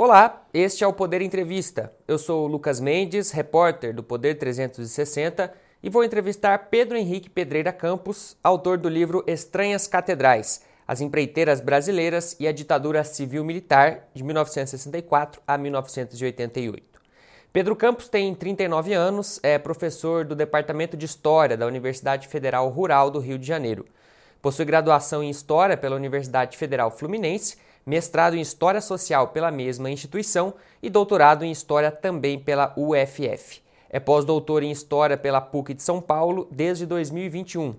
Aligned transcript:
Olá, 0.00 0.46
este 0.54 0.84
é 0.84 0.86
o 0.86 0.92
Poder 0.92 1.22
Entrevista. 1.22 1.92
Eu 2.06 2.20
sou 2.20 2.44
o 2.44 2.46
Lucas 2.46 2.78
Mendes, 2.78 3.32
repórter 3.32 3.92
do 3.92 4.00
Poder 4.00 4.36
360 4.36 5.52
e 5.82 5.90
vou 5.90 6.04
entrevistar 6.04 6.68
Pedro 6.70 6.96
Henrique 6.96 7.28
Pedreira 7.28 7.72
Campos, 7.72 8.36
autor 8.40 8.78
do 8.78 8.88
livro 8.88 9.24
Estranhas 9.26 9.88
Catedrais: 9.88 10.62
As 10.86 11.00
Empreiteiras 11.00 11.60
Brasileiras 11.60 12.36
e 12.38 12.46
a 12.46 12.52
Ditadura 12.52 13.02
Civil-Militar 13.02 14.06
de 14.14 14.22
1964 14.22 15.42
a 15.44 15.58
1988. 15.58 17.00
Pedro 17.52 17.74
Campos 17.74 18.08
tem 18.08 18.32
39 18.36 18.94
anos, 18.94 19.40
é 19.42 19.58
professor 19.58 20.24
do 20.24 20.36
Departamento 20.36 20.96
de 20.96 21.06
História 21.06 21.56
da 21.56 21.66
Universidade 21.66 22.28
Federal 22.28 22.68
Rural 22.68 23.10
do 23.10 23.18
Rio 23.18 23.36
de 23.36 23.48
Janeiro. 23.48 23.84
Possui 24.40 24.64
graduação 24.64 25.24
em 25.24 25.30
História 25.30 25.76
pela 25.76 25.96
Universidade 25.96 26.56
Federal 26.56 26.88
Fluminense 26.92 27.56
mestrado 27.88 28.34
em 28.34 28.40
História 28.40 28.82
Social 28.82 29.28
pela 29.28 29.50
mesma 29.50 29.90
instituição 29.90 30.52
e 30.82 30.90
doutorado 30.90 31.42
em 31.42 31.50
História 31.50 31.90
também 31.90 32.38
pela 32.38 32.74
UFF. 32.76 33.62
É 33.88 33.98
pós-doutor 33.98 34.62
em 34.62 34.70
História 34.70 35.16
pela 35.16 35.40
PUC 35.40 35.72
de 35.72 35.82
São 35.82 35.98
Paulo 35.98 36.46
desde 36.52 36.84
2021. 36.84 37.74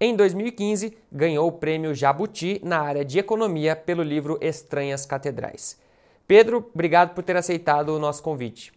Em 0.00 0.16
2015, 0.16 0.98
ganhou 1.10 1.46
o 1.46 1.52
prêmio 1.52 1.94
Jabuti 1.94 2.60
na 2.64 2.80
área 2.80 3.04
de 3.04 3.20
Economia 3.20 3.76
pelo 3.76 4.02
livro 4.02 4.36
Estranhas 4.40 5.06
Catedrais. 5.06 5.78
Pedro, 6.26 6.68
obrigado 6.74 7.14
por 7.14 7.22
ter 7.22 7.36
aceitado 7.36 7.90
o 7.90 7.98
nosso 8.00 8.24
convite. 8.24 8.72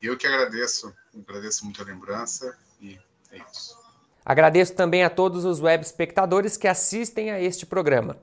Eu 0.00 0.16
que 0.16 0.28
agradeço, 0.28 0.94
agradeço 1.28 1.64
muito 1.64 1.82
a 1.82 1.84
lembrança 1.84 2.56
e 2.80 2.96
é 3.32 3.38
isso. 3.50 3.76
Agradeço 4.24 4.74
também 4.74 5.02
a 5.02 5.10
todos 5.10 5.44
os 5.44 5.60
web 5.60 5.84
espectadores 5.84 6.56
que 6.56 6.68
assistem 6.68 7.32
a 7.32 7.40
este 7.40 7.66
programa. 7.66 8.16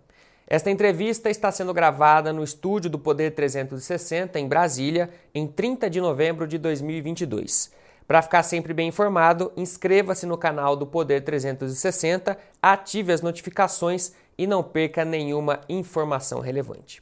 Esta 0.52 0.70
entrevista 0.70 1.30
está 1.30 1.50
sendo 1.50 1.74
gravada 1.74 2.34
no 2.34 2.44
estúdio 2.44 2.90
do 2.90 3.00
Poder 3.00 3.32
360, 3.32 4.38
em 4.38 4.50
Brasília, 4.50 5.10
em 5.34 5.48
30 5.48 5.90
de 5.90 6.02
novembro 6.02 6.46
de 6.46 6.58
2022. 6.58 7.72
Para 8.06 8.22
ficar 8.22 8.44
sempre 8.44 8.74
bem 8.74 8.90
informado, 8.90 9.54
inscreva-se 9.56 10.26
no 10.26 10.38
canal 10.38 10.76
do 10.76 10.86
Poder 10.86 11.22
360, 11.22 12.38
ative 12.62 13.14
as 13.14 13.22
notificações 13.22 14.12
e 14.38 14.46
não 14.46 14.62
perca 14.62 15.06
nenhuma 15.06 15.62
informação 15.70 16.42
relevante. 16.42 17.02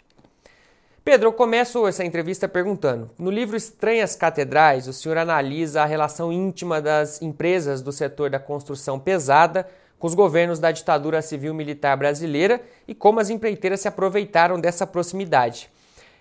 Pedro, 1.03 1.29
eu 1.29 1.33
começo 1.33 1.87
essa 1.87 2.05
entrevista 2.05 2.47
perguntando: 2.47 3.09
no 3.17 3.31
livro 3.31 3.57
Estranhas 3.57 4.15
Catedrais, 4.15 4.87
o 4.87 4.93
senhor 4.93 5.17
analisa 5.17 5.81
a 5.81 5.87
relação 5.87 6.31
íntima 6.31 6.79
das 6.79 7.19
empresas 7.19 7.81
do 7.81 7.91
setor 7.91 8.29
da 8.29 8.37
construção 8.37 8.99
pesada 8.99 9.67
com 9.99 10.07
os 10.07 10.15
governos 10.15 10.57
da 10.57 10.71
ditadura 10.71 11.21
civil-militar 11.21 11.97
brasileira 11.97 12.65
e 12.87 12.95
como 12.95 13.19
as 13.19 13.29
empreiteiras 13.29 13.81
se 13.81 13.87
aproveitaram 13.87 14.59
dessa 14.59 14.87
proximidade. 14.87 15.69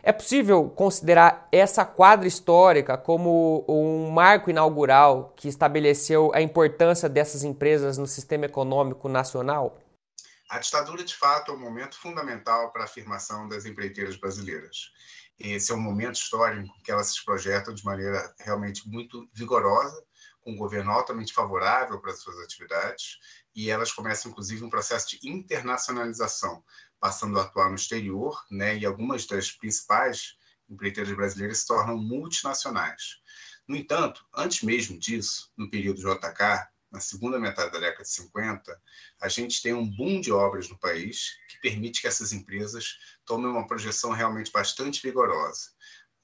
É 0.03 0.13
possível 0.13 0.69
considerar 0.71 1.49
essa 1.51 1.85
quadra 1.85 2.27
histórica 2.27 2.97
como 2.97 3.65
um 3.69 4.11
marco 4.11 4.51
inaugural 4.51 5.33
que 5.37 5.49
estabeleceu 5.49 6.31
a 6.35 6.41
importância 6.41 7.09
dessas 7.09 7.45
empresas 7.45 7.99
no 7.99 8.07
sistema 8.07 8.47
econômico 8.47 9.09
nacional? 9.09 9.79
A 10.49 10.59
ditadura, 10.59 11.05
de 11.05 11.15
fato, 11.15 11.53
é 11.53 11.55
um 11.55 11.59
momento 11.59 11.99
fundamental 11.99 12.73
para 12.73 12.83
a 12.83 12.85
afirmação 12.87 13.49
das 13.49 13.67
empreiteiras 13.67 14.17
brasileiras. 14.17 14.93
Esse 15.39 15.73
é 15.73 15.75
um 15.75 15.81
momento 15.81 16.15
histórico 16.15 16.73
que 16.83 16.91
elas 16.91 17.13
se 17.13 17.25
projetam 17.25 17.75
de 17.75 17.85
maneira 17.85 18.35
realmente 18.41 18.89
muito 18.89 19.29
vigorosa, 19.33 20.03
com 20.41 20.53
um 20.53 20.57
governo 20.57 20.91
altamente 20.91 21.33
favorável 21.33 22.01
para 22.01 22.13
as 22.13 22.21
suas 22.21 22.39
atividades, 22.39 23.19
e 23.55 23.71
elas 23.71 23.93
começam, 23.93 24.31
inclusive, 24.31 24.65
um 24.65 24.71
processo 24.71 25.09
de 25.11 25.29
internacionalização, 25.29 26.65
passando 27.01 27.39
a 27.39 27.43
atuar 27.43 27.69
no 27.69 27.77
exterior, 27.77 28.45
né, 28.51 28.77
e 28.77 28.87
algumas 28.87 29.27
das 29.27 29.51
principais 29.51 30.37
empreiteiras 30.69 31.15
brasileiras 31.15 31.59
se 31.59 31.67
tornam 31.67 31.97
multinacionais. 31.97 33.21
No 33.67 33.77
entanto, 33.77 34.25
antes 34.35 34.63
mesmo 34.63 34.99
disso, 34.99 35.51
no 35.57 35.71
período 35.71 36.01
JK, 36.01 36.69
na 36.91 37.01
segunda 37.01 37.39
metade 37.39 37.71
da 37.71 37.81
década 37.81 38.03
de 38.03 38.11
50, 38.11 38.81
a 39.21 39.29
gente 39.29 39.61
tem 39.61 39.75
um 39.75 39.87
boom 39.87 40.21
de 40.21 40.33
obras 40.33 40.69
no 40.69 40.79
país 40.79 41.37
que 41.49 41.61
permite 41.61 42.01
que 42.01 42.07
essas 42.07 42.33
empresas 42.33 42.97
tomem 43.27 43.47
uma 43.47 43.67
projeção 43.67 44.11
realmente 44.13 44.51
bastante 44.51 45.03
vigorosa. 45.03 45.71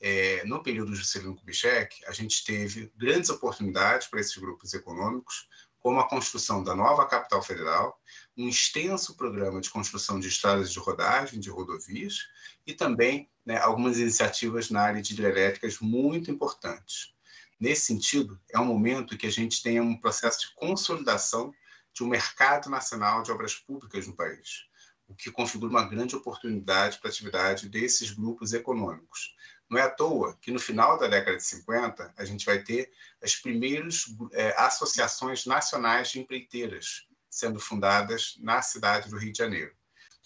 É, 0.01 0.45
no 0.45 0.63
período 0.63 0.91
do 0.91 0.97
Juscelino 0.97 1.37
Kubitschek, 1.37 2.05
a 2.07 2.13
gente 2.13 2.45
teve 2.45 2.93
grandes 2.97 3.31
oportunidades 3.31 4.07
para 4.07 4.21
esses 4.21 4.37
grupos 4.37 4.75
econômicos, 4.75 5.49
como 5.79 6.01
a 6.01 6.09
construção 6.09 6.65
da 6.65 6.75
nova 6.75 7.07
capital 7.07 7.43
federal, 7.43 8.01
um 8.37 8.49
extenso 8.49 9.15
programa 9.17 9.61
de 9.61 9.69
construção 9.69 10.19
de 10.19 10.29
estradas 10.29 10.73
de 10.73 10.79
rodagem, 10.79 11.39
de 11.39 11.51
rodovias, 11.51 12.21
e 12.67 12.73
também 12.73 13.31
né, 13.45 13.59
algumas 13.59 13.99
iniciativas 13.99 14.71
na 14.71 14.81
área 14.81 15.03
de 15.03 15.13
hidrelétricas 15.13 15.79
muito 15.81 16.31
importantes. 16.31 17.15
Nesse 17.61 17.87
sentido, 17.87 18.41
é 18.51 18.59
um 18.59 18.65
momento 18.65 19.17
que 19.17 19.27
a 19.27 19.31
gente 19.31 19.63
tem 19.63 19.81
um 19.81 19.97
processo 19.97 20.41
de 20.41 20.55
consolidação 20.55 21.53
de 21.93 22.03
um 22.03 22.09
mercado 22.09 22.69
nacional 22.69 23.23
de 23.23 23.31
obras 23.31 23.55
públicas 23.55 24.07
no 24.07 24.17
país, 24.17 24.65
o 25.07 25.15
que 25.15 25.31
configura 25.31 25.71
uma 25.71 25.89
grande 25.89 26.17
oportunidade 26.17 26.99
para 26.99 27.09
a 27.09 27.13
atividade 27.13 27.69
desses 27.69 28.11
grupos 28.11 28.53
econômicos, 28.53 29.35
não 29.71 29.79
é 29.79 29.83
à 29.83 29.91
toa 29.91 30.37
que 30.41 30.51
no 30.51 30.59
final 30.59 30.99
da 30.99 31.09
década 31.09 31.37
de 31.37 31.45
50 31.45 32.13
a 32.17 32.25
gente 32.25 32.45
vai 32.45 32.63
ter 32.63 32.91
as 33.23 33.35
primeiras 33.35 34.05
é, 34.33 34.55
associações 34.59 35.47
nacionais 35.47 36.11
de 36.11 36.21
empreiteiras 36.21 37.07
sendo 37.31 37.59
fundadas 37.59 38.37
na 38.41 38.63
cidade 38.63 39.11
do 39.11 39.19
Rio 39.19 39.33
de 39.33 39.39
Janeiro. 39.39 39.75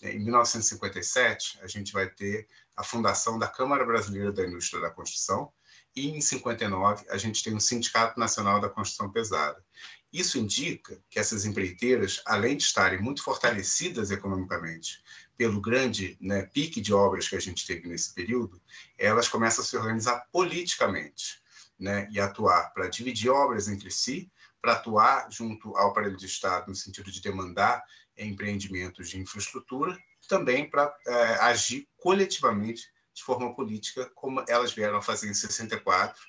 Em 0.03 0.19
1957, 0.19 1.59
a 1.63 1.67
gente 1.67 1.93
vai 1.93 2.09
ter 2.09 2.47
a 2.77 2.85
fundação 2.85 3.39
da 3.39 3.49
Câmara 3.49 3.85
Brasileira 3.85 4.31
da 4.31 4.47
Indústria 4.47 4.81
da 4.81 4.91
Construção 4.91 5.53
e 5.97 6.11
em 6.11 6.21
59 6.21 7.07
a 7.09 7.17
gente 7.17 7.43
tem 7.43 7.55
o 7.55 7.61
Sindicato 7.61 8.21
Nacional 8.21 8.61
da 8.61 8.69
Construção 8.69 9.11
Pesada. 9.11 9.65
Isso 10.13 10.39
indica 10.39 11.03
que 11.11 11.19
essas 11.19 11.45
empreiteiras, 11.45 12.23
além 12.25 12.57
de 12.57 12.63
estarem 12.63 13.01
muito 13.01 13.23
fortalecidas 13.23 14.11
economicamente 14.11 15.03
pelo 15.39 15.61
grande 15.61 16.19
né, 16.21 16.43
pique 16.43 16.81
de 16.81 16.93
obras 16.93 17.29
que 17.29 17.37
a 17.37 17.41
gente 17.41 17.65
teve 17.65 17.89
nesse 17.89 18.13
período, 18.13 18.61
elas 18.99 19.29
começam 19.29 19.63
a 19.63 19.67
se 19.67 19.77
organizar 19.77 20.27
politicamente 20.33 21.41
né, 21.79 22.09
e 22.11 22.19
atuar 22.19 22.73
para 22.75 22.89
dividir 22.89 23.31
obras 23.31 23.69
entre 23.69 23.89
si, 23.89 24.29
para 24.61 24.73
atuar 24.73 25.31
junto 25.31 25.77
ao 25.77 25.91
aparelho 25.91 26.17
de 26.17 26.27
Estado 26.27 26.67
no 26.67 26.75
sentido 26.75 27.13
de 27.13 27.23
demandar 27.23 27.85
empreendimentos 28.17 29.09
de 29.09 29.21
infraestrutura, 29.21 29.97
também 30.29 30.69
para 30.69 30.93
é, 31.07 31.13
agir 31.43 31.89
coletivamente 31.97 32.91
de 33.15 33.23
forma 33.23 33.55
política, 33.55 34.11
como 34.17 34.45
elas 34.49 34.73
vieram 34.73 34.99
a 34.99 35.03
fazer 35.03 35.31
em 35.31 35.35
64. 35.35 36.21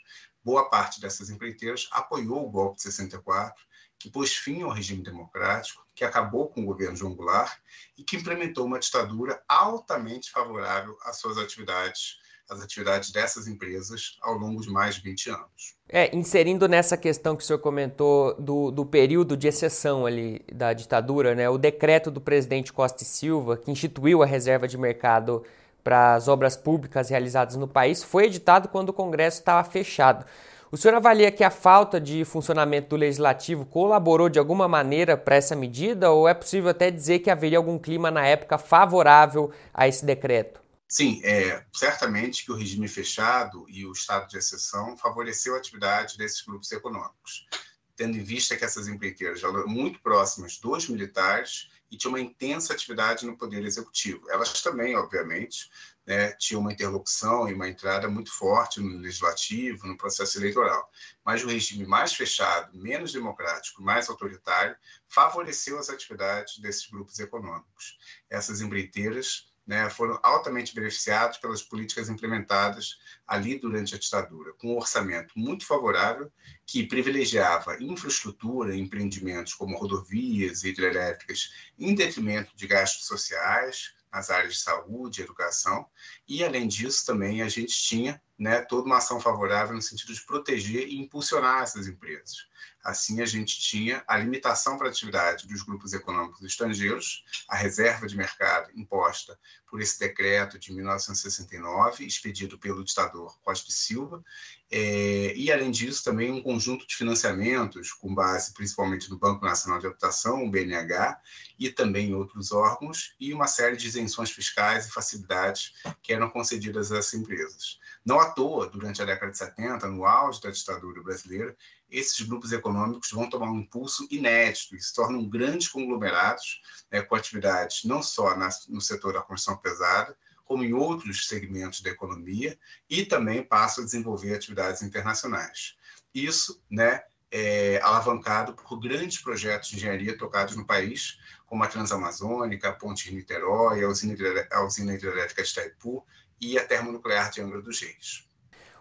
Boa 0.43 0.69
parte 0.69 1.01
dessas 1.01 1.31
empreiteiras 1.31 1.87
apoiou 1.91 2.45
o 2.45 2.51
golpe 2.51 2.77
de 2.77 2.83
64 2.83 3.68
que 3.99 4.09
pôs 4.09 4.33
fim 4.33 4.61
ao 4.61 4.71
regime 4.71 5.03
democrático, 5.03 5.85
que 5.93 6.05
acabou 6.05 6.47
com 6.47 6.61
o 6.61 6.65
governo 6.65 6.95
João 6.95 7.13
Goulart 7.13 7.59
e 7.97 8.03
que 8.03 8.15
implementou 8.15 8.65
uma 8.65 8.79
ditadura 8.79 9.43
altamente 9.47 10.31
favorável 10.31 10.97
às 11.03 11.17
suas 11.17 11.37
atividades, 11.37 12.17
às 12.49 12.61
atividades 12.61 13.11
dessas 13.11 13.45
empresas 13.45 14.17
ao 14.21 14.35
longo 14.35 14.61
de 14.61 14.69
mais 14.69 14.95
de 14.95 15.01
20 15.01 15.29
anos. 15.31 15.75
É, 15.89 16.15
inserindo 16.15 16.67
nessa 16.69 16.95
questão 16.95 17.35
que 17.35 17.43
o 17.43 17.45
senhor 17.45 17.59
comentou 17.59 18.33
do, 18.39 18.71
do 18.71 18.85
período 18.85 19.35
de 19.35 19.49
exceção 19.49 20.05
ali 20.05 20.41
da 20.51 20.71
ditadura, 20.71 21.35
né, 21.35 21.49
o 21.49 21.57
decreto 21.57 22.09
do 22.09 22.21
presidente 22.21 22.71
Costa 22.71 23.03
e 23.03 23.05
Silva, 23.05 23.57
que 23.57 23.69
instituiu 23.69 24.23
a 24.23 24.25
reserva 24.25 24.65
de 24.65 24.77
mercado 24.77 25.43
para 25.83 26.15
as 26.15 26.27
obras 26.29 26.55
públicas 26.55 27.09
realizadas 27.09 27.55
no 27.55 27.67
país, 27.67 28.01
foi 28.03 28.25
editado 28.25 28.69
quando 28.69 28.89
o 28.89 28.93
Congresso 28.93 29.39
estava 29.39 29.67
fechado. 29.69 30.25
O 30.71 30.77
senhor 30.77 30.93
avalia 30.93 31.31
que 31.31 31.43
a 31.43 31.49
falta 31.49 31.99
de 31.99 32.23
funcionamento 32.23 32.89
do 32.89 32.95
legislativo 32.95 33.65
colaborou 33.65 34.29
de 34.29 34.37
alguma 34.37 34.67
maneira 34.67 35.17
para 35.17 35.35
essa 35.35 35.55
medida 35.55 36.11
ou 36.11 36.27
é 36.29 36.33
possível 36.33 36.69
até 36.69 36.91
dizer 36.91 37.19
que 37.19 37.31
haveria 37.31 37.57
algum 37.57 37.79
clima 37.79 38.11
na 38.11 38.23
época 38.27 38.55
favorável 38.59 39.51
a 39.73 39.87
esse 39.87 40.05
decreto? 40.05 40.61
Sim, 40.87 41.21
é, 41.23 41.65
certamente 41.73 42.45
que 42.45 42.51
o 42.51 42.55
regime 42.55 42.87
fechado 42.87 43.65
e 43.67 43.83
o 43.83 43.91
estado 43.91 44.27
de 44.27 44.37
exceção 44.37 44.95
favoreceu 44.95 45.55
a 45.55 45.57
atividade 45.57 46.17
desses 46.17 46.43
grupos 46.43 46.71
econômicos, 46.71 47.47
tendo 47.95 48.15
em 48.15 48.23
vista 48.23 48.55
que 48.55 48.63
essas 48.63 48.87
empreiteiras 48.87 49.41
eram 49.43 49.67
muito 49.67 49.99
próximas 50.01 50.59
dos 50.59 50.87
militares 50.87 51.67
e 51.91 51.97
tinham 51.97 52.13
uma 52.13 52.21
intensa 52.21 52.73
atividade 52.73 53.25
no 53.25 53.35
poder 53.35 53.65
executivo. 53.65 54.29
Elas 54.29 54.61
também, 54.61 54.95
obviamente, 54.95 55.69
né, 56.05 56.31
tinha 56.33 56.59
uma 56.59 56.71
interlocução 56.71 57.47
e 57.47 57.53
uma 57.53 57.69
entrada 57.69 58.07
muito 58.09 58.31
forte 58.31 58.79
no 58.79 58.97
legislativo, 58.97 59.87
no 59.87 59.97
processo 59.97 60.37
eleitoral. 60.37 60.89
Mas 61.23 61.43
o 61.43 61.47
regime 61.47 61.85
mais 61.85 62.13
fechado, 62.13 62.75
menos 62.77 63.13
democrático, 63.13 63.83
mais 63.83 64.09
autoritário, 64.09 64.75
favoreceu 65.07 65.77
as 65.77 65.89
atividades 65.89 66.57
desses 66.59 66.89
grupos 66.89 67.19
econômicos. 67.19 67.97
Essas 68.29 68.61
empreiteiras 68.61 69.49
né, 69.69 69.87
foram 69.87 70.19
altamente 70.23 70.73
beneficiados 70.73 71.37
pelas 71.37 71.61
políticas 71.61 72.09
implementadas 72.09 72.97
ali 73.27 73.59
durante 73.59 73.93
a 73.93 73.99
ditadura, 73.99 74.51
com 74.53 74.73
um 74.73 74.77
orçamento 74.77 75.31
muito 75.37 75.63
favorável 75.63 76.31
que 76.65 76.87
privilegiava 76.87 77.77
infraestrutura, 77.79 78.75
empreendimentos 78.75 79.53
como 79.53 79.77
rodovias 79.77 80.63
hidrelétricas, 80.63 81.53
em 81.77 81.93
detrimento 81.93 82.51
de 82.55 82.65
gastos 82.65 83.05
sociais, 83.05 83.93
nas 84.11 84.29
áreas 84.29 84.55
de 84.55 84.59
saúde, 84.61 85.21
educação, 85.21 85.87
e 86.29 86.43
além 86.43 86.67
disso 86.67 87.05
também 87.05 87.41
a 87.41 87.49
gente 87.49 87.75
tinha 87.75 88.21
né, 88.37 88.61
toda 88.61 88.85
uma 88.85 88.97
ação 88.97 89.19
favorável 89.19 89.75
no 89.75 89.81
sentido 89.81 90.13
de 90.13 90.21
proteger 90.21 90.87
e 90.87 90.97
impulsionar 90.97 91.63
essas 91.63 91.87
empresas. 91.87 92.47
Assim, 92.81 93.21
a 93.21 93.25
gente 93.25 93.59
tinha 93.59 94.01
a 94.07 94.17
limitação 94.17 94.77
para 94.77 94.87
a 94.87 94.89
atividade 94.89 95.45
dos 95.45 95.61
grupos 95.61 95.91
econômicos 95.91 96.41
estrangeiros, 96.43 97.25
a 97.49 97.57
reserva 97.57 98.07
de 98.07 98.15
mercado 98.15 98.71
imposta 98.73 99.37
por 99.69 99.81
esse 99.81 99.99
decreto 99.99 100.57
de 100.57 100.71
1969, 100.71 102.05
expedido 102.05 102.57
pelo 102.57 102.83
ditador 102.83 103.37
Costa 103.41 103.69
e 103.69 103.73
Silva, 103.73 104.23
é, 104.71 105.33
e, 105.35 105.51
além 105.51 105.69
disso, 105.69 106.03
também 106.03 106.31
um 106.31 106.41
conjunto 106.41 106.87
de 106.87 106.95
financiamentos, 106.95 107.91
com 107.91 108.13
base 108.13 108.53
principalmente 108.53 109.09
no 109.09 109.17
Banco 109.17 109.45
Nacional 109.45 109.79
de 109.79 109.87
Habitação, 109.87 110.43
o 110.43 110.49
BNH, 110.49 111.19
e 111.59 111.69
também 111.69 112.15
outros 112.15 112.51
órgãos, 112.51 113.13
e 113.19 113.33
uma 113.33 113.47
série 113.47 113.77
de 113.77 113.87
isenções 113.87 114.31
fiscais 114.31 114.87
e 114.87 114.91
facilidades 114.91 115.73
que 116.01 116.13
eram 116.13 116.18
concedidas 116.27 116.91
a 116.91 116.97
essas 116.97 117.13
empresas. 117.13 117.79
Não 118.03 118.19
à 118.19 118.31
toa, 118.31 118.67
durante 118.67 118.99
a 118.99 119.05
década 119.05 119.31
de 119.31 119.37
70, 119.37 119.87
no 119.87 120.05
auge 120.05 120.41
da 120.41 120.49
ditadura 120.49 121.03
brasileira, 121.03 121.55
esses 121.87 122.19
grupos 122.27 122.51
econômicos 122.51 123.11
vão 123.11 123.29
tomar 123.29 123.51
um 123.51 123.59
impulso 123.59 124.07
inédito 124.09 124.75
e 124.75 124.81
se 124.81 124.91
tornam 124.91 125.29
grandes 125.29 125.67
conglomerados 125.67 126.61
né, 126.91 127.03
com 127.03 127.13
atividades 127.13 127.83
não 127.83 128.01
só 128.01 128.35
na, 128.35 128.49
no 128.67 128.81
setor 128.81 129.13
da 129.13 129.21
construção 129.21 129.57
pesada, 129.57 130.17
como 130.43 130.63
em 130.63 130.73
outros 130.73 131.27
segmentos 131.27 131.81
da 131.81 131.91
economia, 131.91 132.57
e 132.89 133.05
também 133.05 133.43
passam 133.43 133.83
a 133.83 133.85
desenvolver 133.85 134.33
atividades 134.33 134.81
internacionais. 134.81 135.75
Isso 136.11 136.59
né, 136.67 137.03
é 137.31 137.79
alavancado 137.81 138.53
por 138.53 138.79
grandes 138.79 139.21
projetos 139.21 139.69
de 139.69 139.77
engenharia 139.77 140.17
tocados 140.17 140.55
no 140.55 140.65
país, 140.65 141.19
como 141.45 141.63
a 141.63 141.67
Transamazônica, 141.67 142.69
a 142.69 142.73
Ponte 142.73 143.13
Niterói, 143.13 143.83
a 143.83 143.87
usina, 143.87 144.15
a 144.51 144.63
usina 144.63 144.93
hidrelétrica 144.93 145.43
de 145.43 145.49
Itaipu 145.49 146.03
e 146.39 146.57
a 146.57 146.65
termonuclear 146.65 147.31
de 147.31 147.41
Angra 147.41 147.61
dos 147.61 147.81
Reis. 147.81 148.29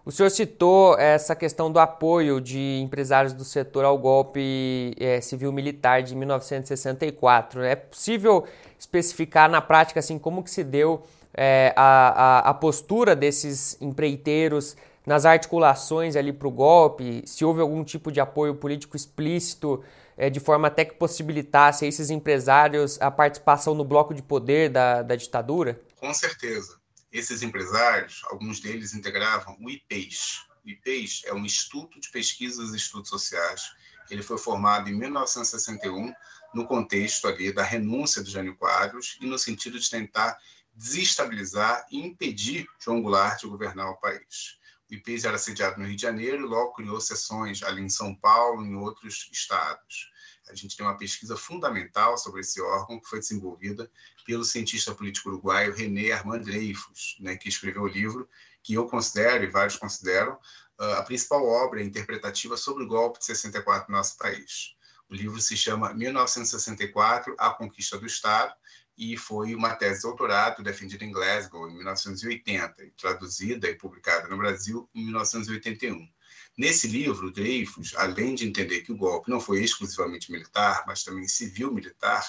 O 0.05 0.11
senhor 0.11 0.31
citou 0.31 0.99
essa 0.99 1.37
questão 1.37 1.71
do 1.71 1.79
apoio 1.79 2.41
de 2.41 2.81
empresários 2.81 3.35
do 3.35 3.45
setor 3.45 3.85
ao 3.85 3.99
golpe 3.99 4.95
é, 4.99 5.21
civil-militar 5.21 6.03
de 6.03 6.17
1964. 6.17 7.63
É 7.63 7.77
possível 7.77 8.47
especificar 8.79 9.51
na 9.51 9.61
prática 9.61 10.01
assim 10.01 10.19
como 10.19 10.43
que 10.43 10.51
se 10.51 10.65
deu 10.65 11.03
é, 11.35 11.75
a, 11.77 12.39
a, 12.39 12.51
a 12.51 12.55
postura 12.55 13.15
desses 13.15 13.77
empreiteiros 13.83 14.77
nas 15.09 15.25
articulações 15.25 16.17
ali 16.17 16.35
para 16.35 16.47
o 16.47 16.51
golpe? 16.51 17.23
Se 17.27 17.43
houve 17.43 17.63
algum 17.63 17.83
tipo 17.83 18.13
de 18.13 18.21
apoio 18.21 18.55
político 18.55 18.95
explícito 18.95 19.83
é, 20.19 20.29
de 20.29 20.39
forma 20.39 20.69
até 20.69 20.85
que 20.85 20.97
possibilitasse 20.97 21.87
a 21.87 21.89
esses 21.89 22.11
empresários 22.11 23.01
a 23.01 23.11
participação 23.11 23.75
no 23.75 23.87
bloco 23.87 24.13
de 24.13 24.23
poder 24.23 24.69
da, 24.69 25.01
da 25.03 25.17
ditadura? 25.17 25.81
Com 25.97 26.13
certeza. 26.13 26.79
Esses 27.11 27.43
empresários, 27.43 28.21
alguns 28.27 28.61
deles 28.61 28.93
integravam 28.93 29.57
o 29.59 29.71
IPES. 29.71 30.43
O 30.63 30.69
IPES 30.69 31.23
é 31.25 31.33
um 31.33 31.43
Instituto 31.43 31.99
de 31.99 32.11
Pesquisas 32.11 32.75
e 32.75 32.77
Estudos 32.77 33.09
Sociais. 33.09 33.73
Ele 34.11 34.23
foi 34.23 34.37
formado 34.37 34.91
em 34.91 34.95
1961 34.95 36.13
no 36.53 36.67
contexto 36.67 37.27
ali 37.27 37.51
da 37.51 37.63
renúncia 37.63 38.23
do 38.23 38.29
Jânio 38.29 38.55
Quadros 38.57 39.17
e 39.23 39.27
no 39.27 39.39
sentido 39.39 39.79
de 39.81 39.89
tentar 39.89 40.37
desestabilizar 40.75 41.87
e 41.91 41.99
impedir 41.99 42.67
João 42.79 43.01
Goulart 43.01 43.41
de 43.41 43.47
governar 43.47 43.91
o 43.91 43.97
país. 43.97 44.59
IPES 44.91 45.25
era 45.25 45.39
sediado 45.39 45.79
no 45.79 45.87
Rio 45.87 45.97
de 45.97 46.03
Janeiro 46.03 46.45
e 46.45 46.49
logo 46.49 46.73
criou 46.73 47.01
sessões 47.01 47.63
ali 47.63 47.83
em 47.83 47.89
São 47.89 48.15
Paulo 48.15 48.65
e 48.65 48.69
em 48.69 48.75
outros 48.75 49.29
estados. 49.33 50.11
A 50.49 50.55
gente 50.55 50.77
tem 50.77 50.87
uma 50.87 50.97
pesquisa 50.97 51.37
fundamental 51.37 52.17
sobre 52.17 52.41
esse 52.41 52.61
órgão 52.61 52.99
que 52.99 53.09
foi 53.09 53.19
desenvolvida 53.19 53.91
pelo 54.25 54.45
cientista 54.45 54.95
político 54.95 55.29
uruguaio 55.29 55.75
René 55.75 56.13
Armand 56.13 56.41
Dreyfus, 56.41 57.17
né, 57.21 57.37
que 57.37 57.49
escreveu 57.49 57.83
o 57.83 57.87
livro 57.87 58.29
que 58.63 58.75
eu 58.75 58.87
considero 58.87 59.45
e 59.45 59.51
vários 59.51 59.77
consideram 59.77 60.39
a 60.79 61.03
principal 61.03 61.45
obra 61.45 61.83
interpretativa 61.83 62.57
sobre 62.57 62.85
o 62.85 62.87
golpe 62.87 63.19
de 63.19 63.27
64 63.27 63.91
no 63.91 63.97
nosso 63.97 64.17
país. 64.17 64.77
O 65.09 65.15
livro 65.15 65.41
se 65.41 65.57
chama 65.57 65.93
1964, 65.93 67.35
A 67.39 67.51
Conquista 67.51 67.99
do 67.99 68.07
Estado, 68.07 68.55
e 68.99 69.17
foi 69.17 69.55
uma 69.55 69.77
tese 69.77 70.01
de 70.01 70.03
doutorado 70.03 70.61
defendida 70.61 71.05
em 71.05 71.13
Glasgow 71.13 71.71
em 71.71 71.75
1980, 71.77 72.85
e 72.85 72.91
traduzida 72.91 73.71
e 73.71 73.77
publicada 73.77 74.27
no 74.27 74.37
Brasil 74.37 74.91
em 74.93 75.05
1981. 75.05 76.09
Nesse 76.57 76.89
livro, 76.89 77.31
Dreyfus, 77.31 77.95
além 77.97 78.35
de 78.35 78.45
entender 78.45 78.81
que 78.81 78.91
o 78.91 78.97
golpe 78.97 79.31
não 79.31 79.39
foi 79.39 79.63
exclusivamente 79.63 80.33
militar, 80.33 80.83
mas 80.85 81.05
também 81.05 81.29
civil-militar, 81.29 82.29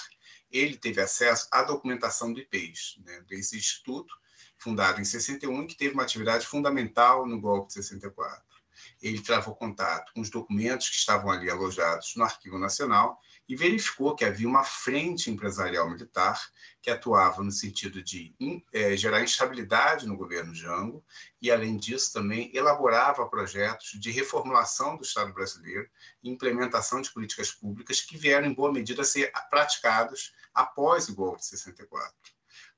ele 0.52 0.76
teve 0.76 1.00
acesso 1.00 1.48
à 1.50 1.64
documentação 1.64 2.32
do 2.32 2.38
IPES, 2.38 3.00
né, 3.04 3.20
desse 3.28 3.56
instituto, 3.56 4.14
fundado 4.56 5.00
em 5.00 5.04
61, 5.04 5.66
que 5.66 5.76
teve 5.76 5.94
uma 5.94 6.04
atividade 6.04 6.46
fundamental 6.46 7.26
no 7.26 7.40
golpe 7.40 7.68
de 7.68 7.74
64. 7.74 8.44
Ele 9.02 9.20
travou 9.20 9.56
contato 9.56 10.12
com 10.12 10.20
os 10.20 10.30
documentos 10.30 10.88
que 10.88 10.96
estavam 10.96 11.32
ali 11.32 11.50
alojados 11.50 12.14
no 12.14 12.22
Arquivo 12.22 12.58
Nacional 12.58 13.20
e 13.50 13.56
verificou 13.56 14.14
que 14.14 14.24
havia 14.24 14.46
uma 14.46 14.62
frente 14.62 15.28
empresarial 15.28 15.90
militar 15.90 16.40
que 16.80 16.88
atuava 16.88 17.42
no 17.42 17.50
sentido 17.50 18.00
de 18.00 18.32
é, 18.72 18.96
gerar 18.96 19.24
instabilidade 19.24 20.06
no 20.06 20.16
governo 20.16 20.54
Jango 20.54 21.04
e, 21.42 21.50
além 21.50 21.76
disso, 21.76 22.12
também 22.12 22.48
elaborava 22.54 23.28
projetos 23.28 23.98
de 23.98 24.12
reformulação 24.12 24.96
do 24.96 25.02
Estado 25.02 25.32
brasileiro 25.32 25.90
e 26.22 26.30
implementação 26.30 27.02
de 27.02 27.12
políticas 27.12 27.50
públicas 27.50 28.00
que 28.00 28.16
vieram, 28.16 28.46
em 28.46 28.54
boa 28.54 28.72
medida, 28.72 29.02
a 29.02 29.04
ser 29.04 29.32
praticados 29.50 30.32
após 30.54 31.08
o 31.08 31.14
golpe 31.16 31.40
de 31.40 31.46
64. 31.46 32.14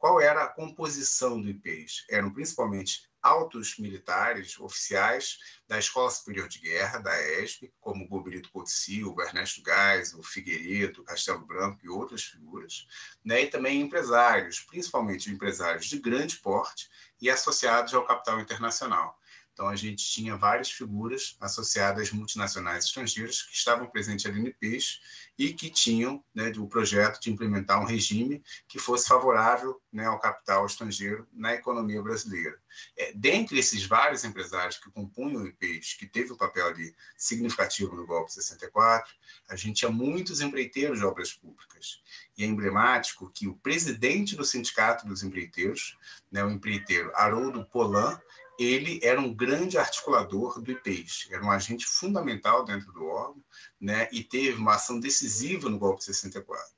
Qual 0.02 0.20
era 0.20 0.42
a 0.42 0.48
composição 0.48 1.40
do 1.40 1.48
IPES? 1.48 2.06
Eram 2.10 2.32
principalmente 2.32 3.08
altos 3.22 3.78
militares, 3.78 4.58
oficiais 4.58 5.38
da 5.68 5.78
Escola 5.78 6.10
Superior 6.10 6.48
de 6.48 6.58
Guerra, 6.58 6.98
da 6.98 7.12
ESP, 7.38 7.72
como 7.80 8.08
Gobelito 8.08 8.50
Couto 8.50 8.68
Silva, 8.68 9.22
Ernesto 9.22 9.62
Gás, 9.62 10.12
o 10.12 10.20
Figueiredo, 10.20 11.04
Castelo 11.04 11.46
Branco 11.46 11.78
e 11.84 11.88
outras 11.88 12.24
figuras, 12.24 12.84
né? 13.24 13.42
e 13.42 13.46
também 13.46 13.80
empresários, 13.80 14.58
principalmente 14.58 15.30
empresários 15.30 15.86
de 15.86 16.00
grande 16.00 16.34
porte 16.38 16.90
e 17.20 17.30
associados 17.30 17.94
ao 17.94 18.04
capital 18.04 18.40
internacional. 18.40 19.16
Então, 19.52 19.68
a 19.68 19.76
gente 19.76 20.04
tinha 20.04 20.36
várias 20.36 20.70
figuras 20.70 21.36
associadas 21.40 22.10
multinacionais 22.10 22.86
estrangeiras 22.86 23.42
que 23.42 23.54
estavam 23.54 23.86
presentes 23.86 24.26
ali 24.26 24.40
no 24.40 24.48
IPES 24.48 25.00
e 25.38 25.52
que 25.52 25.70
tinham 25.70 26.22
né, 26.34 26.52
o 26.58 26.66
projeto 26.66 27.20
de 27.20 27.30
implementar 27.30 27.80
um 27.80 27.86
regime 27.86 28.42
que 28.68 28.78
fosse 28.78 29.08
favorável 29.08 29.80
né, 29.92 30.06
ao 30.06 30.18
capital 30.18 30.66
estrangeiro 30.66 31.26
na 31.32 31.54
economia 31.54 32.02
brasileira. 32.02 32.58
É, 32.96 33.12
dentre 33.14 33.58
esses 33.58 33.84
vários 33.84 34.24
empresários 34.24 34.78
que 34.78 34.90
compunham 34.90 35.42
o 35.42 35.46
IPES, 35.46 35.94
que 35.94 36.06
teve 36.06 36.32
um 36.32 36.36
papel 36.36 36.66
ali 36.66 36.94
significativo 37.16 37.94
no 37.96 38.06
golpe 38.06 38.28
de 38.28 38.34
64, 38.34 39.12
a 39.48 39.56
gente 39.56 39.76
tinha 39.76 39.90
muitos 39.90 40.40
empreiteiros 40.40 40.98
de 40.98 41.04
obras 41.04 41.32
públicas. 41.32 42.02
E 42.36 42.44
é 42.44 42.46
emblemático 42.46 43.30
que 43.30 43.48
o 43.48 43.56
presidente 43.56 44.36
do 44.36 44.44
Sindicato 44.44 45.06
dos 45.06 45.22
Empreiteiros, 45.22 45.96
né, 46.30 46.44
o 46.44 46.50
empreiteiro 46.50 47.10
Haroldo 47.14 47.64
Polan, 47.64 48.20
ele 48.58 49.00
era 49.02 49.20
um 49.20 49.34
grande 49.34 49.78
articulador 49.78 50.60
do 50.60 50.70
IPES, 50.70 51.28
era 51.30 51.44
um 51.44 51.50
agente 51.50 51.86
fundamental 51.86 52.64
dentro 52.64 52.92
do 52.92 53.04
órgão, 53.04 53.42
né, 53.80 54.08
e 54.12 54.22
teve 54.22 54.58
uma 54.58 54.74
ação 54.74 55.00
decisiva 55.00 55.68
no 55.68 55.78
golpe 55.78 56.00
de 56.00 56.06
64. 56.06 56.72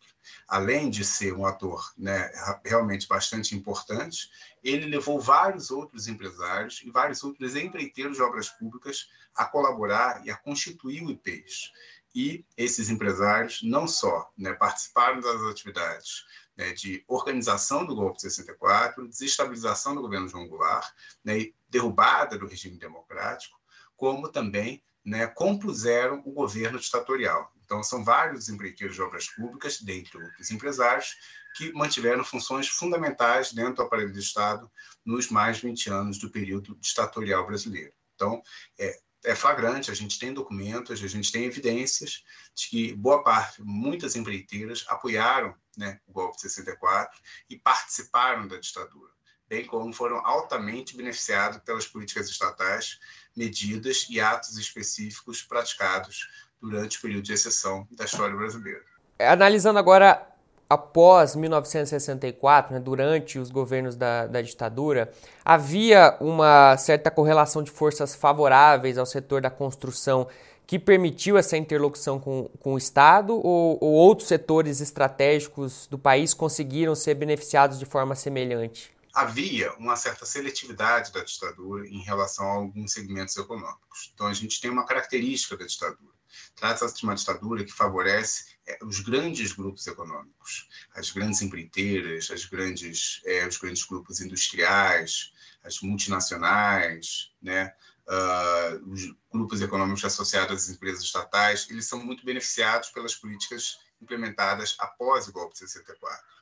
Além 0.49 0.89
de 0.89 1.05
ser 1.05 1.35
um 1.35 1.45
ator 1.45 1.93
né, 1.99 2.31
realmente 2.65 3.07
bastante 3.07 3.55
importante, 3.55 4.31
ele 4.63 4.87
levou 4.87 5.21
vários 5.21 5.71
outros 5.71 6.09
empresários 6.09 6.81
e 6.85 6.91
vários 6.91 7.23
outros 7.23 7.55
empreiteiros 7.57 8.17
de 8.17 8.23
obras 8.23 8.49
públicas 8.49 9.09
a 9.35 9.45
colaborar 9.45 10.25
e 10.25 10.31
a 10.31 10.37
constituir 10.37 11.03
o 11.03 11.11
IPES. 11.11 11.73
E 12.15 12.45
esses 12.57 12.89
empresários 12.89 13.61
não 13.63 13.89
só 13.89 14.31
né, 14.39 14.53
participaram 14.53 15.21
das 15.21 15.43
atividades 15.43 16.25
né, 16.57 16.73
de 16.73 17.05
organização 17.09 17.85
do 17.85 17.95
golpe 17.95 18.17
de 18.17 18.23
64, 18.23 19.09
desestabilização 19.09 19.95
do 19.95 20.03
governo 20.03 20.29
João 20.29 20.47
Goulart, 20.47 20.89
né, 21.25 21.39
e 21.39 21.55
derrubada 21.69 22.39
do 22.39 22.47
regime 22.47 22.79
democrático, 22.79 23.59
como 23.97 24.29
também 24.29 24.83
né, 25.05 25.27
compuseram 25.27 26.23
o 26.25 26.33
governo 26.33 26.79
ditatorial. 26.79 27.53
Então, 27.65 27.83
são 27.83 28.05
vários 28.05 28.49
empreiteiros 28.49 28.95
de 28.95 29.03
obras 29.03 29.29
públicas, 29.29 29.81
dentre 29.81 30.19
outros 30.19 30.51
empresários, 30.51 31.17
que 31.57 31.73
mantiveram 31.73 32.25
funções 32.25 32.69
fundamentais 32.69 33.53
dentro 33.53 33.77
do 33.77 33.83
aparelho 33.83 34.13
do 34.13 34.19
Estado 34.19 34.71
nos 35.05 35.31
mais 35.31 35.57
de 35.57 35.69
20 35.69 35.91
anos 35.91 36.19
do 36.19 36.31
período 36.31 36.77
ditatorial 36.77 37.47
brasileiro. 37.47 37.93
Então, 38.15 38.43
é, 38.79 38.99
é 39.25 39.35
flagrante, 39.35 39.91
a 39.91 39.95
gente 39.95 40.19
tem 40.19 40.33
documentos, 40.33 41.03
a 41.03 41.07
gente 41.07 41.33
tem 41.33 41.45
evidências 41.45 42.23
de 42.55 42.69
que 42.69 42.95
boa 42.95 43.23
parte, 43.23 43.63
muitas 43.63 44.15
empreiteiras 44.15 44.85
apoiaram 44.89 45.55
né, 45.77 45.99
o 46.07 46.13
golpe 46.13 46.37
de 46.37 46.43
64 46.43 47.19
e 47.49 47.59
participaram 47.59 48.47
da 48.47 48.59
ditadura, 48.59 49.11
bem 49.49 49.65
como 49.65 49.93
foram 49.93 50.25
altamente 50.25 50.97
beneficiados 50.97 51.59
pelas 51.63 51.87
políticas 51.87 52.29
estatais, 52.29 53.01
medidas 53.35 54.07
e 54.11 54.21
atos 54.21 54.59
específicos 54.59 55.43
praticados 55.43 56.29
durante 56.61 56.99
o 56.99 57.01
período 57.01 57.25
de 57.25 57.33
exceção 57.33 57.89
da 57.91 58.05
história 58.05 58.37
brasileira. 58.37 58.85
Analisando 59.19 59.79
agora 59.79 60.34
após 60.69 61.37
1964, 61.37 62.75
né, 62.75 62.81
durante 62.81 63.39
os 63.39 63.51
governos 63.51 63.97
da, 63.97 64.27
da, 64.27 64.43
ditadura, 64.43 65.13
havia 65.45 66.17
uma 66.21 66.77
certa 66.77 67.11
correlação 67.11 67.63
de 67.63 67.71
forças 67.71 68.15
favoráveis 68.15 68.99
ao 68.99 69.07
setor 69.07 69.41
da 69.41 69.51
construção 69.51 70.27
que 70.67 70.79
permitiu 70.79 71.37
essa 71.37 71.57
interlocução 71.57 72.19
com, 72.19 72.49
com 72.59 72.75
o 72.75 72.79
Estado 72.79 73.35
ou, 73.35 73.79
ou 73.81 73.93
outros 73.93 74.29
setores 74.29 74.81
estratégicos 74.81 75.87
do 75.87 75.99
país 75.99 76.33
conseguiram 76.33 76.95
ser 76.95 77.15
beneficiados 77.15 77.79
de 77.79 77.85
forma 77.85 78.15
semelhante? 78.15 78.95
havia 79.15 79.73
uma 79.75 79.95
certa 79.95 80.27
seletividade 80.27 81.13
da 81.13 81.23
ditadura 81.23 81.87
em 81.87 82.03
relação 82.03 82.45
a 82.47 82.55
alguns 82.55 82.93
segmentos 82.93 83.37
econômicos. 83.37 84.11
Então, 84.13 84.27
a 84.27 84.35
gente 84.35 84.61
tem 84.61 84.71
uma 84.71 84.85
característica 84.85 85.57
da 85.57 85.65
ditadura. 85.65 86.13
Trata-se 86.57 86.97
de 86.97 87.05
uma 87.05 87.15
ditadura 87.15 87.65
que 87.65 87.73
favorece 87.73 88.55
é, 88.67 88.79
os 88.83 89.01
grandes 89.01 89.53
grupos 89.53 89.87
econômicos, 89.87 90.69
as 90.95 91.11
grandes 91.11 91.43
empreiteiras, 91.43 92.31
as 92.31 92.45
grandes, 92.45 93.21
é, 93.25 93.47
os 93.47 93.57
grandes 93.57 93.85
grupos 93.85 94.21
industriais, 94.21 95.33
as 95.63 95.81
multinacionais, 95.81 97.33
né? 97.43 97.73
Uh, 98.07 98.93
os 98.93 99.15
grupos 99.33 99.63
econômicos 99.63 100.05
associados 100.05 100.65
às 100.65 100.69
empresas 100.69 101.03
estatais, 101.03 101.67
eles 101.71 101.87
são 101.87 102.05
muito 102.05 102.23
beneficiados 102.23 102.91
pelas 102.91 103.15
políticas 103.15 103.79
implementadas 103.99 104.77
após 104.79 105.27
o 105.27 105.33
golpe 105.33 105.55
de 105.55 105.61
64 105.61 106.35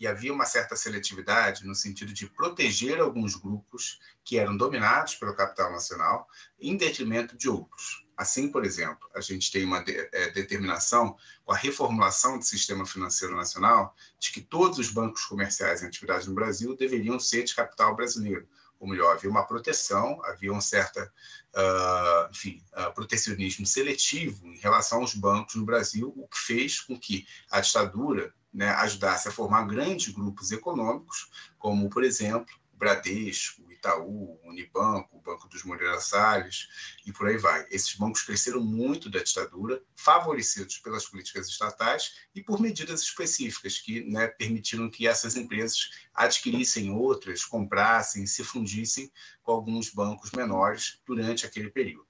e 0.00 0.06
havia 0.06 0.32
uma 0.32 0.46
certa 0.46 0.74
seletividade 0.74 1.66
no 1.66 1.74
sentido 1.74 2.12
de 2.14 2.26
proteger 2.26 2.98
alguns 3.00 3.36
grupos 3.36 4.00
que 4.24 4.38
eram 4.38 4.56
dominados 4.56 5.14
pelo 5.14 5.36
capital 5.36 5.70
nacional 5.70 6.26
em 6.58 6.74
detrimento 6.74 7.36
de 7.36 7.50
outros. 7.50 8.06
Assim, 8.20 8.52
por 8.52 8.66
exemplo, 8.66 9.08
a 9.14 9.20
gente 9.22 9.50
tem 9.50 9.64
uma 9.64 9.82
de, 9.82 9.96
é, 9.96 10.28
determinação 10.28 11.16
com 11.42 11.54
a 11.54 11.56
reformulação 11.56 12.36
do 12.36 12.44
sistema 12.44 12.84
financeiro 12.84 13.34
nacional 13.34 13.96
de 14.18 14.30
que 14.30 14.42
todos 14.42 14.78
os 14.78 14.90
bancos 14.90 15.24
comerciais 15.24 15.82
em 15.82 15.86
atividade 15.86 16.28
no 16.28 16.34
Brasil 16.34 16.76
deveriam 16.76 17.18
ser 17.18 17.44
de 17.44 17.54
capital 17.54 17.96
brasileiro. 17.96 18.46
Ou 18.78 18.86
melhor, 18.86 19.14
havia 19.14 19.30
uma 19.30 19.46
proteção, 19.46 20.22
havia 20.26 20.52
um 20.52 20.60
certo 20.60 21.00
uh, 21.00 22.30
enfim, 22.30 22.62
uh, 22.74 22.92
protecionismo 22.92 23.64
seletivo 23.64 24.46
em 24.48 24.58
relação 24.58 25.00
aos 25.00 25.14
bancos 25.14 25.54
no 25.54 25.64
Brasil, 25.64 26.12
o 26.14 26.28
que 26.28 26.38
fez 26.40 26.78
com 26.78 27.00
que 27.00 27.26
a 27.50 27.62
ditadura 27.62 28.34
né, 28.52 28.68
ajudasse 28.68 29.28
a 29.28 29.32
formar 29.32 29.62
grandes 29.66 30.12
grupos 30.12 30.52
econômicos, 30.52 31.30
como, 31.58 31.88
por 31.88 32.04
exemplo, 32.04 32.54
Bradesco, 32.80 33.70
Itaú, 33.70 34.40
Unibanco, 34.42 35.20
Banco 35.20 35.46
dos 35.48 35.64
Moreira 35.64 36.00
Salles 36.00 36.66
e 37.04 37.12
por 37.12 37.28
aí 37.28 37.36
vai. 37.36 37.66
Esses 37.70 37.94
bancos 37.94 38.22
cresceram 38.22 38.62
muito 38.62 39.10
da 39.10 39.22
ditadura, 39.22 39.82
favorecidos 39.94 40.78
pelas 40.78 41.04
políticas 41.06 41.46
estatais 41.46 42.14
e 42.34 42.42
por 42.42 42.58
medidas 42.58 43.02
específicas 43.02 43.78
que 43.78 44.02
né, 44.10 44.28
permitiram 44.28 44.90
que 44.90 45.06
essas 45.06 45.36
empresas 45.36 45.90
adquirissem 46.14 46.90
outras, 46.90 47.44
comprassem, 47.44 48.26
se 48.26 48.42
fundissem 48.42 49.12
com 49.42 49.52
alguns 49.52 49.90
bancos 49.90 50.30
menores 50.30 51.02
durante 51.06 51.44
aquele 51.44 51.70
período. 51.70 52.08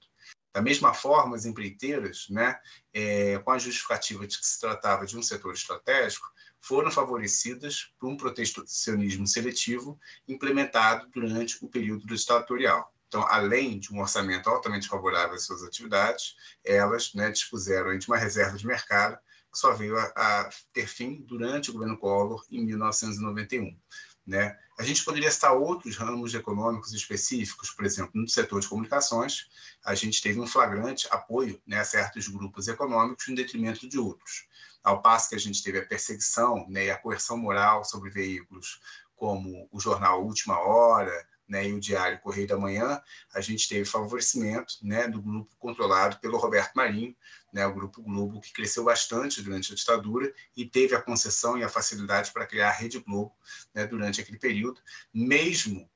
Da 0.52 0.62
mesma 0.62 0.94
forma, 0.94 1.36
as 1.36 1.46
empreiteiras, 1.46 2.28
né, 2.28 2.58
é, 2.92 3.38
com 3.38 3.50
a 3.50 3.58
justificativa 3.58 4.24
de 4.24 4.38
que 4.38 4.46
se 4.46 4.60
tratava 4.60 5.04
de 5.04 5.16
um 5.16 5.22
setor 5.22 5.52
estratégico, 5.52 6.28
foram 6.60 6.90
favorecidas 6.90 7.90
por 7.98 8.08
um 8.08 8.16
protecionismo 8.16 9.26
seletivo 9.26 9.98
implementado 10.28 11.08
durante 11.12 11.62
o 11.64 11.68
período 11.68 12.06
ditatorial. 12.06 12.92
Então, 13.08 13.26
além 13.26 13.80
de 13.80 13.92
um 13.92 14.00
orçamento 14.00 14.48
altamente 14.48 14.86
favorável 14.86 15.34
às 15.34 15.44
suas 15.44 15.64
atividades, 15.64 16.36
elas 16.64 17.12
né, 17.12 17.30
dispuseram 17.30 17.98
de 17.98 18.06
uma 18.06 18.16
reserva 18.16 18.56
de 18.56 18.66
mercado 18.66 19.18
que 19.50 19.58
só 19.58 19.72
veio 19.72 19.98
a, 19.98 20.12
a 20.14 20.50
ter 20.72 20.86
fim 20.86 21.22
durante 21.22 21.70
o 21.70 21.72
governo 21.72 21.98
Collor 21.98 22.44
em 22.50 22.64
1991. 22.64 23.76
Né? 24.24 24.56
A 24.78 24.84
gente 24.84 25.04
poderia 25.04 25.30
citar 25.30 25.56
outros 25.56 25.96
ramos 25.96 26.34
econômicos 26.34 26.92
específicos, 26.92 27.70
por 27.72 27.84
exemplo, 27.84 28.12
no 28.14 28.28
setor 28.28 28.60
de 28.60 28.68
comunicações, 28.68 29.48
a 29.84 29.94
gente 29.96 30.22
teve 30.22 30.38
um 30.38 30.46
flagrante 30.46 31.08
apoio 31.10 31.60
né, 31.66 31.80
a 31.80 31.84
certos 31.84 32.28
grupos 32.28 32.68
econômicos 32.68 33.28
em 33.28 33.34
detrimento 33.34 33.88
de 33.88 33.98
outros. 33.98 34.46
Ao 34.82 35.02
passo 35.02 35.28
que 35.28 35.34
a 35.34 35.38
gente 35.38 35.62
teve 35.62 35.78
a 35.78 35.86
perseguição 35.86 36.66
né, 36.68 36.86
e 36.86 36.90
a 36.90 36.96
coerção 36.96 37.36
moral 37.36 37.84
sobre 37.84 38.10
veículos 38.10 38.80
como 39.14 39.68
o 39.70 39.78
jornal 39.78 40.24
Última 40.24 40.58
Hora, 40.58 41.26
né, 41.46 41.68
e 41.68 41.72
o 41.72 41.80
diário 41.80 42.20
Correio 42.20 42.46
da 42.46 42.56
Manhã, 42.56 43.02
a 43.34 43.40
gente 43.40 43.68
teve 43.68 43.84
favorecimento 43.84 44.74
né, 44.82 45.08
do 45.08 45.20
grupo 45.20 45.54
controlado 45.58 46.18
pelo 46.20 46.38
Roberto 46.38 46.72
Marinho, 46.74 47.14
né, 47.52 47.66
o 47.66 47.74
Grupo 47.74 48.02
Globo, 48.02 48.40
que 48.40 48.52
cresceu 48.52 48.84
bastante 48.84 49.42
durante 49.42 49.72
a 49.72 49.76
ditadura 49.76 50.32
e 50.56 50.64
teve 50.64 50.94
a 50.94 51.02
concessão 51.02 51.58
e 51.58 51.64
a 51.64 51.68
facilidade 51.68 52.32
para 52.32 52.46
criar 52.46 52.68
a 52.68 52.72
Rede 52.72 52.98
Globo 52.98 53.32
né, 53.74 53.86
durante 53.86 54.20
aquele 54.20 54.38
período, 54.38 54.80
mesmo 55.12 55.88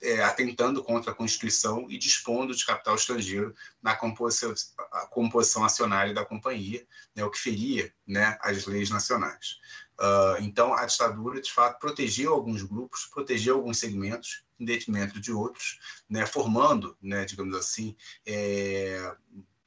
é, 0.00 0.22
atentando 0.22 0.82
contra 0.82 1.12
a 1.12 1.14
Constituição 1.14 1.86
e 1.88 1.96
dispondo 1.96 2.54
de 2.54 2.66
capital 2.66 2.94
estrangeiro 2.94 3.54
na 3.82 3.94
composição, 3.94 4.52
composição 5.10 5.64
acionária 5.64 6.12
da 6.12 6.24
companhia, 6.24 6.86
né, 7.14 7.24
o 7.24 7.30
que 7.30 7.38
feria 7.38 7.92
né, 8.06 8.36
as 8.40 8.66
leis 8.66 8.90
nacionais. 8.90 9.60
Uh, 9.98 10.42
então, 10.42 10.74
a 10.74 10.84
ditadura, 10.84 11.40
de 11.40 11.52
fato, 11.52 11.78
protegeu 11.78 12.32
alguns 12.32 12.62
grupos, 12.62 13.06
protegeu 13.06 13.56
alguns 13.56 13.78
segmentos, 13.78 14.42
em 14.58 14.64
detrimento 14.64 15.20
de 15.20 15.32
outros, 15.32 15.78
né, 16.08 16.26
formando, 16.26 16.96
né, 17.00 17.24
digamos 17.24 17.56
assim, 17.56 17.96
é, 18.26 19.14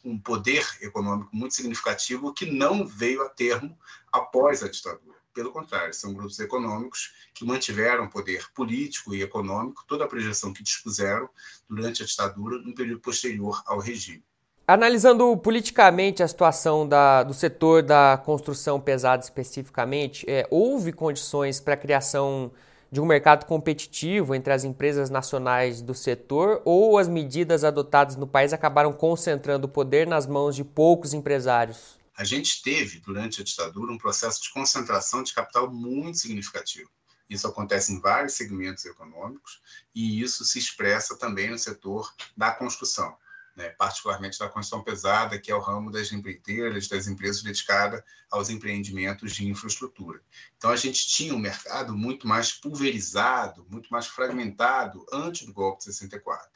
um 0.05 0.17
poder 0.19 0.65
econômico 0.81 1.35
muito 1.35 1.55
significativo 1.55 2.33
que 2.33 2.45
não 2.45 2.85
veio 2.85 3.23
a 3.23 3.29
termo 3.29 3.77
após 4.11 4.63
a 4.63 4.69
ditadura. 4.69 5.17
Pelo 5.33 5.51
contrário, 5.51 5.93
são 5.93 6.13
grupos 6.13 6.39
econômicos 6.39 7.13
que 7.33 7.43
mantiveram 7.43 8.07
poder 8.07 8.47
político 8.53 9.13
e 9.13 9.21
econômico, 9.21 9.83
toda 9.85 10.05
a 10.05 10.07
projeção 10.07 10.53
que 10.53 10.63
dispuseram 10.63 11.27
durante 11.69 12.03
a 12.03 12.05
ditadura, 12.05 12.57
no 12.59 12.73
período 12.73 13.01
posterior 13.01 13.61
ao 13.65 13.79
regime. 13.79 14.23
Analisando 14.67 15.35
politicamente 15.37 16.23
a 16.23 16.27
situação 16.27 16.87
da, 16.87 17.21
do 17.21 17.33
setor 17.33 17.83
da 17.83 18.19
construção 18.25 18.79
pesada 18.79 19.23
especificamente, 19.23 20.25
é, 20.27 20.47
houve 20.49 20.93
condições 20.93 21.59
para 21.59 21.73
a 21.73 21.77
criação 21.77 22.51
de 22.91 23.01
um 23.01 23.05
mercado 23.05 23.45
competitivo 23.45 24.33
entre 24.33 24.53
as 24.53 24.63
empresas 24.63 25.09
nacionais 25.09 25.81
do 25.81 25.93
setor 25.93 26.61
ou 26.65 26.97
as 26.97 27.07
medidas 27.07 27.63
adotadas 27.63 28.15
no 28.15 28.27
país 28.27 28.53
acabaram 28.53 28.93
concentrando 28.93 29.67
o 29.67 29.69
poder 29.69 30.07
nas 30.07 30.25
mãos 30.27 30.55
de 30.55 30.63
poucos 30.63 31.13
empresários? 31.13 31.97
A 32.17 32.23
gente 32.23 32.61
teve, 32.61 32.99
durante 32.99 33.41
a 33.41 33.43
ditadura, 33.43 33.91
um 33.91 33.97
processo 33.97 34.41
de 34.41 34.51
concentração 34.51 35.21
de 35.21 35.33
capital 35.33 35.69
muito 35.69 36.17
significativo. 36.17 36.89
Isso 37.29 37.47
acontece 37.47 37.91
em 37.91 37.99
vários 37.99 38.33
segmentos 38.33 38.85
econômicos 38.85 39.59
e 39.93 40.21
isso 40.21 40.45
se 40.45 40.59
expressa 40.59 41.17
também 41.17 41.49
no 41.49 41.57
setor 41.57 42.13
da 42.37 42.51
construção 42.51 43.15
né, 43.55 43.69
particularmente 43.69 44.37
da 44.37 44.49
construção 44.49 44.83
pesada, 44.83 45.39
que 45.39 45.49
é 45.49 45.55
o 45.55 45.61
ramo 45.61 45.89
das 45.89 46.11
empreiteiras, 46.11 46.87
das 46.87 47.07
empresas 47.07 47.41
dedicadas 47.41 48.03
aos 48.29 48.49
empreendimentos 48.49 49.33
de 49.33 49.47
infraestrutura. 49.47 50.21
Então, 50.57 50.71
a 50.71 50.75
gente 50.75 51.07
tinha 51.07 51.33
um 51.33 51.39
mercado 51.39 51.95
muito 51.95 52.27
mais 52.27 52.51
pulverizado, 52.51 53.65
muito 53.69 53.89
mais 53.89 54.07
fragmentado 54.07 55.05
antes 55.11 55.45
do 55.45 55.53
golpe 55.53 55.79
de 55.79 55.85
64. 55.85 56.49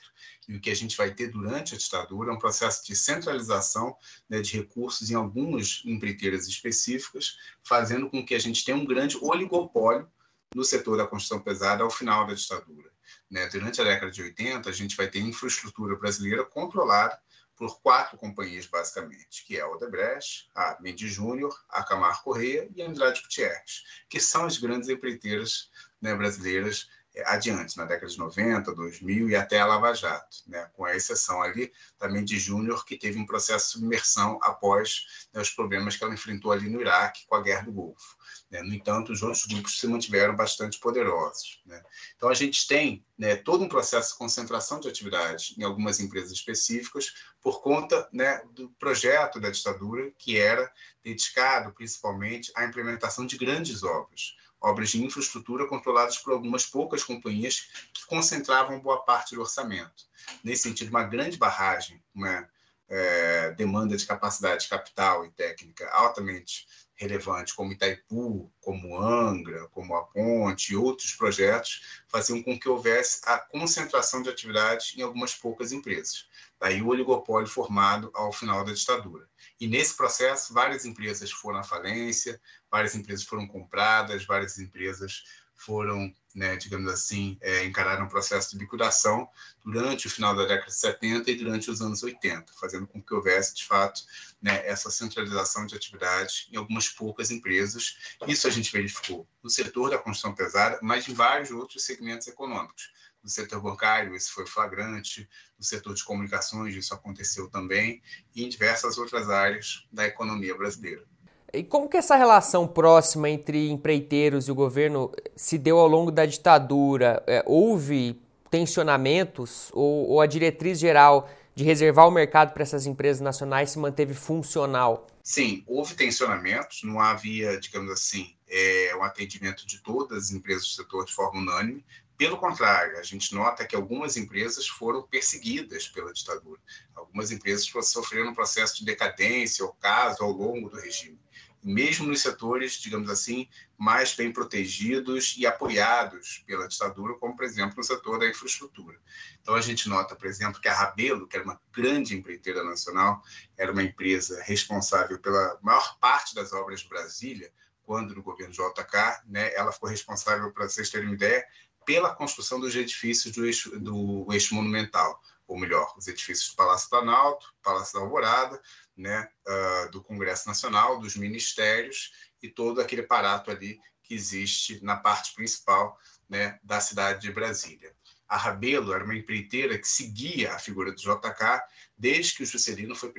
E 0.47 0.55
o 0.55 0.59
que 0.59 0.69
a 0.69 0.75
gente 0.75 0.97
vai 0.97 1.13
ter 1.13 1.27
durante 1.27 1.73
a 1.73 1.77
ditadura 1.77 2.31
é 2.31 2.33
um 2.33 2.39
processo 2.39 2.85
de 2.85 2.95
centralização 2.95 3.95
né, 4.27 4.41
de 4.41 4.57
recursos 4.57 5.09
em 5.09 5.15
algumas 5.15 5.81
empreiteiras 5.85 6.47
específicas, 6.47 7.37
fazendo 7.63 8.09
com 8.09 8.25
que 8.25 8.35
a 8.35 8.39
gente 8.39 8.65
tenha 8.65 8.77
um 8.77 8.85
grande 8.85 9.17
oligopólio 9.21 10.09
no 10.53 10.63
setor 10.63 10.97
da 10.97 11.07
construção 11.07 11.39
pesada 11.39 11.83
ao 11.83 11.91
final 11.91 12.25
da 12.25 12.33
ditadura. 12.33 12.91
Né? 13.29 13.47
Durante 13.47 13.81
a 13.81 13.83
década 13.83 14.11
de 14.11 14.21
80, 14.21 14.69
a 14.69 14.73
gente 14.73 14.95
vai 14.97 15.07
ter 15.07 15.19
infraestrutura 15.19 15.95
brasileira 15.95 16.43
controlada 16.43 17.19
por 17.55 17.81
quatro 17.81 18.17
companhias, 18.17 18.65
basicamente, 18.65 19.43
que 19.45 19.57
é 19.57 19.61
a 19.61 19.67
Odebrecht, 19.67 20.49
a 20.55 20.77
Mendes 20.79 21.11
Júnior, 21.11 21.53
a 21.67 21.83
Camargo 21.83 22.23
Correia 22.23 22.69
e 22.73 22.81
a 22.81 22.87
Andrade 22.87 23.21
Gutierrez, 23.21 23.83
que 24.07 24.19
são 24.19 24.45
as 24.45 24.57
grandes 24.57 24.87
empreiteiras 24.87 25.69
né, 26.01 26.15
brasileiras 26.15 26.89
adiante, 27.25 27.77
na 27.77 27.85
década 27.85 28.11
de 28.11 28.17
90, 28.17 28.73
2000 28.73 29.29
e 29.29 29.35
até 29.35 29.59
a 29.59 29.65
Lava 29.65 29.93
Jato, 29.93 30.37
né, 30.47 30.69
com 30.73 30.85
a 30.85 30.95
exceção 30.95 31.41
ali 31.41 31.71
também 31.97 32.23
de 32.23 32.37
Júnior, 32.37 32.85
que 32.85 32.97
teve 32.97 33.19
um 33.19 33.25
processo 33.25 33.65
de 33.65 33.71
submersão 33.73 34.39
após 34.41 35.27
né, 35.33 35.41
os 35.41 35.49
problemas 35.49 35.95
que 35.95 36.03
ela 36.03 36.13
enfrentou 36.13 36.51
ali 36.51 36.69
no 36.69 36.81
Iraque 36.81 37.25
com 37.27 37.35
a 37.35 37.41
Guerra 37.41 37.63
do 37.63 37.71
Golfo. 37.71 38.17
Né? 38.49 38.61
No 38.61 38.73
entanto, 38.73 39.11
os 39.11 39.21
outros 39.21 39.45
grupos 39.45 39.79
se 39.79 39.87
mantiveram 39.87 40.35
bastante 40.35 40.79
poderosos. 40.79 41.61
Né? 41.65 41.81
Então, 42.15 42.29
a 42.29 42.33
gente 42.33 42.67
tem 42.67 43.05
né, 43.17 43.35
todo 43.35 43.63
um 43.63 43.69
processo 43.69 44.13
de 44.13 44.17
concentração 44.17 44.79
de 44.79 44.87
atividade 44.87 45.55
em 45.57 45.63
algumas 45.63 45.99
empresas 45.99 46.31
específicas 46.31 47.13
por 47.41 47.61
conta 47.61 48.07
né, 48.11 48.41
do 48.51 48.69
projeto 48.79 49.39
da 49.39 49.49
ditadura, 49.49 50.11
que 50.17 50.37
era 50.37 50.71
dedicado 51.03 51.71
principalmente 51.73 52.51
à 52.55 52.65
implementação 52.65 53.25
de 53.25 53.37
grandes 53.37 53.83
obras, 53.83 54.35
obras 54.61 54.89
de 54.89 55.03
infraestrutura 55.03 55.67
controladas 55.67 56.17
por 56.17 56.33
algumas 56.33 56.65
poucas 56.65 57.03
companhias 57.03 57.67
que 57.93 58.05
concentravam 58.05 58.79
boa 58.79 58.99
parte 59.03 59.35
do 59.35 59.41
orçamento. 59.41 60.05
Nesse 60.43 60.63
sentido, 60.63 60.89
uma 60.89 61.03
grande 61.03 61.37
barragem, 61.37 62.01
uma 62.13 62.47
é, 62.89 63.51
demanda 63.51 63.95
de 63.95 64.05
capacidade 64.05 64.63
de 64.63 64.69
capital 64.69 65.25
e 65.25 65.31
técnica 65.31 65.89
altamente 65.91 66.67
relevante, 66.99 67.55
como 67.55 67.71
Itaipu, 67.71 68.51
como 68.59 68.99
Angra, 68.99 69.67
como 69.69 69.95
a 69.95 70.03
Ponte 70.03 70.73
e 70.73 70.75
outros 70.75 71.13
projetos, 71.15 72.01
faziam 72.09 72.43
com 72.43 72.59
que 72.59 72.67
houvesse 72.67 73.21
a 73.25 73.39
concentração 73.39 74.21
de 74.21 74.29
atividades 74.29 74.93
em 74.97 75.01
algumas 75.01 75.33
poucas 75.33 75.71
empresas. 75.71 76.27
Daí 76.59 76.81
o 76.81 76.87
oligopólio 76.87 77.47
formado 77.47 78.11
ao 78.13 78.33
final 78.33 78.65
da 78.65 78.73
ditadura. 78.73 79.29
E 79.61 79.65
nesse 79.65 79.95
processo, 79.95 80.53
várias 80.53 80.83
empresas 80.83 81.31
foram 81.31 81.59
à 81.59 81.63
falência, 81.63 82.39
várias 82.69 82.93
empresas 82.95 83.23
foram 83.23 83.47
compradas, 83.47 84.25
várias 84.25 84.59
empresas 84.59 85.23
foram, 85.55 86.13
né, 86.35 86.55
digamos 86.55 86.91
assim, 86.91 87.37
é, 87.41 87.65
encararam 87.65 88.05
um 88.05 88.09
processo 88.09 88.51
de 88.51 88.57
liquidação 88.57 89.27
durante 89.65 90.07
o 90.07 90.09
final 90.09 90.35
da 90.35 90.45
década 90.45 90.67
de 90.67 90.75
70 90.75 91.31
e 91.31 91.35
durante 91.35 91.71
os 91.71 91.81
anos 91.81 92.03
80, 92.03 92.53
fazendo 92.59 92.87
com 92.87 93.01
que 93.01 93.13
houvesse, 93.13 93.55
de 93.55 93.65
fato, 93.65 94.01
né, 94.41 94.65
essa 94.65 94.91
centralização 94.91 95.65
de 95.65 95.75
atividades 95.75 96.47
em 96.51 96.57
algumas 96.57 96.87
poucas 96.87 97.31
empresas. 97.31 97.97
Isso 98.27 98.47
a 98.47 98.51
gente 98.51 98.71
verificou 98.71 99.27
no 99.43 99.49
setor 99.49 99.89
da 99.89 99.97
construção 99.97 100.33
pesada, 100.33 100.79
mas 100.81 101.07
em 101.07 101.13
vários 101.13 101.51
outros 101.51 101.83
segmentos 101.83 102.27
econômicos. 102.27 102.91
No 103.23 103.29
setor 103.29 103.61
bancário, 103.61 104.15
isso 104.15 104.31
foi 104.31 104.47
flagrante, 104.47 105.29
no 105.57 105.65
setor 105.65 105.93
de 105.93 106.03
comunicações, 106.03 106.73
isso 106.73 106.93
aconteceu 106.93 107.49
também, 107.49 108.01
e 108.33 108.43
em 108.45 108.49
diversas 108.49 108.97
outras 108.97 109.29
áreas 109.29 109.85
da 109.91 110.05
economia 110.05 110.55
brasileira. 110.55 111.05
E 111.53 111.63
como 111.63 111.89
que 111.89 111.97
essa 111.97 112.15
relação 112.15 112.67
próxima 112.67 113.29
entre 113.29 113.69
empreiteiros 113.69 114.47
e 114.47 114.51
o 114.51 114.55
governo 114.55 115.11
se 115.35 115.57
deu 115.57 115.79
ao 115.79 115.87
longo 115.87 116.11
da 116.11 116.25
ditadura? 116.25 117.23
É, 117.25 117.43
houve 117.45 118.21
tensionamentos 118.51 119.69
ou, 119.73 120.09
ou, 120.09 120.21
a 120.21 120.25
diretriz 120.25 120.79
geral 120.79 121.29
de 121.55 121.63
reservar 121.63 122.07
o 122.07 122.11
mercado 122.11 122.53
para 122.53 122.63
essas 122.63 122.85
empresas 122.85 123.21
nacionais 123.21 123.71
se 123.71 123.79
manteve 123.79 124.13
funcional? 124.13 125.07
Sim, 125.23 125.63
houve 125.67 125.95
tensionamentos, 125.95 126.81
não 126.83 126.99
havia, 126.99 127.59
digamos 127.59 127.91
assim, 127.91 128.33
é, 128.47 128.95
um 128.95 129.03
atendimento 129.03 129.65
de 129.65 129.79
todas 129.79 130.25
as 130.25 130.31
empresas 130.31 130.63
do 130.63 130.69
setor 130.69 131.05
de 131.05 131.13
forma 131.13 131.39
unânime. 131.39 131.83
Pelo 132.19 132.37
contrário, 132.37 132.99
a 132.99 133.03
gente 133.03 133.33
nota 133.33 133.65
que 133.65 133.75
algumas 133.75 134.17
empresas 134.17 134.67
foram 134.67 135.01
perseguidas 135.01 135.87
pela 135.87 136.11
ditadura. 136.11 136.59
Algumas 136.93 137.31
empresas 137.31 137.65
sofreram 137.85 138.31
um 138.31 138.35
processo 138.35 138.75
de 138.77 138.85
decadência 138.85 139.63
ou 139.63 139.71
caso 139.73 140.21
ao 140.21 140.31
longo 140.31 140.69
do 140.69 140.79
regime 140.79 141.17
mesmo 141.63 142.07
nos 142.07 142.21
setores, 142.21 142.73
digamos 142.73 143.09
assim, 143.09 143.47
mais 143.77 144.15
bem 144.15 144.31
protegidos 144.31 145.35
e 145.37 145.45
apoiados 145.45 146.43
pela 146.47 146.67
ditadura, 146.67 147.15
como, 147.15 147.35
por 147.35 147.43
exemplo, 147.43 147.75
no 147.77 147.83
setor 147.83 148.19
da 148.19 148.27
infraestrutura. 148.27 148.97
Então, 149.41 149.55
a 149.55 149.61
gente 149.61 149.89
nota, 149.89 150.15
por 150.15 150.27
exemplo, 150.27 150.61
que 150.61 150.67
a 150.67 150.73
Rabelo, 150.73 151.27
que 151.27 151.35
era 151.35 151.45
uma 151.45 151.59
grande 151.71 152.15
empreiteira 152.15 152.63
nacional, 152.63 153.21
era 153.57 153.71
uma 153.71 153.83
empresa 153.83 154.41
responsável 154.43 155.19
pela 155.19 155.59
maior 155.61 155.97
parte 155.99 156.33
das 156.33 156.53
obras 156.53 156.81
de 156.81 156.87
Brasília, 156.87 157.51
quando 157.83 158.15
no 158.15 158.21
governo 158.21 158.53
JK, 158.53 159.23
né, 159.27 159.53
ela 159.55 159.71
ficou 159.71 159.89
responsável, 159.89 160.51
para 160.51 160.69
vocês 160.69 160.89
terem 160.89 161.07
uma 161.07 161.15
ideia, 161.15 161.43
pela 161.89 162.13
construção 162.13 162.59
dos 162.59 162.75
edifícios 162.75 163.33
do 163.33 163.47
eixo, 163.47 163.79
do 163.79 164.27
eixo 164.31 164.53
monumental, 164.53 165.19
ou 165.47 165.57
melhor, 165.57 165.91
os 165.97 166.07
edifícios 166.07 166.51
do 166.51 166.55
Palácio 166.55 166.87
Planalto, 166.87 167.51
Palácio 167.63 167.95
da 167.95 168.01
Alvorada, 168.01 168.61
né, 168.95 169.27
uh, 169.47 169.89
do 169.89 170.03
Congresso 170.03 170.47
Nacional, 170.47 170.99
dos 170.99 171.15
ministérios 171.15 172.11
e 172.43 172.47
todo 172.47 172.79
aquele 172.79 173.01
aparato 173.01 173.49
ali 173.49 173.79
que 174.03 174.13
existe 174.13 174.79
na 174.83 174.97
parte 174.97 175.33
principal 175.33 175.97
né, 176.29 176.59
da 176.61 176.79
cidade 176.79 177.21
de 177.21 177.31
Brasília. 177.31 177.91
A 178.27 178.37
Rabelo 178.37 178.93
era 178.93 179.03
uma 179.03 179.15
empreiteira 179.15 179.75
que 179.75 179.87
seguia 179.87 180.53
a 180.53 180.59
figura 180.59 180.91
do 180.91 181.01
JK 181.01 181.59
desde 181.97 182.35
que 182.35 182.43
o 182.43 182.45
Juscelino 182.45 182.93
foi, 182.93 183.11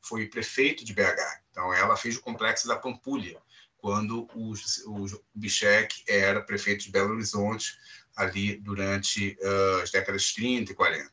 foi 0.00 0.28
prefeito 0.28 0.82
de 0.82 0.94
BH. 0.94 1.20
Então, 1.50 1.74
ela 1.74 1.94
fez 1.94 2.16
o 2.16 2.22
complexo 2.22 2.66
da 2.66 2.76
Pampulha, 2.76 3.38
quando 3.84 4.26
o, 4.34 4.54
o 4.86 5.06
Bichek 5.34 6.04
era 6.08 6.40
prefeito 6.40 6.84
de 6.84 6.90
Belo 6.90 7.12
Horizonte, 7.12 7.78
ali 8.16 8.56
durante 8.56 9.36
uh, 9.40 9.82
as 9.82 9.90
décadas 9.90 10.22
de 10.22 10.34
30 10.34 10.72
e 10.72 10.74
40. 10.74 11.10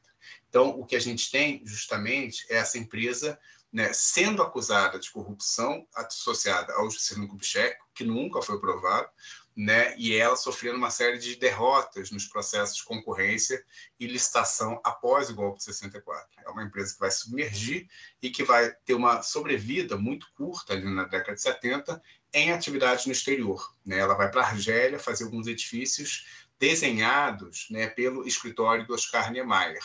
Então, 0.49 0.69
o 0.69 0.85
que 0.85 0.95
a 0.95 0.99
gente 0.99 1.31
tem, 1.31 1.61
justamente, 1.65 2.45
é 2.49 2.57
essa 2.57 2.77
empresa 2.77 3.39
né, 3.71 3.93
sendo 3.93 4.43
acusada 4.43 4.99
de 4.99 5.09
corrupção 5.09 5.87
associada 5.95 6.73
ao 6.73 6.89
Juscelino 6.89 7.29
Kubitschek, 7.29 7.77
que 7.95 8.03
nunca 8.03 8.41
foi 8.41 8.59
provado, 8.59 9.07
né, 9.55 9.95
e 9.97 10.13
ela 10.15 10.35
sofrendo 10.35 10.77
uma 10.77 10.89
série 10.89 11.17
de 11.17 11.35
derrotas 11.35 12.11
nos 12.11 12.25
processos 12.25 12.77
de 12.77 12.83
concorrência 12.83 13.63
e 13.99 14.07
licitação 14.07 14.79
após 14.83 15.29
o 15.29 15.35
golpe 15.35 15.59
de 15.59 15.65
64. 15.65 16.27
É 16.45 16.49
uma 16.49 16.63
empresa 16.63 16.93
que 16.93 16.99
vai 16.99 17.11
submergir 17.11 17.87
e 18.21 18.29
que 18.29 18.43
vai 18.43 18.71
ter 18.85 18.93
uma 18.93 19.21
sobrevida 19.21 19.97
muito 19.97 20.27
curta 20.35 20.73
ali 20.73 20.85
na 20.85 21.03
década 21.03 21.35
de 21.35 21.41
70 21.41 22.01
em 22.33 22.51
atividades 22.51 23.05
no 23.05 23.11
exterior. 23.11 23.73
Né? 23.85 23.99
Ela 23.99 24.15
vai 24.15 24.31
para 24.31 24.41
a 24.41 24.47
Argélia 24.47 24.99
fazer 24.99 25.25
alguns 25.25 25.47
edifícios 25.47 26.25
desenhados 26.61 27.65
né, 27.71 27.87
pelo 27.87 28.25
escritório 28.27 28.85
do 28.85 28.93
Oscar 28.93 29.31
Niemeyer 29.31 29.83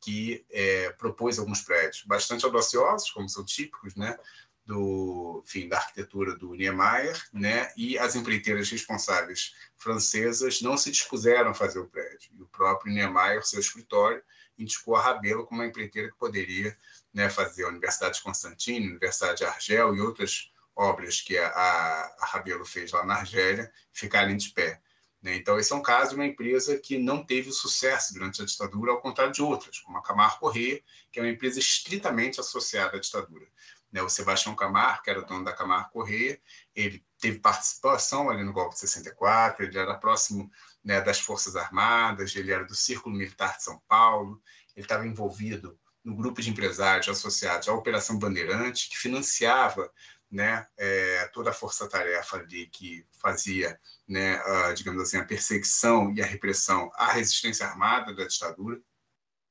que 0.00 0.44
é, 0.50 0.90
propôs 0.90 1.38
alguns 1.38 1.62
prédios 1.62 2.02
bastante 2.04 2.44
audaciosos, 2.44 3.10
como 3.12 3.28
são 3.28 3.44
típicos, 3.44 3.94
né, 3.94 4.18
do, 4.66 5.42
enfim, 5.46 5.68
da 5.68 5.78
arquitetura 5.78 6.36
do 6.36 6.54
Niemeyer, 6.54 7.20
né, 7.32 7.72
e 7.76 7.96
as 7.96 8.16
empreiteiras 8.16 8.68
responsáveis 8.68 9.54
francesas 9.76 10.60
não 10.60 10.76
se 10.76 10.90
dispuseram 10.90 11.50
a 11.50 11.54
fazer 11.54 11.78
o 11.78 11.88
prédio. 11.88 12.30
E 12.32 12.42
o 12.42 12.46
próprio 12.46 12.92
Niemeyer, 12.92 13.46
seu 13.46 13.60
escritório, 13.60 14.22
indicou 14.58 14.96
a 14.96 15.02
Rabelo 15.02 15.46
como 15.46 15.60
uma 15.60 15.68
empreiteira 15.68 16.10
que 16.10 16.18
poderia 16.18 16.76
né, 17.14 17.30
fazer 17.30 17.64
a 17.64 17.68
Universidade 17.68 18.16
de 18.16 18.22
Constantino, 18.22 18.86
a 18.86 18.90
Universidade 18.90 19.38
de 19.38 19.44
Argel 19.44 19.94
e 19.94 20.00
outras 20.00 20.52
obras 20.74 21.20
que 21.20 21.38
a, 21.38 21.48
a 21.48 22.26
Rabelo 22.26 22.64
fez 22.64 22.90
lá 22.90 23.04
na 23.04 23.14
Argélia 23.14 23.72
ficarem 23.92 24.36
de 24.36 24.50
pé. 24.50 24.80
Né? 25.22 25.36
Então, 25.36 25.58
esse 25.58 25.72
é 25.72 25.76
um 25.76 25.82
caso 25.82 26.10
de 26.10 26.16
uma 26.16 26.26
empresa 26.26 26.76
que 26.78 26.98
não 26.98 27.24
teve 27.24 27.52
sucesso 27.52 28.12
durante 28.12 28.42
a 28.42 28.44
ditadura, 28.44 28.90
ao 28.90 29.00
contrário 29.00 29.32
de 29.32 29.40
outras, 29.40 29.78
como 29.78 29.96
a 29.96 30.02
Camargo 30.02 30.40
Corrêa, 30.40 30.82
que 31.12 31.20
é 31.20 31.22
uma 31.22 31.30
empresa 31.30 31.60
estritamente 31.60 32.40
associada 32.40 32.96
à 32.96 33.00
ditadura. 33.00 33.46
Né? 33.92 34.02
O 34.02 34.08
Sebastião 34.08 34.56
Camargo, 34.56 35.02
que 35.02 35.10
era 35.10 35.22
dono 35.22 35.44
da 35.44 35.52
Camargo 35.52 35.90
Corrêa, 35.90 36.40
ele 36.74 37.04
teve 37.20 37.38
participação 37.38 38.28
ali 38.28 38.42
no 38.42 38.52
golpe 38.52 38.74
de 38.74 38.80
64, 38.80 39.64
ele 39.64 39.78
era 39.78 39.94
próximo 39.94 40.50
né, 40.82 41.00
das 41.00 41.20
Forças 41.20 41.54
Armadas, 41.54 42.34
ele 42.34 42.50
era 42.50 42.64
do 42.64 42.74
Círculo 42.74 43.14
Militar 43.14 43.56
de 43.56 43.62
São 43.62 43.80
Paulo, 43.86 44.42
ele 44.74 44.84
estava 44.84 45.06
envolvido 45.06 45.78
no 46.02 46.16
grupo 46.16 46.42
de 46.42 46.50
empresários 46.50 47.08
associados 47.08 47.68
à 47.68 47.72
Operação 47.72 48.18
Bandeirante, 48.18 48.88
que 48.88 48.98
financiava 48.98 49.88
né, 50.32 50.66
é, 50.78 51.28
toda 51.34 51.50
a 51.50 51.54
força-tarefa 51.54 52.38
ali 52.38 52.66
que 52.66 53.06
fazia, 53.20 53.78
né, 54.08 54.36
a, 54.36 54.72
digamos 54.72 55.02
assim, 55.02 55.18
a 55.18 55.24
perseguição 55.24 56.10
e 56.14 56.22
a 56.22 56.26
repressão 56.26 56.90
à 56.94 57.12
resistência 57.12 57.66
armada 57.66 58.14
da 58.14 58.24
ditadura. 58.24 58.80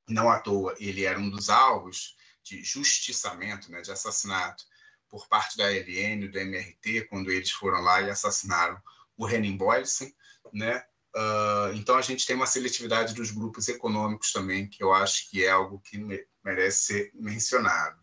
Não 0.10 0.28
à 0.28 0.40
toa, 0.40 0.76
ele 0.80 1.06
era 1.06 1.20
um 1.20 1.30
dos 1.30 1.52
alvos 1.52 2.18
de 2.44 2.64
justiçamento, 2.64 3.72
né, 3.72 3.82
de 3.82 3.92
assassinato 3.92 4.64
por 5.08 5.28
parte 5.28 5.56
da 5.56 5.70
LN 5.70 6.28
do 6.28 6.40
MRT, 6.40 7.08
quando 7.10 7.30
eles 7.30 7.52
foram 7.52 7.82
lá 7.82 8.02
e 8.02 8.10
assassinaram 8.10 8.82
o 9.16 9.30
Henning 9.30 9.58
Boysen, 9.58 10.12
né? 10.52 10.84
Uh, 11.14 11.76
então 11.76 11.98
a 11.98 12.02
gente 12.02 12.26
tem 12.26 12.36
uma 12.36 12.48
seletividade 12.48 13.14
dos 13.14 13.30
grupos 13.30 13.68
econômicos 13.68 14.32
também, 14.32 14.68
que 14.68 14.82
eu 14.82 14.94
acho 14.94 15.30
que 15.30 15.44
é 15.44 15.50
algo 15.52 15.80
que 15.82 16.00
merece 16.44 16.80
ser 16.86 17.12
mencionado. 17.14 18.01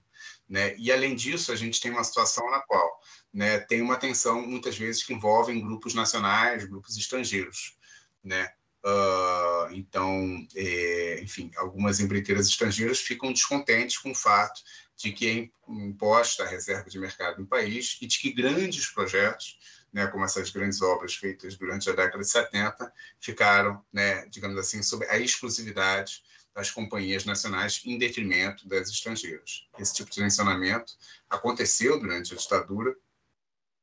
Né? 0.49 0.75
E, 0.79 0.91
além 0.91 1.15
disso, 1.15 1.53
a 1.53 1.57
gente 1.57 1.81
tem 1.81 1.91
uma 1.91 2.05
situação 2.05 2.51
na 2.51 2.61
qual 2.61 3.01
né, 3.33 3.59
tem 3.61 3.83
uma 3.83 3.97
tensão, 3.97 4.47
muitas 4.47 4.79
vezes, 4.79 5.03
que 5.03 5.13
envolve 5.13 5.59
grupos 5.61 5.93
nacionais, 5.95 6.65
grupos 6.65 6.97
estrangeiros. 6.97 7.77
Né? 8.25 8.51
Uh, 8.85 9.73
então, 9.73 10.47
é, 10.55 11.21
enfim, 11.21 11.51
algumas 11.57 12.01
empreiteiras 12.01 12.47
estrangeiras 12.47 13.01
ficam 13.01 13.33
descontentes 13.33 13.99
com 13.99 14.13
o 14.13 14.15
fato 14.15 14.63
de 14.97 15.13
que 15.13 15.29
é 15.29 15.73
imposta 15.73 16.45
a 16.45 16.49
reserva 16.49 16.89
de 16.89 16.99
mercado 16.99 17.41
no 17.41 17.47
país 17.47 17.99
e 18.01 18.07
de 18.07 18.19
que 18.19 18.33
grandes 18.33 18.87
projetos, 18.89 19.59
né, 19.93 20.07
como 20.07 20.25
essas 20.25 20.51
grandes 20.51 20.81
obras 20.81 21.15
feitas 21.15 21.57
durante 21.57 21.89
a 21.91 21.93
década 21.93 22.23
de 22.23 22.31
70, 22.31 22.93
ficaram, 23.21 23.85
né, 23.93 24.27
digamos 24.27 24.57
assim, 24.59 24.83
sob 24.83 25.07
a 25.07 25.19
exclusividade 25.19 26.23
das 26.59 26.73
companhias 26.73 27.25
nacionais 27.25 27.81
em 27.87 27.97
detrimento 27.97 28.69
das 28.69 28.91
estrangeiras. 28.91 29.69
Esse 29.79 29.95
tipo 29.95 30.11
de 30.11 30.17
tensionamento 30.17 30.93
aconteceu 31.31 32.01
durante 32.01 32.35
a 32.35 32.37
ditadura 32.37 32.97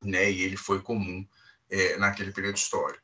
né, 0.03 0.29
e 0.29 0.41
ele 0.41 0.57
foi 0.57 0.81
comum 0.81 1.25
é, 1.69 1.95
naquele 1.95 2.33
período 2.33 2.57
histórico. 2.57 3.01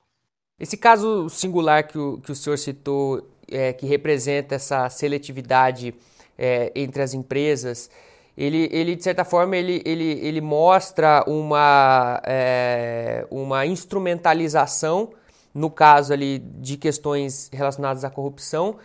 Esse 0.60 0.76
caso 0.76 1.30
singular 1.30 1.88
que 1.88 1.98
o, 1.98 2.20
que 2.20 2.34
o 2.34 2.36
senhor 2.36 2.58
citou, 2.58 3.34
é, 3.48 3.72
que 3.72 3.86
representa 3.86 4.56
essa 4.56 4.90
seletividade 4.90 5.96
é, 6.38 6.70
entre 6.76 7.02
as 7.02 7.14
empresas, 7.14 7.90
ele, 8.38 8.68
ele 8.74 8.94
de 8.94 9.04
certa 9.04 9.24
forma 9.24 9.56
ele, 9.56 9.82
ele, 9.86 10.20
ele 10.20 10.42
mostra 10.42 11.24
uma, 11.26 12.22
é, 12.26 13.26
uma 13.32 13.66
instrumentalização 13.66 15.14
no 15.54 15.72
caso 15.72 16.12
ali 16.12 16.40
de 16.40 16.76
questões 16.76 17.50
relacionadas 17.54 18.04
à 18.04 18.10
corrupção 18.10 18.78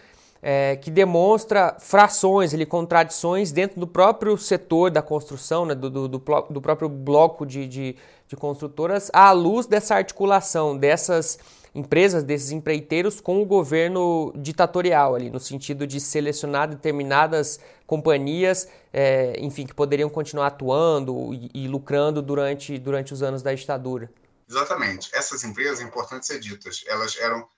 é, 0.49 0.77
que 0.77 0.93
demonstra 0.93 1.77
frações, 1.81 2.55
ele, 2.55 2.65
contradições 2.65 3.51
dentro 3.51 3.81
do 3.81 3.87
próprio 3.87 4.39
setor 4.39 4.93
da 4.93 5.03
construção, 5.03 5.67
né, 5.67 5.75
do, 5.75 5.91
do, 5.91 6.07
do, 6.07 6.19
do 6.19 6.61
próprio 6.61 6.89
bloco 6.89 7.45
de, 7.45 7.67
de, 7.67 7.97
de 8.29 8.37
construtoras 8.37 9.11
à 9.13 9.33
luz 9.33 9.67
dessa 9.67 9.97
articulação 9.97 10.79
dessas 10.79 11.37
empresas, 11.75 12.23
desses 12.23 12.53
empreiteiros 12.53 13.21
com 13.21 13.43
o 13.43 13.45
governo 13.45 14.33
ditatorial 14.37 15.17
ali, 15.17 15.31
no 15.31 15.41
sentido 15.41 15.85
de 15.85 15.99
selecionar 15.99 16.69
determinadas 16.69 17.59
companhias, 17.85 18.69
é, 18.93 19.35
enfim, 19.41 19.67
que 19.67 19.75
poderiam 19.75 20.09
continuar 20.09 20.47
atuando 20.47 21.35
e, 21.35 21.51
e, 21.55 21.67
lucrando 21.67 22.23
durante, 22.23 22.79
durante 22.79 23.13
os 23.13 23.21
anos 23.21 23.43
da 23.43 23.53
ditadura. 23.53 24.09
Exatamente. 24.49 25.11
Essas 25.13 25.43
empresas, 25.43 25.81
é 25.81 25.83
importante 25.83 26.25
ser 26.25 26.39
ditas, 26.39 26.85
elas 26.87 27.19
eram 27.19 27.49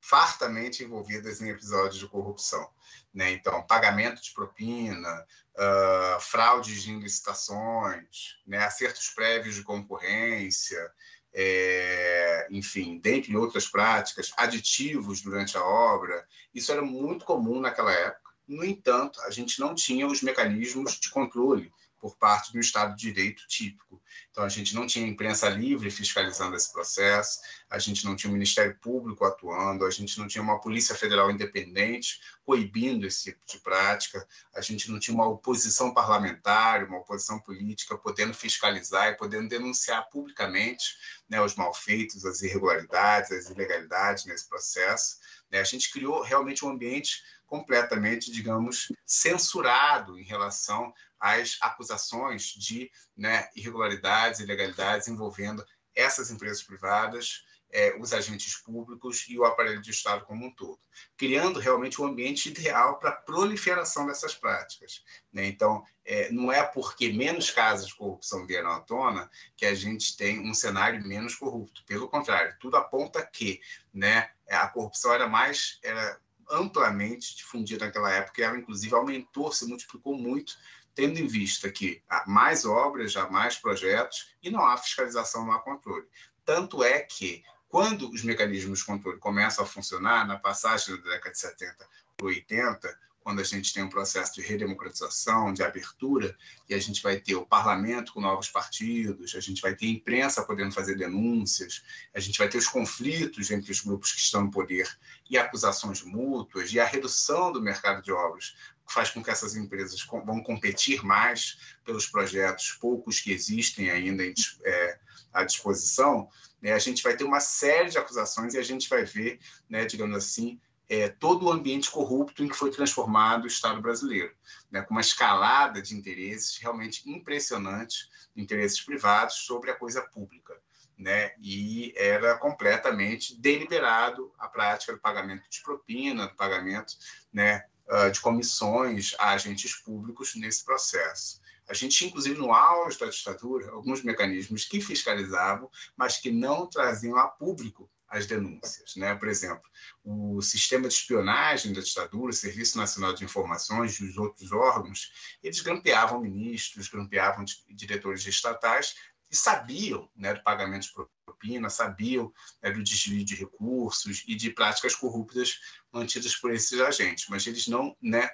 fartamente 0.00 0.84
envolvidas 0.84 1.40
em 1.40 1.48
episódios 1.48 1.98
de 1.98 2.06
corrupção. 2.06 2.68
Né? 3.12 3.32
Então, 3.32 3.66
pagamento 3.66 4.22
de 4.22 4.32
propina, 4.32 5.26
uh, 5.54 6.20
fraudes 6.20 6.82
de 6.82 6.94
licitações, 6.94 8.36
né? 8.46 8.64
acertos 8.64 9.10
prévios 9.10 9.54
de 9.54 9.62
concorrência, 9.62 10.92
é, 11.32 12.48
enfim, 12.50 12.98
dentre 12.98 13.36
outras 13.36 13.68
práticas, 13.68 14.32
aditivos 14.36 15.20
durante 15.20 15.56
a 15.56 15.64
obra. 15.64 16.26
Isso 16.54 16.72
era 16.72 16.82
muito 16.82 17.24
comum 17.24 17.60
naquela 17.60 17.92
época. 17.92 18.32
No 18.46 18.64
entanto, 18.64 19.20
a 19.22 19.30
gente 19.30 19.60
não 19.60 19.74
tinha 19.74 20.06
os 20.06 20.22
mecanismos 20.22 20.98
de 20.98 21.10
controle 21.10 21.70
por 22.00 22.16
parte 22.16 22.52
do 22.52 22.58
Estado 22.58 22.96
de 22.96 23.12
Direito 23.12 23.46
típico. 23.46 24.00
Então, 24.38 24.46
a 24.46 24.48
gente 24.48 24.72
não 24.72 24.86
tinha 24.86 25.04
imprensa 25.04 25.48
livre 25.48 25.90
fiscalizando 25.90 26.54
esse 26.54 26.72
processo, 26.72 27.40
a 27.68 27.76
gente 27.76 28.04
não 28.04 28.14
tinha 28.14 28.30
o 28.30 28.32
Ministério 28.32 28.78
Público 28.80 29.24
atuando, 29.24 29.84
a 29.84 29.90
gente 29.90 30.16
não 30.16 30.28
tinha 30.28 30.40
uma 30.40 30.60
Polícia 30.60 30.94
Federal 30.94 31.28
independente 31.28 32.20
coibindo 32.46 33.04
esse 33.04 33.24
tipo 33.24 33.40
de 33.44 33.58
prática, 33.58 34.24
a 34.54 34.60
gente 34.60 34.92
não 34.92 35.00
tinha 35.00 35.12
uma 35.12 35.26
oposição 35.26 35.92
parlamentar, 35.92 36.84
uma 36.84 36.98
oposição 36.98 37.40
política 37.40 37.98
podendo 37.98 38.32
fiscalizar 38.32 39.08
e 39.08 39.16
podendo 39.16 39.48
denunciar 39.48 40.08
publicamente 40.08 40.96
né, 41.28 41.42
os 41.42 41.56
malfeitos, 41.56 42.24
as 42.24 42.40
irregularidades, 42.40 43.32
as 43.32 43.50
ilegalidades 43.50 44.24
nesse 44.24 44.48
processo. 44.48 45.16
Né? 45.50 45.58
A 45.58 45.64
gente 45.64 45.90
criou 45.90 46.22
realmente 46.22 46.64
um 46.64 46.70
ambiente 46.70 47.22
completamente, 47.46 48.30
digamos, 48.30 48.92
censurado 49.06 50.18
em 50.18 50.24
relação 50.24 50.92
às 51.18 51.56
acusações 51.60 52.44
de 52.48 52.90
né, 53.16 53.48
irregularidades, 53.56 54.40
ilegalidades 54.40 55.08
envolvendo 55.08 55.64
essas 55.94 56.30
empresas 56.30 56.62
privadas, 56.62 57.42
é, 57.70 57.96
os 57.98 58.12
agentes 58.12 58.56
públicos 58.56 59.26
e 59.28 59.38
o 59.38 59.44
aparelho 59.44 59.80
de 59.80 59.90
Estado 59.90 60.24
como 60.24 60.46
um 60.46 60.50
todo, 60.50 60.80
criando 61.16 61.60
realmente 61.60 62.00
um 62.00 62.06
ambiente 62.06 62.48
ideal 62.48 62.98
para 62.98 63.10
a 63.10 63.16
proliferação 63.16 64.06
dessas 64.06 64.34
práticas. 64.34 65.04
Né? 65.32 65.46
Então, 65.46 65.84
é, 66.04 66.30
não 66.30 66.50
é 66.50 66.62
porque 66.62 67.12
menos 67.12 67.50
casos 67.50 67.88
de 67.88 67.94
corrupção 67.94 68.46
vieram 68.46 68.70
à 68.70 68.80
tona 68.80 69.30
que 69.56 69.66
a 69.66 69.74
gente 69.74 70.16
tem 70.16 70.40
um 70.40 70.54
cenário 70.54 71.06
menos 71.06 71.34
corrupto. 71.34 71.84
Pelo 71.84 72.08
contrário, 72.08 72.56
tudo 72.58 72.76
aponta 72.76 73.24
que 73.24 73.60
né, 73.92 74.30
a 74.48 74.66
corrupção 74.68 75.12
era 75.12 75.28
mais 75.28 75.78
era 75.82 76.18
amplamente 76.50 77.36
difundida 77.36 77.84
naquela 77.84 78.10
época 78.10 78.40
e 78.40 78.44
ela, 78.44 78.56
inclusive, 78.56 78.94
aumentou, 78.94 79.52
se 79.52 79.66
multiplicou 79.66 80.16
muito, 80.16 80.54
tendo 80.94 81.18
em 81.18 81.26
vista 81.26 81.70
que 81.70 82.02
há 82.08 82.24
mais 82.26 82.64
obras, 82.64 83.16
há 83.16 83.30
mais 83.30 83.56
projetos 83.56 84.34
e 84.42 84.50
não 84.50 84.64
há 84.64 84.76
fiscalização, 84.76 85.44
não 85.44 85.52
há 85.52 85.60
controle. 85.60 86.06
Tanto 86.44 86.82
é 86.82 87.00
que, 87.00 87.44
quando 87.68 88.10
os 88.10 88.22
mecanismos 88.22 88.80
de 88.80 88.84
controle 88.86 89.18
começam 89.18 89.64
a 89.64 89.68
funcionar, 89.68 90.26
na 90.26 90.38
passagem 90.38 90.96
da 90.96 91.10
década 91.10 91.32
de 91.32 91.38
70 91.38 91.88
para 92.16 92.26
80, 92.26 92.98
quando 93.28 93.40
a 93.40 93.44
gente 93.44 93.74
tem 93.74 93.82
um 93.82 93.90
processo 93.90 94.32
de 94.32 94.40
redemocratização, 94.40 95.52
de 95.52 95.62
abertura, 95.62 96.34
e 96.66 96.72
a 96.72 96.78
gente 96.78 97.02
vai 97.02 97.20
ter 97.20 97.34
o 97.34 97.44
parlamento 97.44 98.14
com 98.14 98.22
novos 98.22 98.48
partidos, 98.48 99.34
a 99.34 99.40
gente 99.40 99.60
vai 99.60 99.74
ter 99.74 99.84
a 99.84 99.90
imprensa 99.90 100.42
podendo 100.42 100.72
fazer 100.72 100.96
denúncias, 100.96 101.82
a 102.14 102.20
gente 102.20 102.38
vai 102.38 102.48
ter 102.48 102.56
os 102.56 102.68
conflitos 102.68 103.50
entre 103.50 103.70
os 103.70 103.82
grupos 103.82 104.12
que 104.12 104.20
estão 104.20 104.44
no 104.44 104.50
poder 104.50 104.88
e 105.28 105.36
acusações 105.36 106.02
mútuas, 106.02 106.72
e 106.72 106.80
a 106.80 106.86
redução 106.86 107.52
do 107.52 107.60
mercado 107.60 108.02
de 108.02 108.10
obras 108.10 108.56
faz 108.86 109.10
com 109.10 109.22
que 109.22 109.30
essas 109.30 109.54
empresas 109.54 110.02
vão 110.24 110.42
competir 110.42 111.04
mais 111.04 111.58
pelos 111.84 112.06
projetos 112.06 112.72
poucos 112.80 113.20
que 113.20 113.30
existem 113.30 113.90
ainda 113.90 114.24
é, 114.64 114.98
à 115.32 115.44
disposição, 115.44 116.28
né, 116.60 116.72
a 116.72 116.78
gente 116.78 117.02
vai 117.02 117.16
ter 117.16 117.24
uma 117.24 117.40
série 117.40 117.90
de 117.90 117.98
acusações 117.98 118.54
e 118.54 118.58
a 118.58 118.62
gente 118.62 118.88
vai 118.88 119.04
ver, 119.04 119.38
né, 119.68 119.84
digamos 119.84 120.16
assim, 120.16 120.60
é, 120.88 121.08
todo 121.08 121.46
o 121.46 121.52
ambiente 121.52 121.90
corrupto 121.90 122.42
em 122.42 122.48
que 122.48 122.56
foi 122.56 122.70
transformado 122.70 123.44
o 123.44 123.48
Estado 123.48 123.80
brasileiro, 123.80 124.34
né, 124.70 124.82
com 124.82 124.94
uma 124.94 125.00
escalada 125.00 125.82
de 125.82 125.94
interesses 125.94 126.56
realmente 126.58 127.08
impressionante, 127.08 128.08
interesses 128.34 128.80
privados 128.80 129.36
sobre 129.36 129.70
a 129.70 129.76
coisa 129.76 130.02
pública. 130.02 130.54
Né, 130.96 131.32
e 131.40 131.94
era 131.96 132.36
completamente 132.38 133.40
deliberado 133.40 134.32
a 134.36 134.48
prática 134.48 134.92
do 134.92 134.98
pagamento 134.98 135.44
de 135.48 135.62
propina, 135.62 136.26
do 136.26 136.34
pagamento 136.34 136.92
né, 137.32 137.64
ah, 137.90 138.10
de 138.10 138.20
comissões 138.20 139.14
a 139.18 139.30
agentes 139.30 139.74
públicos 139.74 140.34
nesse 140.34 140.62
processo. 140.62 141.40
A 141.68 141.74
gente 141.74 141.96
tinha, 141.96 142.08
inclusive, 142.08 142.38
no 142.38 142.52
auge 142.52 142.98
da 142.98 143.06
ditadura, 143.06 143.70
alguns 143.70 144.02
mecanismos 144.02 144.64
que 144.64 144.80
fiscalizavam, 144.80 145.70
mas 145.96 146.16
que 146.16 146.30
não 146.30 146.66
traziam 146.66 147.16
a 147.16 147.28
público 147.28 147.90
as 148.08 148.26
denúncias. 148.26 148.96
Né? 148.96 149.14
Por 149.14 149.28
exemplo, 149.28 149.62
o 150.02 150.40
sistema 150.40 150.88
de 150.88 150.94
espionagem 150.94 151.72
da 151.72 151.80
ditadura, 151.80 152.30
o 152.30 152.34
Serviço 152.34 152.78
Nacional 152.78 153.12
de 153.12 153.24
Informações 153.24 154.00
e 154.00 154.04
os 154.04 154.16
outros 154.16 154.50
órgãos, 154.50 155.12
eles 155.42 155.60
grampeavam 155.60 156.20
ministros, 156.20 156.88
grampeavam 156.88 157.44
diretores 157.68 158.26
estatais 158.26 158.94
e 159.30 159.36
sabiam 159.36 160.08
né, 160.16 160.32
do 160.32 160.42
pagamento 160.42 160.86
de 160.86 160.94
propina, 161.24 161.68
sabiam 161.68 162.32
né, 162.62 162.70
do 162.70 162.82
desvio 162.82 163.24
de 163.24 163.34
recursos 163.34 164.24
e 164.26 164.34
de 164.34 164.50
práticas 164.50 164.94
corruptas 164.94 165.60
mantidas 165.92 166.34
por 166.34 166.50
esses 166.50 166.80
agentes, 166.80 167.26
mas 167.28 167.46
eles 167.46 167.68
não 167.68 167.94
né, 168.00 168.28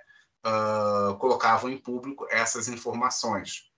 uh, 0.45 1.17
colocavam 1.19 1.71
em 1.71 1.79
público 1.79 2.27
essas 2.31 2.69
informações 2.69 3.73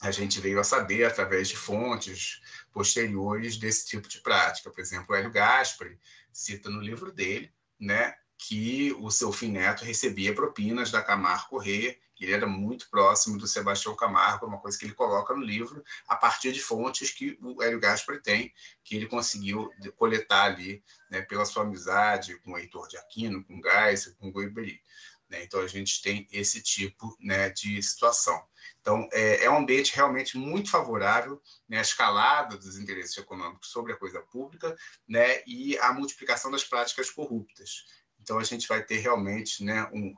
a 0.00 0.10
gente 0.10 0.40
veio 0.40 0.60
a 0.60 0.64
saber 0.64 1.04
através 1.04 1.48
de 1.48 1.56
fontes 1.56 2.42
posteriores 2.72 3.56
desse 3.56 3.86
tipo 3.86 4.06
de 4.08 4.20
prática. 4.20 4.70
Por 4.70 4.80
exemplo, 4.80 5.06
o 5.08 5.14
Hélio 5.14 5.30
Gaspari 5.30 5.98
cita 6.32 6.68
no 6.68 6.80
livro 6.80 7.10
dele 7.10 7.50
né, 7.80 8.14
que 8.38 8.94
o 8.98 9.10
seu 9.10 9.32
fim 9.32 9.50
neto 9.50 9.84
recebia 9.84 10.34
propinas 10.34 10.90
da 10.90 11.02
Camargo 11.02 11.48
Correia, 11.48 11.96
ele 12.18 12.32
era 12.32 12.46
muito 12.46 12.88
próximo 12.88 13.36
do 13.38 13.46
Sebastião 13.46 13.94
Camargo, 13.94 14.46
uma 14.46 14.58
coisa 14.58 14.78
que 14.78 14.86
ele 14.86 14.94
coloca 14.94 15.34
no 15.34 15.42
livro, 15.42 15.84
a 16.08 16.16
partir 16.16 16.50
de 16.52 16.60
fontes 16.60 17.10
que 17.10 17.38
o 17.42 17.62
Hélio 17.62 17.78
Gaspari 17.78 18.22
tem, 18.22 18.54
que 18.82 18.96
ele 18.96 19.06
conseguiu 19.06 19.70
coletar 19.96 20.44
ali, 20.44 20.82
né, 21.10 21.20
pela 21.20 21.44
sua 21.44 21.62
amizade 21.62 22.38
com 22.38 22.52
o 22.52 22.58
Heitor 22.58 22.88
de 22.88 22.96
Aquino, 22.96 23.44
com 23.44 23.60
Geisel, 23.60 24.14
com 24.18 24.32
Goiberi. 24.32 24.80
Né? 25.28 25.42
Então, 25.44 25.60
a 25.60 25.66
gente 25.66 26.00
tem 26.02 26.26
esse 26.30 26.62
tipo 26.62 27.16
né, 27.20 27.50
de 27.50 27.82
situação. 27.82 28.42
Então, 28.80 29.08
é, 29.12 29.44
é, 29.44 29.50
um 29.50 29.58
ambiente 29.58 29.94
realmente 29.94 30.38
muito 30.38 30.70
favorável, 30.70 31.42
né, 31.68 31.78
a 31.78 31.82
escalada 31.82 32.56
dos 32.56 32.78
interesses 32.78 33.16
econômicos 33.16 33.70
sobre 33.70 33.92
a 33.92 33.96
coisa 33.96 34.20
pública 34.20 34.76
né, 35.08 35.42
e 35.46 35.76
a 35.78 35.92
multiplicação 35.92 36.50
das 36.50 36.64
práticas 36.64 37.10
corruptas. 37.10 37.84
Então, 38.20 38.38
a 38.38 38.44
gente 38.44 38.68
vai 38.68 38.82
ter 38.82 38.98
realmente 38.98 39.64
né, 39.64 39.88
um 39.92 40.14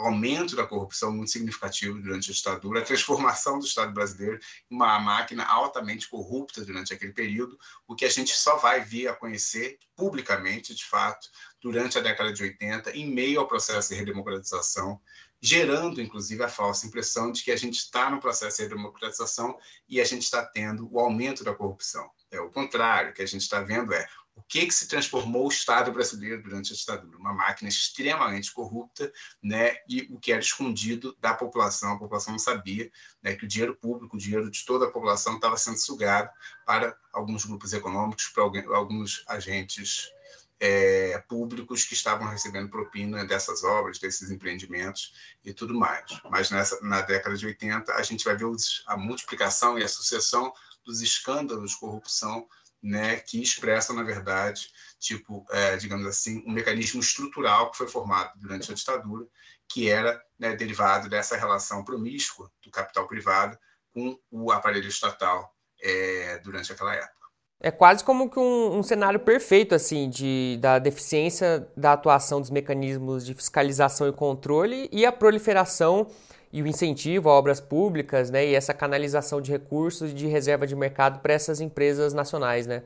aumento 0.00 0.56
da 0.56 0.66
corrupção 0.66 1.12
muito 1.12 1.30
significativo 1.30 2.00
durante 2.00 2.30
a 2.30 2.34
ditadura, 2.34 2.80
a 2.80 2.84
transformação 2.84 3.58
do 3.58 3.64
Estado 3.64 3.92
brasileiro 3.92 4.38
em 4.70 4.74
uma 4.74 4.98
máquina 4.98 5.44
altamente 5.44 6.08
corrupta 6.08 6.64
durante 6.64 6.92
aquele 6.92 7.12
período, 7.12 7.58
o 7.86 7.94
que 7.94 8.04
a 8.04 8.10
gente 8.10 8.34
só 8.34 8.56
vai 8.56 8.80
vir 8.80 9.08
a 9.08 9.14
conhecer 9.14 9.78
publicamente, 9.96 10.74
de 10.74 10.84
fato, 10.84 11.28
durante 11.60 11.98
a 11.98 12.00
década 12.00 12.32
de 12.32 12.42
80, 12.42 12.96
em 12.96 13.10
meio 13.10 13.40
ao 13.40 13.48
processo 13.48 13.90
de 13.90 13.96
redemocratização 13.96 15.00
gerando, 15.40 16.02
inclusive, 16.02 16.42
a 16.42 16.48
falsa 16.48 16.86
impressão 16.86 17.32
de 17.32 17.42
que 17.42 17.50
a 17.50 17.56
gente 17.56 17.78
está 17.78 18.10
no 18.10 18.20
processo 18.20 18.62
de 18.62 18.68
democratização 18.68 19.58
e 19.88 20.00
a 20.00 20.04
gente 20.04 20.22
está 20.22 20.44
tendo 20.44 20.88
o 20.92 21.00
aumento 21.00 21.42
da 21.42 21.54
corrupção. 21.54 22.10
É 22.30 22.40
o 22.40 22.50
contrário, 22.50 23.10
o 23.10 23.14
que 23.14 23.22
a 23.22 23.26
gente 23.26 23.40
está 23.42 23.60
vendo 23.60 23.94
é 23.94 24.06
o 24.40 24.42
que, 24.48 24.66
que 24.66 24.74
se 24.74 24.88
transformou 24.88 25.44
o 25.44 25.50
Estado 25.50 25.92
brasileiro 25.92 26.42
durante 26.42 26.72
a 26.72 26.76
ditadura? 26.76 27.18
Uma 27.18 27.34
máquina 27.34 27.68
extremamente 27.68 28.50
corrupta, 28.52 29.12
né? 29.42 29.76
E 29.86 30.08
o 30.10 30.18
que 30.18 30.32
era 30.32 30.40
escondido 30.40 31.14
da 31.20 31.34
população, 31.34 31.92
a 31.92 31.98
população 31.98 32.32
não 32.32 32.38
sabia, 32.38 32.90
né? 33.22 33.34
Que 33.34 33.44
o 33.44 33.48
dinheiro 33.48 33.76
público, 33.76 34.16
o 34.16 34.18
dinheiro 34.18 34.50
de 34.50 34.64
toda 34.64 34.86
a 34.86 34.90
população 34.90 35.34
estava 35.34 35.58
sendo 35.58 35.76
sugado 35.76 36.30
para 36.64 36.96
alguns 37.12 37.44
grupos 37.44 37.74
econômicos, 37.74 38.28
para 38.28 38.42
alguns 38.42 39.22
agentes 39.28 40.10
é, 40.58 41.18
públicos 41.28 41.84
que 41.84 41.92
estavam 41.92 42.26
recebendo 42.26 42.70
propina 42.70 43.26
dessas 43.26 43.62
obras, 43.62 43.98
desses 43.98 44.30
empreendimentos 44.30 45.12
e 45.44 45.52
tudo 45.52 45.74
mais. 45.74 46.18
Mas 46.30 46.50
nessa, 46.50 46.80
na 46.80 47.02
década 47.02 47.36
de 47.36 47.46
80, 47.46 47.92
a 47.92 48.02
gente 48.02 48.24
vai 48.24 48.36
ver 48.36 48.46
os, 48.46 48.82
a 48.86 48.96
multiplicação 48.96 49.78
e 49.78 49.84
a 49.84 49.88
sucessão 49.88 50.52
dos 50.82 51.02
escândalos 51.02 51.72
de 51.72 51.78
corrupção 51.78 52.48
né, 52.82 53.16
que 53.16 53.42
expressam, 53.42 53.94
na 53.94 54.02
verdade, 54.02 54.68
tipo, 54.98 55.44
é, 55.50 55.76
digamos 55.76 56.06
assim, 56.06 56.42
um 56.46 56.52
mecanismo 56.52 57.00
estrutural 57.00 57.70
que 57.70 57.76
foi 57.76 57.88
formado 57.88 58.32
durante 58.36 58.70
a 58.70 58.74
ditadura, 58.74 59.26
que 59.68 59.88
era 59.88 60.20
né, 60.38 60.54
derivado 60.56 61.08
dessa 61.08 61.36
relação 61.36 61.84
promíscua 61.84 62.50
do 62.62 62.70
capital 62.70 63.06
privado 63.06 63.58
com 63.92 64.18
o 64.30 64.50
aparelho 64.50 64.88
estatal 64.88 65.54
é, 65.82 66.38
durante 66.38 66.72
aquela 66.72 66.94
época. 66.94 67.20
É 67.62 67.70
quase 67.70 68.02
como 68.02 68.30
que 68.30 68.38
um, 68.38 68.78
um, 68.78 68.82
cenário 68.82 69.20
perfeito 69.20 69.74
assim 69.74 70.08
de, 70.08 70.56
da 70.60 70.78
deficiência 70.78 71.68
da 71.76 71.92
atuação 71.92 72.40
dos 72.40 72.48
mecanismos 72.48 73.26
de 73.26 73.34
fiscalização 73.34 74.08
e 74.08 74.12
controle 74.12 74.88
e 74.90 75.04
a 75.04 75.12
proliferação 75.12 76.06
e 76.52 76.62
o 76.62 76.66
incentivo 76.66 77.28
a 77.28 77.32
obras 77.32 77.60
públicas, 77.60 78.30
né, 78.30 78.46
e 78.46 78.54
essa 78.54 78.74
canalização 78.74 79.40
de 79.40 79.50
recursos 79.50 80.10
e 80.10 80.14
de 80.14 80.26
reserva 80.26 80.66
de 80.66 80.74
mercado 80.74 81.20
para 81.20 81.32
essas 81.32 81.60
empresas 81.60 82.12
nacionais, 82.12 82.66
né? 82.66 82.82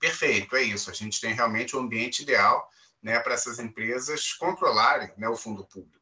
Perfeito, 0.00 0.54
é 0.56 0.62
isso. 0.62 0.90
A 0.90 0.94
gente 0.94 1.20
tem 1.20 1.32
realmente 1.32 1.76
o 1.76 1.78
um 1.78 1.82
ambiente 1.82 2.22
ideal, 2.22 2.68
né, 3.02 3.18
para 3.20 3.34
essas 3.34 3.58
empresas 3.58 4.32
controlarem, 4.32 5.10
né, 5.16 5.28
o 5.28 5.36
fundo 5.36 5.64
público. 5.64 5.96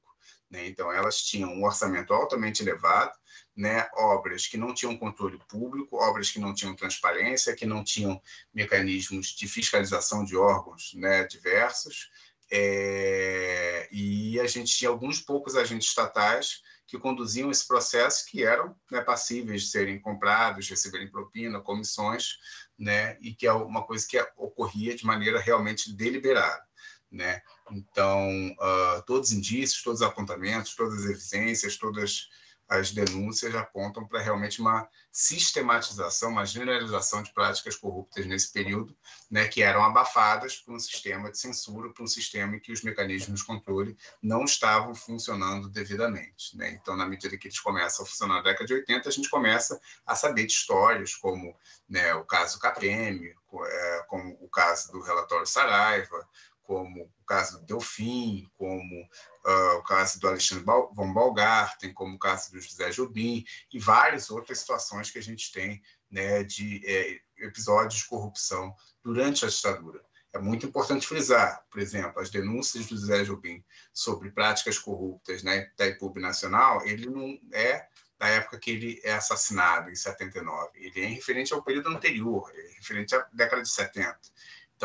Né? 0.51 0.67
Então, 0.67 0.93
elas 0.93 1.19
tinham 1.19 1.51
um 1.51 1.65
orçamento 1.65 2.13
altamente 2.15 2.63
elevado, 2.63 3.13
né, 3.57 3.89
obras 3.95 4.47
que 4.47 4.57
não 4.57 4.75
tinham 4.75 4.97
controle 4.97 5.39
público, 5.49 5.97
obras 5.97 6.31
que 6.31 6.41
não 6.41 6.55
tinham 6.55 6.75
transparência, 6.75 7.55
que 7.55 7.67
não 7.67 7.85
tinham 7.85 8.21
mecanismos 8.53 9.29
de 9.29 9.47
fiscalização 9.47 10.25
de 10.25 10.37
órgãos 10.37 10.93
né, 10.95 11.25
diversos. 11.25 12.11
É, 12.51 13.89
e 13.93 14.41
a 14.41 14.47
gente 14.47 14.75
tinha 14.77 14.91
alguns 14.91 15.21
poucos 15.21 15.57
agentes 15.57 15.89
estatais 15.89 16.63
que 16.87 16.99
conduziam 16.99 17.51
esse 17.51 17.67
processo, 17.67 18.27
que 18.27 18.45
eram 18.45 18.77
né, 18.91 19.01
passíveis 19.01 19.63
de 19.63 19.69
serem 19.69 20.01
comprados, 20.01 20.69
receberem 20.69 21.11
propina, 21.11 21.61
comissões, 21.61 22.39
né, 22.79 23.17
e 23.21 23.35
que 23.35 23.47
é 23.47 23.53
uma 23.53 23.83
coisa 23.83 24.07
que 24.07 24.21
ocorria 24.37 24.95
de 24.95 25.07
maneira 25.07 25.41
realmente 25.41 25.93
deliberada. 25.93 26.63
Né? 27.11 27.41
Então, 27.71 28.29
uh, 28.53 29.03
todos 29.07 29.31
os 29.31 29.37
indícios, 29.37 29.83
todos 29.83 30.01
os 30.01 30.07
apontamentos, 30.07 30.75
todas 30.75 31.05
as 31.05 31.11
evidências, 31.11 31.77
todas 31.77 32.29
as 32.69 32.91
denúncias 32.91 33.55
apontam 33.55 34.07
para 34.07 34.21
realmente 34.21 34.61
uma 34.61 34.89
sistematização, 35.13 36.31
uma 36.31 36.45
generalização 36.45 37.23
de 37.23 37.33
práticas 37.33 37.77
corruptas 37.77 38.27
nesse 38.27 38.53
período, 38.53 38.97
né, 39.31 39.47
que 39.47 39.63
eram 39.63 39.85
abafadas 39.85 40.57
por 40.57 40.75
um 40.75 40.79
sistema 40.79 41.31
de 41.31 41.39
censura, 41.39 41.93
por 41.93 42.03
um 42.03 42.07
sistema 42.07 42.57
em 42.57 42.61
que 42.61 42.73
os 42.73 42.83
mecanismos 42.83 43.41
de 43.41 43.47
controle 43.47 43.97
não 44.23 44.45
estavam 44.45 44.95
funcionando 44.95 45.69
devidamente. 45.69 46.57
Né? 46.57 46.71
Então, 46.71 46.97
na 46.97 47.07
medida 47.07 47.37
que 47.37 47.49
eles 47.49 47.61
começam 47.61 48.05
a 48.05 48.09
funcionar 48.09 48.37
na 48.37 48.43
década 48.43 48.67
de 48.67 48.75
80, 48.75 49.09
a 49.09 49.13
gente 49.13 49.31
começa 49.31 49.81
a 50.07 50.17
saber 50.17 50.47
de 50.47 50.53
histórias 50.53 51.15
como 51.15 51.55
né, 51.89 52.15
o 52.15 52.25
caso 52.25 52.59
CAPEM, 52.59 53.33
é, 53.67 54.05
como 54.09 54.37
o 54.41 54.49
caso 54.49 54.91
do 54.91 55.01
relatório 55.01 55.47
Saraiva, 55.47 56.29
como 56.65 57.05
o 57.05 57.25
caso 57.27 57.61
do 57.61 57.67
Delfim, 57.67 58.49
como 58.57 59.03
uh, 59.03 59.79
o 59.79 59.83
caso 59.83 60.19
do 60.19 60.29
Alexandre 60.29 60.65
von 60.65 61.13
Balgarten, 61.13 61.93
como 61.93 62.17
o 62.17 62.19
caso 62.19 62.51
do 62.51 62.61
José 62.61 62.91
Jobim, 62.91 63.45
e 63.73 63.79
várias 63.79 64.31
outras 64.31 64.59
situações 64.59 65.11
que 65.11 65.19
a 65.19 65.23
gente 65.23 65.53
tem 65.53 65.81
né, 66.11 66.43
de 66.43 66.83
é, 66.87 67.21
episódios 67.39 68.01
de 68.01 68.09
corrupção 68.09 68.75
durante 69.03 69.45
a 69.45 69.49
ditadura. 69.49 70.03
É 70.33 70.39
muito 70.39 70.67
importante 70.67 71.07
frisar, 71.07 71.65
por 71.71 71.81
exemplo, 71.81 72.21
as 72.21 72.29
denúncias 72.29 72.87
do 72.87 72.97
José 72.97 73.23
Jobim 73.25 73.65
sobre 73.93 74.33
práticas 74.33 74.79
corruptas 74.79 75.45
né, 75.45 75.71
da 75.77 75.87
IPUB 75.87 76.19
Nacional, 76.19 76.85
ele 76.85 77.07
não 77.07 77.39
é 77.53 77.87
da 78.19 78.29
época 78.29 78.59
que 78.59 78.71
ele 78.71 79.01
é 79.05 79.13
assassinado, 79.13 79.91
em 79.91 79.95
79. 79.95 80.71
Ele 80.75 81.03
é 81.03 81.07
referente 81.07 81.53
ao 81.53 81.63
período 81.63 81.91
anterior, 81.91 82.51
é 82.55 82.75
referente 82.77 83.15
à 83.15 83.27
década 83.33 83.63
de 83.63 83.69
70. 83.69 84.19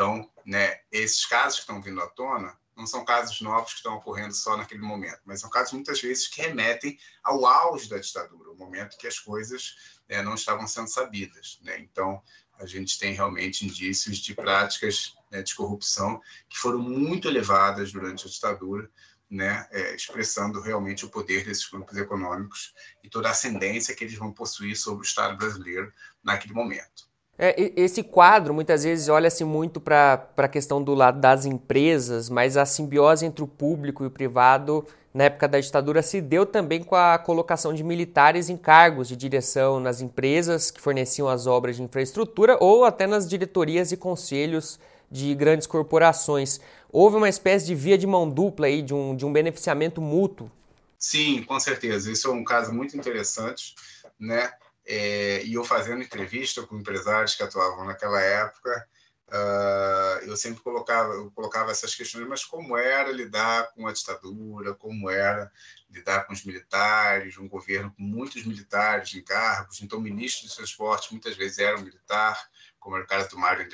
Então, 0.00 0.26
né, 0.46 0.80
esses 0.90 1.26
casos 1.26 1.56
que 1.56 1.60
estão 1.64 1.82
vindo 1.82 2.00
à 2.00 2.06
tona 2.06 2.58
não 2.74 2.86
são 2.86 3.04
casos 3.04 3.38
novos 3.42 3.72
que 3.72 3.76
estão 3.80 3.96
ocorrendo 3.96 4.32
só 4.32 4.56
naquele 4.56 4.80
momento, 4.80 5.20
mas 5.26 5.42
são 5.42 5.50
casos 5.50 5.74
muitas 5.74 6.00
vezes 6.00 6.26
que 6.26 6.40
remetem 6.40 6.98
ao 7.22 7.44
auge 7.44 7.86
da 7.86 7.98
ditadura, 7.98 8.50
o 8.50 8.56
momento 8.56 8.96
que 8.96 9.06
as 9.06 9.18
coisas 9.18 10.00
né, 10.08 10.22
não 10.22 10.36
estavam 10.36 10.66
sendo 10.66 10.88
sabidas. 10.88 11.60
Né? 11.62 11.80
Então, 11.80 12.22
a 12.58 12.64
gente 12.64 12.98
tem 12.98 13.12
realmente 13.12 13.66
indícios 13.66 14.16
de 14.16 14.34
práticas 14.34 15.14
né, 15.30 15.42
de 15.42 15.54
corrupção 15.54 16.18
que 16.48 16.56
foram 16.56 16.78
muito 16.78 17.28
elevadas 17.28 17.92
durante 17.92 18.26
a 18.26 18.30
ditadura, 18.30 18.90
né, 19.28 19.68
é, 19.70 19.94
expressando 19.94 20.62
realmente 20.62 21.04
o 21.04 21.10
poder 21.10 21.44
desses 21.44 21.68
grupos 21.68 21.98
econômicos 21.98 22.74
e 23.04 23.10
toda 23.10 23.28
a 23.28 23.32
ascendência 23.32 23.94
que 23.94 24.04
eles 24.04 24.16
vão 24.16 24.32
possuir 24.32 24.74
sobre 24.78 25.02
o 25.02 25.04
Estado 25.06 25.36
brasileiro 25.36 25.92
naquele 26.24 26.54
momento. 26.54 27.09
É, 27.42 27.72
esse 27.74 28.02
quadro 28.02 28.52
muitas 28.52 28.84
vezes 28.84 29.08
olha-se 29.08 29.44
muito 29.44 29.80
para 29.80 30.28
a 30.36 30.46
questão 30.46 30.82
do 30.82 30.92
lado 30.92 31.18
das 31.18 31.46
empresas, 31.46 32.28
mas 32.28 32.54
a 32.54 32.66
simbiose 32.66 33.24
entre 33.24 33.42
o 33.42 33.46
público 33.46 34.04
e 34.04 34.08
o 34.08 34.10
privado 34.10 34.84
na 35.14 35.24
época 35.24 35.48
da 35.48 35.58
ditadura 35.58 36.02
se 36.02 36.20
deu 36.20 36.44
também 36.44 36.82
com 36.82 36.94
a 36.94 37.16
colocação 37.16 37.72
de 37.72 37.82
militares 37.82 38.50
em 38.50 38.58
cargos 38.58 39.08
de 39.08 39.16
direção 39.16 39.80
nas 39.80 40.02
empresas 40.02 40.70
que 40.70 40.82
forneciam 40.82 41.30
as 41.30 41.46
obras 41.46 41.76
de 41.76 41.82
infraestrutura 41.82 42.58
ou 42.60 42.84
até 42.84 43.06
nas 43.06 43.26
diretorias 43.26 43.90
e 43.90 43.96
conselhos 43.96 44.78
de 45.10 45.34
grandes 45.34 45.66
corporações. 45.66 46.60
Houve 46.92 47.16
uma 47.16 47.28
espécie 47.30 47.64
de 47.64 47.74
via 47.74 47.96
de 47.96 48.06
mão 48.06 48.28
dupla 48.28 48.66
aí, 48.66 48.82
de 48.82 48.92
um, 48.92 49.16
de 49.16 49.24
um 49.24 49.32
beneficiamento 49.32 50.02
mútuo. 50.02 50.50
Sim, 50.98 51.42
com 51.44 51.58
certeza. 51.58 52.12
Isso 52.12 52.28
é 52.28 52.32
um 52.32 52.44
caso 52.44 52.70
muito 52.70 52.98
interessante, 52.98 53.74
né? 54.18 54.52
É, 54.92 55.44
e 55.44 55.54
eu 55.54 55.64
fazendo 55.64 56.02
entrevista 56.02 56.66
com 56.66 56.76
empresários 56.76 57.36
que 57.36 57.44
atuavam 57.44 57.84
naquela 57.84 58.20
época, 58.20 58.88
uh, 59.28 60.24
eu 60.26 60.36
sempre 60.36 60.60
colocava, 60.60 61.12
eu 61.12 61.30
colocava 61.30 61.70
essas 61.70 61.94
questões, 61.94 62.26
mas 62.26 62.44
como 62.44 62.76
era 62.76 63.12
lidar 63.12 63.70
com 63.72 63.86
a 63.86 63.92
ditadura, 63.92 64.74
como 64.74 65.08
era 65.08 65.48
lidar 65.88 66.26
com 66.26 66.32
os 66.32 66.44
militares, 66.44 67.38
um 67.38 67.48
governo 67.48 67.92
com 67.92 68.02
muitos 68.02 68.44
militares 68.44 69.14
em 69.14 69.22
cargos, 69.22 69.80
então 69.80 70.00
o 70.00 70.02
ministro 70.02 70.48
de 70.48 70.56
transporte 70.56 71.12
muitas 71.12 71.36
vezes 71.36 71.58
era 71.58 71.78
um 71.78 71.82
militar, 71.82 72.50
como 72.80 72.96
era 72.96 73.04
o 73.04 73.08
caso 73.08 73.28
do 73.28 73.38
Mário 73.38 73.68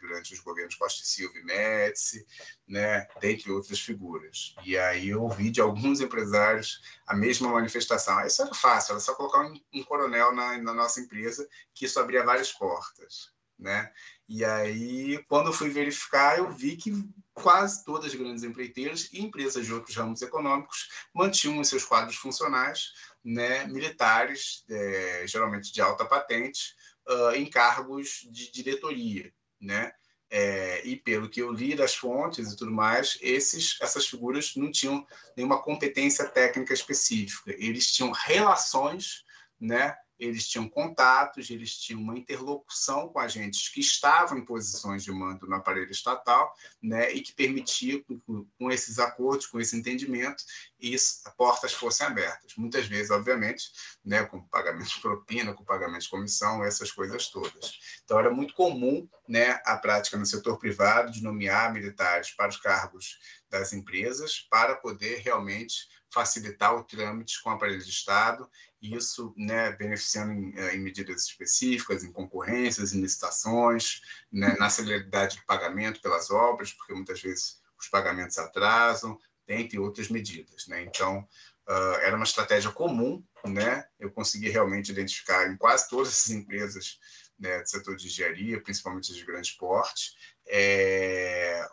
durante 0.00 0.32
os 0.32 0.40
governos 0.40 0.74
Costa 0.74 1.02
e 1.02 1.06
Silva 1.06 1.38
e 1.38 1.44
Médici, 1.44 2.26
né, 2.66 3.06
dentre 3.20 3.52
outras 3.52 3.78
figuras. 3.78 4.54
E 4.64 4.76
aí 4.76 5.10
eu 5.10 5.22
ouvi 5.22 5.50
de 5.50 5.60
alguns 5.60 6.00
empresários 6.00 6.80
a 7.06 7.14
mesma 7.14 7.50
manifestação. 7.50 8.24
Isso 8.26 8.42
era 8.42 8.54
fácil, 8.54 8.92
era 8.92 9.00
só 9.00 9.14
colocar 9.14 9.42
um, 9.42 9.60
um 9.74 9.84
coronel 9.84 10.34
na, 10.34 10.58
na, 10.58 10.72
nossa 10.72 11.00
empresa, 11.00 11.46
que 11.74 11.84
isso 11.84 12.00
abria 12.00 12.24
várias 12.24 12.50
portas. 12.50 13.30
Né? 13.58 13.92
E 14.28 14.44
aí, 14.44 15.22
quando 15.28 15.48
eu 15.48 15.52
fui 15.52 15.68
verificar, 15.68 16.38
eu 16.38 16.50
vi 16.50 16.76
que 16.76 16.90
quase 17.32 17.84
todas 17.84 18.06
as 18.06 18.14
grandes 18.14 18.42
empreiteiras 18.42 19.08
e 19.12 19.20
empresas 19.20 19.64
de 19.64 19.72
outros 19.72 19.94
ramos 19.94 20.20
econômicos 20.20 20.88
mantinham 21.14 21.60
em 21.60 21.64
seus 21.64 21.84
quadros 21.84 22.16
funcionais 22.16 22.92
né, 23.24 23.64
militares, 23.66 24.64
é, 24.68 25.24
geralmente 25.26 25.72
de 25.72 25.80
alta 25.80 26.04
patente, 26.04 26.74
uh, 27.08 27.34
em 27.34 27.46
cargos 27.46 28.26
de 28.30 28.50
diretoria, 28.50 29.32
né? 29.60 29.92
É, 30.34 30.86
e 30.86 30.96
pelo 30.96 31.28
que 31.28 31.42
eu 31.42 31.52
li 31.52 31.74
das 31.74 31.94
fontes 31.94 32.50
e 32.50 32.56
tudo 32.56 32.70
mais, 32.70 33.18
esses, 33.20 33.76
essas 33.82 34.06
figuras 34.06 34.56
não 34.56 34.72
tinham 34.72 35.06
nenhuma 35.36 35.62
competência 35.62 36.26
técnica 36.26 36.72
específica. 36.72 37.54
Eles 37.58 37.92
tinham 37.92 38.10
relações 38.12 39.26
né, 39.62 39.96
eles 40.18 40.48
tinham 40.48 40.68
contatos, 40.68 41.50
eles 41.50 41.76
tinham 41.76 42.00
uma 42.00 42.16
interlocução 42.16 43.08
com 43.08 43.18
agentes 43.18 43.68
que 43.68 43.80
estavam 43.80 44.38
em 44.38 44.44
posições 44.44 45.02
de 45.02 45.10
mando 45.10 45.46
no 45.46 45.54
aparelho 45.56 45.90
estatal, 45.90 46.54
né, 46.80 47.12
e 47.12 47.20
que 47.20 47.32
permitia, 47.32 48.02
com, 48.04 48.46
com 48.58 48.70
esses 48.70 48.98
acordos, 48.98 49.46
com 49.46 49.60
esse 49.60 49.76
entendimento, 49.76 50.44
e 50.78 50.96
portas 51.36 51.72
fossem 51.72 52.06
abertas. 52.06 52.54
Muitas 52.56 52.86
vezes, 52.86 53.10
obviamente, 53.10 53.64
né, 54.04 54.24
com 54.24 54.40
pagamento 54.48 54.90
de 54.90 55.00
propina, 55.00 55.54
com 55.54 55.64
pagamento 55.64 56.02
de 56.02 56.10
comissão, 56.10 56.64
essas 56.64 56.92
coisas 56.92 57.28
todas. 57.28 57.78
Então, 58.04 58.18
era 58.18 58.30
muito 58.30 58.54
comum 58.54 59.08
né, 59.28 59.60
a 59.64 59.76
prática 59.76 60.16
no 60.16 60.26
setor 60.26 60.58
privado 60.58 61.10
de 61.10 61.22
nomear 61.22 61.72
militares 61.72 62.30
para 62.30 62.48
os 62.48 62.56
cargos 62.56 63.18
das 63.48 63.72
empresas, 63.72 64.46
para 64.50 64.76
poder 64.76 65.18
realmente 65.18 65.88
facilitar 66.12 66.74
o 66.74 66.84
trâmite 66.84 67.42
com 67.42 67.50
o 67.50 67.52
aparelho 67.52 67.82
de 67.82 67.90
Estado, 67.90 68.48
isso 68.80 69.32
né, 69.36 69.72
beneficiando 69.72 70.32
em, 70.32 70.52
eh, 70.56 70.74
em, 70.74 70.80
medidas 70.80 71.24
específicas, 71.24 72.04
em 72.04 72.12
concorrências, 72.12 72.92
em 72.92 73.00
licitações, 73.00 74.02
né, 74.30 74.54
na 74.58 74.68
celeridade 74.68 75.36
de 75.36 75.46
pagamento 75.46 76.00
pelas 76.00 76.30
obras, 76.30 76.72
porque 76.72 76.92
muitas 76.92 77.20
vezes 77.20 77.60
os 77.78 77.88
pagamentos 77.88 78.38
atrasam, 78.38 79.18
dentre 79.46 79.78
outras 79.78 80.08
medidas. 80.08 80.66
Né? 80.66 80.82
Então, 80.82 81.26
uh, 81.68 81.96
era 82.02 82.14
uma 82.16 82.24
estratégia 82.24 82.70
comum, 82.70 83.24
né? 83.44 83.86
eu 83.98 84.10
consegui 84.10 84.48
realmente 84.48 84.92
identificar 84.92 85.48
em 85.48 85.56
quase 85.56 85.88
todas 85.88 86.08
as 86.08 86.30
empresas 86.30 86.98
né, 87.38 87.60
do 87.60 87.68
setor 87.68 87.96
de 87.96 88.06
engenharia, 88.06 88.62
principalmente 88.62 89.12
de 89.12 89.24
grande 89.24 89.56
porte, 89.58 90.12
é, 90.46 91.66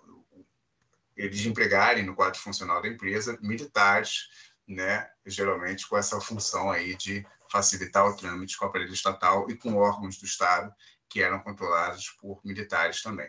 eles 1.20 1.46
empregarem 1.46 2.06
no 2.06 2.16
quadro 2.16 2.40
funcional 2.40 2.82
da 2.82 2.88
empresa 2.88 3.38
militares, 3.42 4.30
né, 4.66 5.06
geralmente 5.26 5.88
com 5.88 5.98
essa 5.98 6.20
função 6.22 6.72
aí 6.72 6.96
de 6.96 7.26
facilitar 7.52 8.08
o 8.08 8.16
trâmite 8.16 8.58
com 8.58 8.66
o 8.66 8.70
aparelho 8.70 8.94
estatal 8.94 9.50
e 9.50 9.56
com 9.56 9.76
órgãos 9.76 10.18
do 10.18 10.26
Estado 10.26 10.74
que 11.10 11.22
eram 11.22 11.40
controlados 11.40 12.16
por 12.22 12.40
militares 12.46 13.02
também. 13.02 13.28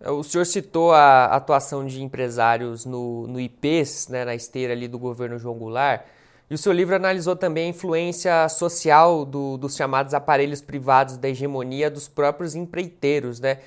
O 0.00 0.22
senhor 0.22 0.44
citou 0.44 0.92
a 0.92 1.24
atuação 1.24 1.86
de 1.86 2.02
empresários 2.02 2.84
no, 2.84 3.26
no 3.26 3.40
IPES, 3.40 4.08
né, 4.08 4.24
na 4.24 4.34
esteira 4.34 4.74
ali 4.74 4.86
do 4.86 4.98
governo 4.98 5.38
João 5.38 5.58
Goulart. 5.58 6.04
E 6.48 6.54
o 6.54 6.58
seu 6.58 6.72
livro 6.72 6.94
analisou 6.94 7.34
também 7.34 7.66
a 7.66 7.70
influência 7.70 8.48
social 8.48 9.24
do, 9.24 9.56
dos 9.56 9.74
chamados 9.74 10.14
aparelhos 10.14 10.60
privados 10.60 11.16
da 11.16 11.28
hegemonia 11.28 11.90
dos 11.90 12.06
próprios 12.06 12.54
empreiteiros, 12.54 13.40
né? 13.40 13.58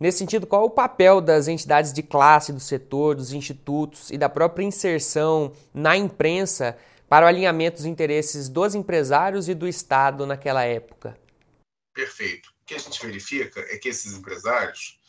Nesse 0.00 0.18
sentido, 0.18 0.46
qual 0.46 0.62
é 0.62 0.66
o 0.66 0.70
papel 0.70 1.20
das 1.20 1.48
entidades 1.48 1.92
de 1.92 2.04
classe, 2.04 2.52
do 2.52 2.60
setor, 2.60 3.16
dos 3.16 3.32
institutos 3.32 4.10
e 4.10 4.18
da 4.18 4.28
própria 4.28 4.64
inserção 4.64 5.52
na 5.74 5.96
imprensa 5.96 6.78
para 7.08 7.26
o 7.26 7.28
alinhamento 7.28 7.78
dos 7.78 7.86
interesses 7.86 8.48
dos 8.48 8.74
empresários 8.76 9.48
e 9.48 9.54
do 9.54 9.66
Estado 9.66 10.24
naquela 10.24 10.62
época? 10.62 11.18
Perfeito. 11.92 12.50
O 12.62 12.66
que 12.66 12.74
a 12.74 12.78
gente 12.78 13.04
verifica 13.04 13.60
é 13.60 13.76
que 13.76 13.88
esses 13.88 14.16
empresários, 14.16 15.00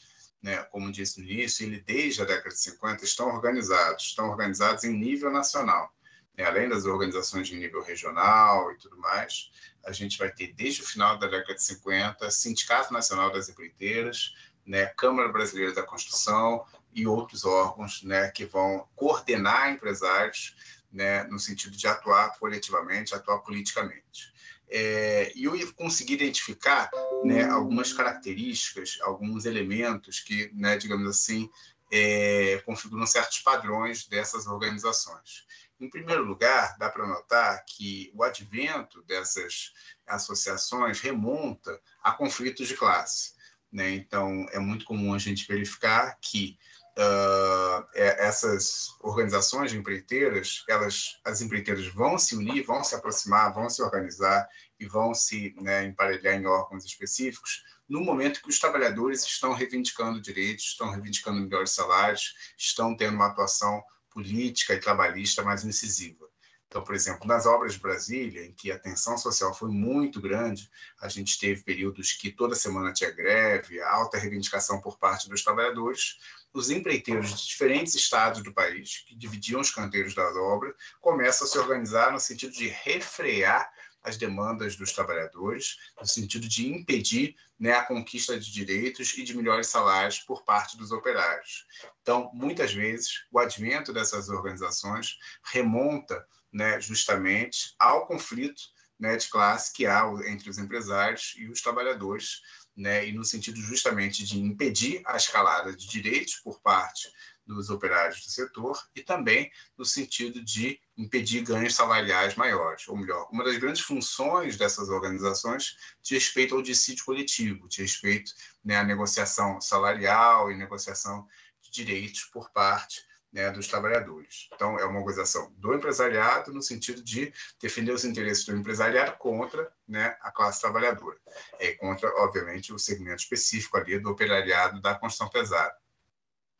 né, 0.41 0.58
como 0.71 0.91
disse 0.91 1.21
no 1.21 1.30
início, 1.30 1.67
ele, 1.67 1.82
desde 1.82 2.23
a 2.23 2.25
década 2.25 2.49
de 2.49 2.60
50 2.60 3.04
estão 3.04 3.28
organizados, 3.28 4.06
estão 4.06 4.30
organizados 4.30 4.84
em 4.86 4.97
nível 4.97 5.30
nacional. 5.30 5.93
Né, 6.36 6.45
além 6.45 6.67
das 6.67 6.86
organizações 6.86 7.47
de 7.47 7.56
nível 7.56 7.84
regional 7.84 8.71
e 8.71 8.78
tudo 8.78 8.97
mais, 8.97 9.52
a 9.86 9.91
gente 9.91 10.17
vai 10.17 10.32
ter, 10.32 10.54
desde 10.54 10.82
o 10.82 10.86
final 10.86 11.19
da 11.19 11.28
década 11.28 11.54
de 11.54 11.63
50, 11.63 12.32
Sindicato 12.32 12.91
Nacional 12.91 13.32
das 13.32 13.49
Empreiteiras, 13.49 14.34
né, 14.69 14.86
Câmara 14.95 15.27
Brasileira 15.29 15.73
da 15.73 15.82
Construção 15.82 16.63
e 16.93 17.08
outros 17.08 17.43
órgãos 17.43 18.03
né, 18.03 18.29
que 18.29 18.45
vão 18.45 18.88
coordenar 18.95 19.71
empresários 19.71 20.55
né, 20.93 21.23
no 21.23 21.39
sentido 21.39 21.75
de 21.75 21.88
atuar 21.88 22.38
coletivamente, 22.38 23.15
atuar 23.15 23.39
politicamente. 23.39 24.32
É, 24.69 25.32
e 25.36 25.45
eu 25.45 25.73
consegui 25.73 26.13
identificar 26.13 26.88
né, 27.23 27.49
algumas 27.49 27.91
características, 27.91 28.99
alguns 29.01 29.45
elementos 29.45 30.19
que, 30.19 30.51
né, 30.53 30.77
digamos 30.77 31.10
assim, 31.10 31.49
é, 31.91 32.62
configuram 32.63 33.08
certos 33.08 33.39
padrões 33.39 34.05
dessas 34.08 34.45
organizações. 34.45 35.47
Em 35.79 35.89
primeiro 35.89 36.23
lugar, 36.23 36.77
dá 36.77 36.89
para 36.89 37.08
notar 37.08 37.65
que 37.65 38.12
o 38.13 38.23
advento 38.23 39.01
dessas 39.03 39.73
associações 40.05 40.99
remonta 40.99 41.82
a 42.03 42.12
conflitos 42.12 42.67
de 42.67 42.77
classe. 42.77 43.38
Né? 43.71 43.91
Então, 43.91 44.45
é 44.51 44.60
muito 44.60 44.86
comum 44.86 45.13
a 45.13 45.17
gente 45.17 45.47
verificar 45.47 46.17
que 46.21 46.58
uh, 46.97 47.86
essas 47.93 48.88
organizações 49.01 49.71
de 49.71 49.77
empreiteiras, 49.77 50.63
elas, 50.67 51.19
as 51.23 51.41
empreiteiras 51.41 51.88
vão 51.88 52.17
se 52.17 52.36
unir, 52.36 52.63
vão 52.63 52.84
se 52.84 52.95
aproximar, 52.95 53.53
vão 53.53 53.69
se 53.69 53.82
organizar 53.82 54.47
e 54.79 54.86
vão 54.86 55.13
se 55.13 55.53
né, 55.62 55.86
emparelhar 55.86 56.36
em 56.36 56.45
órgãos 56.45 56.86
específicos 56.86 57.63
no 57.89 58.01
momento 58.01 58.41
que 58.41 58.49
os 58.49 58.60
trabalhadores 58.60 59.25
estão 59.25 59.51
reivindicando 59.51 60.21
direitos, 60.21 60.65
estão 60.65 60.91
reivindicando 60.91 61.41
melhores 61.41 61.71
salários, 61.71 62.36
estão 62.55 62.95
tendo 62.95 63.15
uma 63.15 63.27
atuação 63.27 63.84
política 64.12 64.75
e 64.75 64.79
trabalhista 64.79 65.41
mais 65.41 65.63
incisiva. 65.63 66.29
Então, 66.69 66.84
por 66.84 66.93
exemplo, 66.93 67.27
nas 67.27 67.47
obras 67.47 67.73
de 67.73 67.79
Brasília, 67.79 68.45
em 68.45 68.53
que 68.53 68.71
a 68.71 68.77
tensão 68.77 69.17
social 69.17 69.55
foi 69.55 69.71
muito 69.71 70.21
grande, 70.21 70.69
a 71.01 71.10
gente 71.10 71.39
teve 71.39 71.63
períodos 71.63 72.13
que 72.13 72.32
toda 72.32 72.53
semana 72.53 72.93
tinha 72.93 73.10
greve, 73.10 73.82
alta 73.82 74.19
reivindicação 74.19 74.79
por 74.79 74.99
parte 74.99 75.27
dos 75.27 75.43
trabalhadores. 75.43 76.19
Os 76.53 76.69
empreiteiros 76.69 77.32
de 77.32 77.47
diferentes 77.47 77.95
estados 77.95 78.43
do 78.43 78.53
país, 78.53 79.03
que 79.08 79.15
dividiam 79.15 79.60
os 79.60 79.71
canteiros 79.71 80.13
das 80.13 80.36
obras, 80.36 80.75
começam 81.01 81.47
a 81.47 81.49
se 81.49 81.58
organizar 81.58 82.12
no 82.12 82.19
sentido 82.19 82.53
de 82.53 82.67
refrear 82.67 83.71
as 84.03 84.15
demandas 84.15 84.75
dos 84.75 84.91
trabalhadores, 84.91 85.77
no 85.99 86.08
sentido 86.08 86.47
de 86.47 86.71
impedir 86.71 87.36
né, 87.60 87.73
a 87.73 87.84
conquista 87.84 88.39
de 88.39 88.51
direitos 88.51 89.17
e 89.17 89.23
de 89.23 89.36
melhores 89.36 89.67
salários 89.67 90.19
por 90.19 90.43
parte 90.43 90.77
dos 90.77 90.91
operários. 90.91 91.65
Então, 92.01 92.29
muitas 92.32 92.71
vezes, 92.71 93.25
o 93.32 93.39
advento 93.39 93.91
dessas 93.91 94.29
organizações 94.29 95.17
remonta 95.43 96.25
né, 96.52 96.80
justamente 96.82 97.76
ao 97.78 98.06
conflito 98.06 98.62
né, 99.00 99.16
de 99.16 99.30
classe 99.30 99.72
que 99.74 99.86
há 99.86 100.04
entre 100.28 100.50
os 100.50 100.58
empresários 100.58 101.34
e 101.38 101.48
os 101.48 101.62
trabalhadores, 101.62 102.42
né, 102.76 103.08
e 103.08 103.14
no 103.14 103.24
sentido 103.24 103.60
justamente 103.62 104.26
de 104.26 104.40
impedir 104.40 105.02
a 105.06 105.16
escalada 105.16 105.74
de 105.74 105.88
direitos 105.88 106.36
por 106.36 106.60
parte 106.62 107.10
dos 107.46 107.70
operários 107.70 108.24
do 108.24 108.30
setor 108.30 108.80
e 108.96 109.02
também 109.02 109.52
no 109.76 109.84
sentido 109.84 110.44
de 110.44 110.80
impedir 110.96 111.42
ganhos 111.42 111.74
salariais 111.74 112.36
maiores. 112.36 112.88
Ou 112.88 112.96
melhor, 112.96 113.28
uma 113.32 113.44
das 113.44 113.58
grandes 113.58 113.82
funções 113.82 114.56
dessas 114.56 114.90
organizações 114.90 115.76
diz 116.02 116.26
respeito 116.26 116.56
ao 116.56 116.62
dissídio 116.62 117.04
coletivo, 117.06 117.68
diz 117.68 117.80
respeito 117.80 118.32
né, 118.64 118.78
à 118.78 118.84
negociação 118.84 119.60
salarial 119.60 120.52
e 120.52 120.58
negociação 120.58 121.28
de 121.62 121.72
direitos 121.72 122.26
por 122.26 122.52
parte 122.52 123.09
né, 123.32 123.52
dos 123.52 123.68
trabalhadores. 123.68 124.50
Então, 124.54 124.78
é 124.80 124.86
uma 124.86 125.00
organização 125.00 125.52
do 125.58 125.74
empresariado 125.74 126.52
no 126.52 126.62
sentido 126.62 127.04
de 127.04 127.32
defender 127.62 127.92
os 127.92 128.04
interesses 128.04 128.46
do 128.46 128.56
empresariado 128.56 129.18
contra 129.18 129.72
né, 129.88 130.18
a 130.22 130.32
classe 130.32 130.62
trabalhadora, 130.62 131.18
é, 131.60 131.74
contra, 131.74 132.10
obviamente, 132.24 132.74
o 132.74 132.80
segmento 132.80 133.22
específico 133.22 133.78
ali 133.78 134.00
do 134.00 134.10
operariado 134.10 134.82
da 134.82 134.96
construção 134.96 135.30
pesada. 135.30 135.76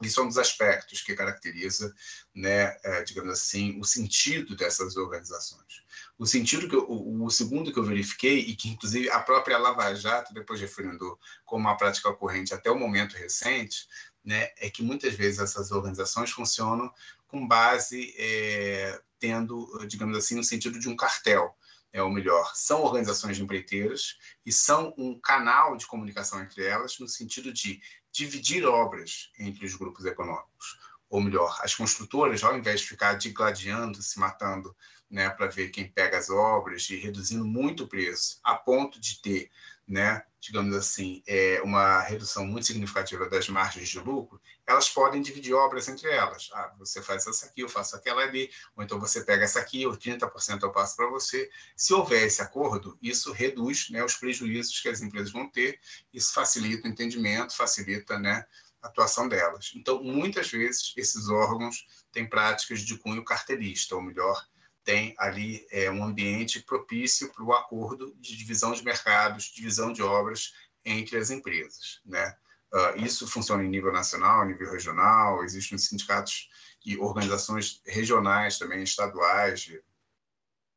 Isso 0.01 0.21
é 0.21 0.23
um 0.23 0.27
dos 0.27 0.38
aspectos 0.38 1.01
que 1.01 1.13
caracteriza, 1.13 1.93
né, 2.34 2.77
é, 2.84 3.03
digamos 3.03 3.32
assim, 3.32 3.77
o 3.82 3.84
sentido 3.84 4.55
dessas 4.55 4.95
organizações. 4.95 5.84
O 6.17 6.25
sentido 6.25 6.69
que 6.69 6.75
eu, 6.75 6.89
o, 6.89 7.25
o, 7.25 7.29
segundo 7.29 7.71
que 7.73 7.77
eu 7.77 7.84
verifiquei 7.84 8.39
e 8.39 8.55
que 8.55 8.69
inclusive 8.69 9.10
a 9.10 9.19
própria 9.19 9.58
Lava 9.58 9.93
Jato 9.93 10.34
depois 10.34 10.62
referendou 10.62 11.19
como 11.45 11.67
uma 11.67 11.75
prática 11.75 12.13
corrente 12.13 12.53
até 12.53 12.71
o 12.71 12.79
momento 12.79 13.17
recente, 13.17 13.88
né, 14.23 14.49
é 14.58 14.69
que 14.69 14.84
muitas 14.84 15.13
vezes 15.13 15.39
essas 15.39 15.71
organizações 15.71 16.32
funcionam 16.32 16.91
com 17.27 17.47
base 17.47 18.13
é, 18.17 19.01
tendo, 19.19 19.67
digamos 19.88 20.17
assim, 20.17 20.36
no 20.36 20.43
sentido 20.43 20.79
de 20.79 20.89
um 20.89 20.95
cartel 20.95 21.55
é 21.91 22.03
o 22.03 22.10
melhor, 22.10 22.51
são 22.55 22.84
organizações 22.84 23.38
de 23.38 23.43
empreiteiras 23.43 24.17
e 24.45 24.51
são 24.51 24.93
um 24.97 25.19
canal 25.19 25.75
de 25.75 25.88
comunicação 25.88 26.41
entre 26.41 26.63
elas 26.63 26.99
no 26.99 27.08
sentido 27.08 27.51
de 27.51 27.82
dividir 28.12 28.65
obras 28.65 29.32
entre 29.39 29.65
os 29.65 29.75
grupos 29.75 30.05
econômicos. 30.05 30.77
Ou 31.10 31.19
melhor, 31.19 31.60
as 31.63 31.73
construtoras, 31.73 32.43
ao 32.43 32.55
invés 32.55 32.82
de 32.82 32.88
ficar 32.88 33.15
digladiando, 33.15 34.01
se 34.03 34.19
matando 34.19 34.75
né, 35.10 35.29
para 35.29 35.47
ver 35.47 35.69
quem 35.69 35.88
pega 35.88 36.19
as 36.19 36.29
obras 36.29 36.88
e 36.91 36.95
reduzindo 36.95 37.45
muito 37.45 37.86
o 37.86 37.88
preço, 37.88 38.39
a 38.43 38.53
ponto 38.55 39.01
de 39.01 39.19
ter 39.19 39.49
né, 39.89 40.23
digamos 40.39 40.75
assim, 40.75 41.23
é 41.28 41.60
uma 41.63 41.99
redução 42.02 42.45
muito 42.45 42.67
significativa 42.67 43.28
das 43.28 43.49
margens 43.49 43.89
de 43.89 43.99
lucro, 43.99 44.39
elas 44.67 44.88
podem 44.88 45.19
dividir 45.19 45.56
obras 45.56 45.88
entre 45.88 46.08
elas. 46.10 46.49
Ah, 46.54 46.71
você 46.78 47.02
faz 47.02 47.25
essa 47.25 47.47
aqui, 47.47 47.62
eu 47.62 47.67
faço 47.67 47.95
aquela 47.95 48.21
ali, 48.21 48.52
ou 48.75 48.84
então 48.84 48.99
você 48.99 49.23
pega 49.23 49.43
essa 49.43 49.60
aqui, 49.60 49.88
ou 49.88 49.97
30% 49.97 50.62
eu 50.62 50.71
passo 50.71 50.95
para 50.95 51.10
você. 51.10 51.49
Se 51.75 51.91
houver 51.91 52.28
esse 52.28 52.39
acordo, 52.39 52.97
isso 53.02 53.32
reduz 53.32 53.89
né, 53.89 54.04
os 54.04 54.15
prejuízos 54.15 54.80
que 54.80 54.88
as 54.88 55.02
empresas 55.02 55.32
vão 55.32 55.49
ter, 55.49 55.80
isso 56.13 56.34
facilita 56.34 56.88
o 56.88 56.91
entendimento, 56.91 57.58
facilita 57.58 58.19
né, 58.19 58.45
a 58.84 58.88
atuação 58.88 59.28
delas. 59.28 59.71
Então, 59.75 60.04
muitas 60.04 60.52
vezes, 60.52 60.93
esses 60.95 61.30
órgãos 61.30 61.88
têm 62.12 62.30
práticas 62.30 62.82
de 62.82 62.95
cunho 62.95 63.25
cartelista, 63.25 63.95
ou 63.95 64.04
melhor, 64.04 64.47
tem 64.89 65.13
ali 65.19 65.67
é, 65.69 65.91
um 65.91 66.04
ambiente 66.04 66.63
propício 66.63 67.32
para 67.32 67.43
o 67.43 67.54
acordo 67.54 68.12
de 68.19 68.36
divisão 68.36 68.71
de 68.71 68.84
mercados, 68.84 69.43
divisão 69.43 69.93
de 69.93 70.02
obras 70.02 70.52
entre 70.84 71.15
as 71.15 71.30
empresas. 71.30 72.02
Né? 72.04 72.36
Uh, 72.73 73.06
isso 73.06 73.28
funciona 73.28 73.63
em 73.63 73.69
nível 73.69 73.91
nacional, 73.91 74.47
nível 74.47 74.71
regional, 74.71 75.43
existem 75.43 75.78
sindicatos 75.78 76.49
e 76.84 76.97
organizações 76.97 77.84
regionais 77.86 78.58
também, 78.58 78.82
estaduais, 78.82 79.62
de, 79.62 79.80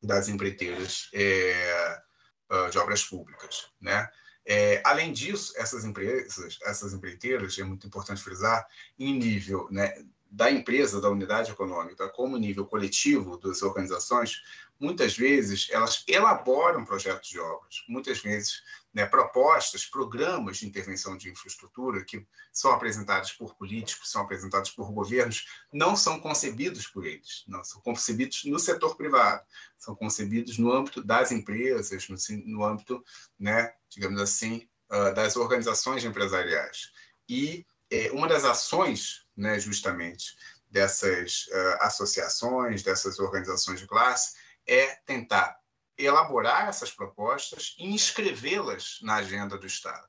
das 0.03 0.29
empreiteiras 0.29 1.09
é, 1.15 2.03
uh, 2.51 2.71
de 2.71 2.77
obras 2.77 3.03
públicas. 3.03 3.71
Né? 3.81 4.11
É, 4.45 4.83
além 4.85 5.11
disso, 5.15 5.55
essas 5.57 5.87
empresas, 5.87 6.59
essas 6.65 6.93
empreiteiras, 6.93 7.59
é 7.59 7.65
muito 7.65 7.87
importante 7.87 8.23
frisar, 8.23 8.67
em 8.99 9.19
nível 9.19 9.69
né, 9.71 9.95
da 10.33 10.51
empresa, 10.51 10.99
da 10.99 11.11
unidade 11.11 11.51
econômica, 11.51 12.09
como 12.09 12.39
nível 12.39 12.65
coletivo 12.65 13.37
das 13.37 13.61
organizações, 13.61 14.43
muitas 14.81 15.15
vezes 15.15 15.69
elas 15.71 16.03
elaboram 16.09 16.87
projetos 16.87 17.29
de 17.29 17.39
obras, 17.39 17.85
muitas 17.87 18.19
vezes 18.19 18.63
né, 18.95 19.05
propostas, 19.05 19.85
programas 19.85 20.57
de 20.57 20.67
intervenção 20.67 21.19
de 21.19 21.31
infraestrutura 21.31 22.03
que 22.03 22.27
são 22.51 22.73
apresentados 22.73 23.33
por 23.33 23.55
políticos, 23.55 24.11
são 24.11 24.23
apresentados 24.23 24.71
por 24.71 24.91
governos, 24.91 25.47
não 25.71 25.95
são 25.95 26.19
concebidos 26.19 26.87
por 26.87 27.05
eles, 27.05 27.45
não 27.47 27.63
são 27.63 27.83
concebidos 27.83 28.45
no 28.47 28.59
setor 28.59 28.97
privado, 28.97 29.45
são 29.77 29.95
concebidos 29.95 30.57
no 30.57 30.73
âmbito 30.73 31.05
das 31.05 31.31
empresas, 31.31 32.09
no, 32.09 32.17
no 32.47 32.65
âmbito, 32.65 33.05
né, 33.39 33.75
digamos 33.91 34.19
assim, 34.19 34.67
uh, 34.91 35.15
das 35.15 35.37
organizações 35.37 36.03
empresariais. 36.07 36.91
E 37.29 37.67
é, 37.91 38.11
uma 38.13 38.27
das 38.27 38.45
ações 38.47 39.22
né, 39.37 39.59
justamente 39.59 40.37
dessas 40.71 41.47
uh, 41.49 41.77
associações, 41.81 42.83
dessas 42.83 43.19
organizações 43.19 43.81
de 43.81 43.87
classe, 43.87 44.35
é 44.67 44.95
tentar 45.07 45.59
elaborar 45.99 46.69
essas 46.69 46.91
propostas 46.91 47.75
e 47.79 47.87
inscrevê-las 47.87 48.99
na 49.03 49.17
agenda 49.17 49.59
do 49.59 49.67
Estado. 49.67 50.09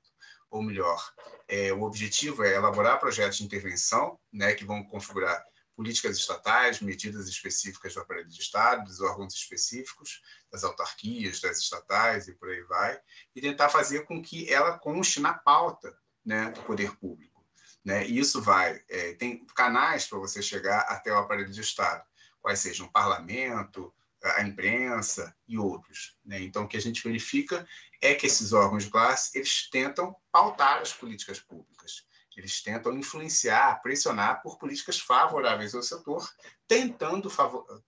Ou 0.49 0.61
melhor, 0.61 1.03
é, 1.47 1.73
o 1.73 1.81
objetivo 1.81 2.43
é 2.43 2.53
elaborar 2.53 2.99
projetos 2.99 3.37
de 3.37 3.43
intervenção 3.43 4.19
né, 4.31 4.53
que 4.53 4.63
vão 4.63 4.83
configurar 4.83 5.43
políticas 5.75 6.17
estatais, 6.17 6.79
medidas 6.79 7.27
específicas 7.27 7.93
do 7.93 8.01
aparelho 8.01 8.29
de 8.29 8.39
Estado, 8.39 8.83
dos 8.83 9.01
órgãos 9.01 9.33
específicos, 9.33 10.21
das 10.51 10.63
autarquias, 10.63 11.41
das 11.41 11.57
estatais 11.57 12.27
e 12.27 12.33
por 12.33 12.49
aí 12.49 12.61
vai, 12.63 12.99
e 13.35 13.41
tentar 13.41 13.69
fazer 13.69 14.05
com 14.05 14.21
que 14.21 14.51
ela 14.51 14.77
conste 14.77 15.19
na 15.19 15.33
pauta 15.33 15.97
né, 16.23 16.51
do 16.51 16.61
poder 16.61 16.95
público. 16.97 17.32
Né? 17.83 18.07
E 18.07 18.17
isso 18.17 18.41
vai, 18.41 18.81
é, 18.89 19.13
tem 19.13 19.45
canais 19.55 20.05
para 20.05 20.19
você 20.19 20.41
chegar 20.41 20.79
até 20.81 21.11
o 21.11 21.17
aparelho 21.17 21.51
de 21.51 21.61
Estado, 21.61 22.03
quais 22.41 22.59
sejam 22.59 22.87
o 22.87 22.91
parlamento, 22.91 23.93
a 24.23 24.41
imprensa 24.41 25.35
e 25.47 25.57
outros. 25.57 26.17
Né? 26.23 26.41
Então, 26.41 26.63
o 26.63 26.67
que 26.67 26.77
a 26.77 26.81
gente 26.81 27.03
verifica 27.03 27.67
é 28.01 28.13
que 28.13 28.25
esses 28.25 28.53
órgãos 28.53 28.85
de 28.85 28.89
classe 28.89 29.37
eles 29.37 29.69
tentam 29.69 30.15
pautar 30.31 30.79
as 30.79 30.93
políticas 30.93 31.39
públicas. 31.39 32.05
Eles 32.35 32.61
tentam 32.63 32.97
influenciar, 32.97 33.81
pressionar 33.81 34.41
por 34.41 34.57
políticas 34.57 34.99
favoráveis 34.99 35.75
ao 35.75 35.83
setor, 35.83 36.27
tentando 36.67 37.31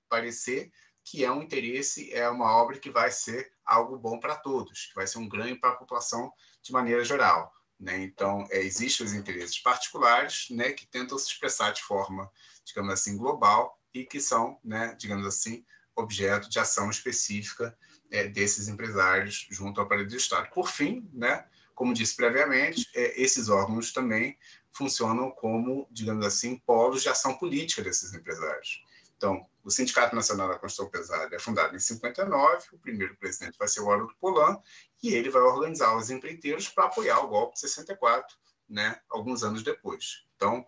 parecer 0.07 0.71
que 1.03 1.23
é 1.23 1.31
um 1.31 1.41
interesse, 1.41 2.11
é 2.13 2.27
uma 2.29 2.51
obra 2.55 2.79
que 2.79 2.89
vai 2.89 3.11
ser 3.11 3.51
algo 3.63 3.97
bom 3.97 4.19
para 4.19 4.35
todos, 4.35 4.87
que 4.87 4.95
vai 4.95 5.07
ser 5.07 5.19
um 5.19 5.29
ganho 5.29 5.59
para 5.59 5.71
a 5.71 5.75
população 5.75 6.31
de 6.61 6.71
maneira 6.71 7.03
geral. 7.03 7.51
Né? 7.85 8.01
Então, 8.01 8.47
é, 8.49 8.63
existem 8.63 9.05
os 9.05 9.13
interesses 9.13 9.59
particulares 9.59 10.47
né, 10.49 10.71
que 10.71 10.87
tentam 10.87 11.19
se 11.19 11.27
expressar 11.27 11.71
de 11.71 11.83
forma, 11.83 12.27
digamos 12.65 12.91
assim, 12.91 13.15
global 13.15 13.79
e 13.93 14.03
que 14.03 14.19
são, 14.19 14.57
né, 14.63 14.95
digamos 14.97 15.27
assim, 15.27 15.63
objeto 15.95 16.49
de 16.49 16.57
ação 16.57 16.89
específica 16.89 17.77
é, 18.09 18.27
desses 18.27 18.67
empresários 18.67 19.47
junto 19.51 19.79
ao 19.79 19.85
aparelho 19.85 20.09
do 20.09 20.15
Estado. 20.17 20.49
Por 20.49 20.67
fim, 20.67 21.07
né, 21.13 21.45
como 21.75 21.93
disse 21.93 22.15
previamente, 22.15 22.89
é, 22.95 23.21
esses 23.21 23.49
órgãos 23.49 23.93
também 23.93 24.35
funcionam 24.73 25.29
como, 25.29 25.87
digamos 25.91 26.25
assim, 26.25 26.57
polos 26.65 27.03
de 27.03 27.09
ação 27.09 27.35
política 27.37 27.83
desses 27.83 28.15
empresários. 28.15 28.83
Então, 29.17 29.45
o 29.63 29.71
Sindicato 29.71 30.15
Nacional 30.15 30.47
da 30.49 30.59
Construção 30.59 30.91
Pesada 30.91 31.35
é 31.35 31.39
fundado 31.39 31.75
em 31.75 31.79
59, 31.79 32.67
o 32.73 32.77
primeiro 32.77 33.15
presidente 33.17 33.57
vai 33.57 33.67
ser 33.67 33.81
o 33.81 33.91
Haroldo 33.91 34.13
Polan, 34.19 34.59
e 35.01 35.13
ele 35.13 35.29
vai 35.29 35.41
organizar 35.41 35.95
os 35.97 36.09
empreiteiros 36.09 36.69
para 36.69 36.85
apoiar 36.85 37.19
o 37.19 37.27
golpe 37.27 37.55
de 37.55 37.61
64, 37.61 38.37
né, 38.69 38.99
alguns 39.09 39.43
anos 39.43 39.63
depois. 39.63 40.25
Então, 40.35 40.65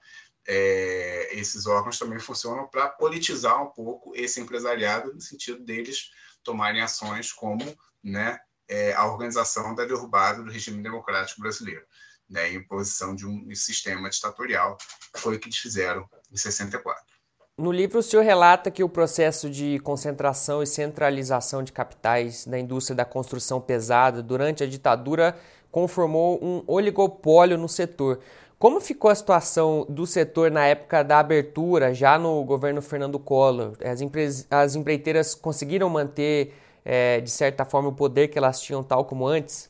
é, 0.47 1.29
esses 1.31 1.67
órgãos 1.67 1.99
também 1.99 2.19
funcionam 2.19 2.67
para 2.67 2.87
politizar 2.87 3.61
um 3.61 3.69
pouco 3.69 4.15
esse 4.15 4.39
empresariado, 4.39 5.13
no 5.13 5.21
sentido 5.21 5.63
deles 5.63 6.09
tomarem 6.41 6.81
ações 6.81 7.33
como 7.33 7.77
né, 8.01 8.39
é, 8.67 8.93
a 8.93 9.05
organização 9.05 9.75
da 9.75 9.85
derrubada 9.85 10.41
do 10.41 10.51
regime 10.51 10.81
democrático 10.81 11.41
brasileiro, 11.41 11.85
né, 12.29 12.51
em 12.51 12.65
posição 12.65 13.13
de 13.13 13.27
um 13.27 13.53
sistema 13.53 14.09
ditatorial, 14.09 14.77
foi 15.17 15.35
o 15.35 15.39
que 15.39 15.47
eles 15.47 15.57
fizeram 15.57 16.09
em 16.31 16.37
64. 16.37 17.16
No 17.59 17.71
livro, 17.71 17.97
o 17.97 18.03
senhor 18.03 18.23
relata 18.23 18.69
que 18.69 18.83
o 18.83 18.89
processo 18.89 19.49
de 19.49 19.79
concentração 19.79 20.61
e 20.61 20.67
centralização 20.67 21.63
de 21.63 21.71
capitais 21.71 22.45
da 22.45 22.59
indústria 22.59 22.95
da 22.95 23.03
construção 23.03 23.59
pesada 23.59 24.21
durante 24.21 24.63
a 24.63 24.67
ditadura 24.67 25.35
conformou 25.71 26.37
um 26.43 26.63
oligopólio 26.67 27.57
no 27.57 27.67
setor. 27.67 28.19
Como 28.59 28.79
ficou 28.79 29.09
a 29.09 29.15
situação 29.15 29.87
do 29.89 30.05
setor 30.05 30.51
na 30.51 30.67
época 30.67 31.03
da 31.03 31.17
abertura, 31.17 31.95
já 31.95 32.19
no 32.19 32.43
governo 32.43 32.79
Fernando 32.79 33.17
Collor? 33.17 33.73
As, 33.83 34.47
as 34.51 34.75
empreiteiras 34.75 35.33
conseguiram 35.33 35.89
manter 35.89 36.53
é, 36.89 37.19
de 37.19 37.29
certa 37.29 37.65
forma, 37.65 37.89
o 37.89 37.93
poder 37.93 38.29
que 38.29 38.37
elas 38.37 38.61
tinham 38.61 38.81
tal 38.81 39.03
como 39.03 39.27
antes? 39.27 39.69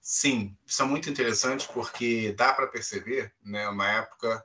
Sim, 0.00 0.56
isso 0.64 0.80
é 0.80 0.86
muito 0.86 1.10
interessante 1.10 1.68
porque 1.74 2.32
dá 2.36 2.52
para 2.52 2.68
perceber, 2.68 3.32
né, 3.44 3.68
uma 3.68 3.90
época, 3.90 4.44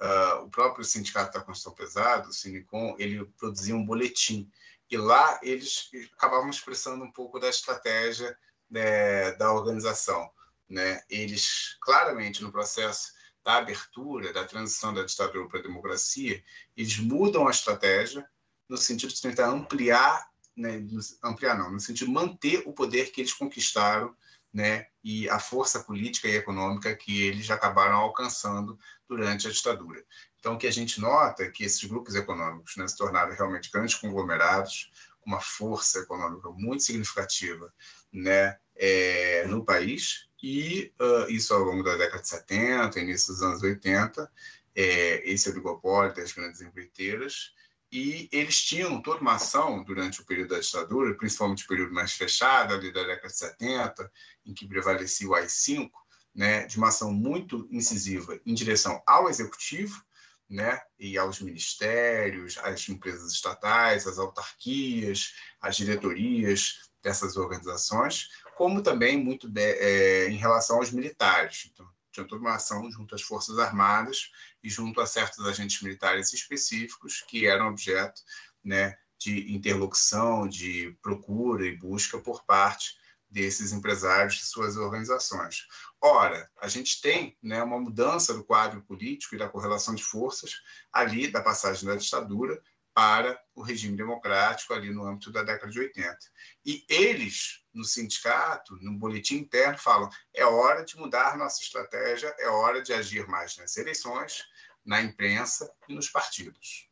uh, 0.00 0.44
o 0.44 0.50
próprio 0.50 0.84
Sindicato 0.84 1.38
da 1.38 1.44
Construção 1.44 1.74
Pesada, 1.74 2.28
o 2.28 2.32
Sinicom, 2.32 2.94
ele 2.98 3.24
produzia 3.38 3.74
um 3.74 3.84
boletim 3.84 4.50
e 4.90 4.96
lá 4.96 5.38
eles 5.42 5.90
acabavam 6.16 6.50
expressando 6.50 7.04
um 7.04 7.10
pouco 7.10 7.38
da 7.38 7.48
estratégia 7.48 8.36
né, 8.70 9.32
da 9.32 9.52
organização. 9.52 10.30
Né? 10.68 11.02
Eles, 11.08 11.76
claramente, 11.80 12.42
no 12.42 12.52
processo 12.52 13.12
da 13.44 13.56
abertura, 13.56 14.32
da 14.32 14.44
transição 14.44 14.92
da 14.92 15.04
ditadura 15.04 15.48
para 15.48 15.60
a 15.60 15.62
democracia, 15.62 16.42
eles 16.76 16.98
mudam 16.98 17.46
a 17.46 17.50
estratégia 17.50 18.28
no 18.68 18.76
sentido 18.76 19.12
de 19.12 19.22
tentar 19.22 19.48
ampliar 19.48 20.28
né, 20.56 20.82
ampliar 21.22 21.56
não, 21.56 21.70
no 21.70 21.78
sentido 21.78 22.06
de 22.06 22.12
manter 22.12 22.62
o 22.64 22.72
poder 22.72 23.12
que 23.12 23.20
eles 23.20 23.32
conquistaram, 23.34 24.16
né, 24.56 24.86
e 25.04 25.28
a 25.28 25.38
força 25.38 25.80
política 25.80 26.26
e 26.28 26.34
econômica 26.34 26.96
que 26.96 27.24
eles 27.24 27.50
acabaram 27.50 27.96
alcançando 27.96 28.78
durante 29.06 29.46
a 29.46 29.50
ditadura. 29.50 30.02
Então, 30.40 30.54
o 30.54 30.58
que 30.58 30.66
a 30.66 30.72
gente 30.72 30.98
nota 30.98 31.42
é 31.42 31.50
que 31.50 31.62
esses 31.62 31.84
grupos 31.84 32.14
econômicos 32.14 32.74
né, 32.74 32.88
se 32.88 32.96
tornaram 32.96 33.34
realmente 33.34 33.70
grandes 33.70 33.96
conglomerados, 33.96 34.90
com 35.20 35.28
uma 35.28 35.42
força 35.42 35.98
econômica 35.98 36.48
muito 36.52 36.84
significativa 36.84 37.70
né, 38.10 38.56
é, 38.74 39.44
no 39.46 39.62
país, 39.62 40.26
e 40.42 40.90
uh, 40.98 41.30
isso 41.30 41.52
ao 41.52 41.60
longo 41.60 41.82
da 41.82 41.94
década 41.96 42.22
de 42.22 42.28
70, 42.30 42.98
início 42.98 43.34
dos 43.34 43.42
anos 43.42 43.62
80, 43.62 44.32
é, 44.74 45.30
esse 45.30 45.50
oligopólio 45.50 46.14
das 46.14 46.32
grandes 46.32 46.62
empreiteiras, 46.62 47.52
e 47.96 48.28
eles 48.30 48.60
tinham 48.60 49.00
toda 49.00 49.22
uma 49.22 49.36
ação 49.36 49.82
durante 49.82 50.20
o 50.20 50.26
período 50.26 50.50
da 50.50 50.60
ditadura, 50.60 51.16
principalmente 51.16 51.64
o 51.64 51.66
período 51.66 51.94
mais 51.94 52.12
fechado, 52.12 52.74
ali 52.74 52.92
da 52.92 53.02
década 53.02 53.28
de 53.28 53.38
70, 53.38 54.12
em 54.44 54.52
que 54.52 54.68
prevalecia 54.68 55.26
o 55.26 55.34
AI-5, 55.34 55.88
né, 56.34 56.66
de 56.66 56.76
uma 56.76 56.88
ação 56.88 57.10
muito 57.10 57.66
incisiva 57.70 58.38
em 58.44 58.52
direção 58.52 59.02
ao 59.06 59.30
executivo, 59.30 60.04
né, 60.46 60.78
e 60.98 61.16
aos 61.16 61.40
ministérios, 61.40 62.58
às 62.58 62.86
empresas 62.86 63.32
estatais, 63.32 64.06
às 64.06 64.18
autarquias, 64.18 65.32
às 65.58 65.74
diretorias 65.74 66.90
dessas 67.02 67.38
organizações, 67.38 68.28
como 68.58 68.82
também 68.82 69.16
muito 69.16 69.50
é, 69.56 70.28
em 70.28 70.36
relação 70.36 70.76
aos 70.76 70.90
militares. 70.90 71.70
Então, 71.72 71.88
tinha 72.16 72.26
toda 72.26 72.40
uma 72.40 72.54
ação 72.54 72.90
junto 72.90 73.14
às 73.14 73.22
Forças 73.22 73.58
Armadas 73.58 74.30
e 74.62 74.70
junto 74.70 75.00
a 75.00 75.06
certos 75.06 75.46
agentes 75.46 75.82
militares 75.82 76.32
específicos 76.32 77.22
que 77.28 77.46
eram 77.46 77.68
objeto 77.68 78.22
né, 78.64 78.96
de 79.18 79.54
interlocução, 79.54 80.48
de 80.48 80.96
procura 81.02 81.66
e 81.66 81.76
busca 81.76 82.18
por 82.18 82.44
parte 82.44 82.96
desses 83.28 83.72
empresários 83.72 84.40
e 84.40 84.46
suas 84.46 84.76
organizações. 84.76 85.66
Ora, 86.00 86.48
a 86.60 86.68
gente 86.68 87.00
tem 87.02 87.36
né, 87.42 87.62
uma 87.62 87.78
mudança 87.78 88.32
do 88.32 88.44
quadro 88.44 88.80
político 88.82 89.34
e 89.34 89.38
da 89.38 89.48
correlação 89.48 89.94
de 89.94 90.02
forças 90.02 90.62
ali 90.92 91.28
da 91.28 91.42
passagem 91.42 91.86
da 91.86 91.96
ditadura 91.96 92.62
para 92.96 93.38
o 93.54 93.60
regime 93.60 93.94
democrático 93.94 94.72
ali 94.72 94.88
no 94.88 95.04
âmbito 95.04 95.30
da 95.30 95.42
década 95.42 95.70
de 95.70 95.78
80. 95.78 96.16
E 96.64 96.82
eles, 96.88 97.62
no 97.70 97.84
sindicato, 97.84 98.74
no 98.80 98.98
boletim 98.98 99.34
interno, 99.36 99.76
falam: 99.76 100.08
é 100.32 100.46
hora 100.46 100.82
de 100.82 100.96
mudar 100.96 101.36
nossa 101.36 101.60
estratégia, 101.60 102.34
é 102.38 102.48
hora 102.48 102.80
de 102.80 102.94
agir 102.94 103.28
mais 103.28 103.54
nas 103.58 103.76
eleições, 103.76 104.44
na 104.82 105.02
imprensa 105.02 105.70
e 105.86 105.94
nos 105.94 106.08
partidos. 106.08 106.88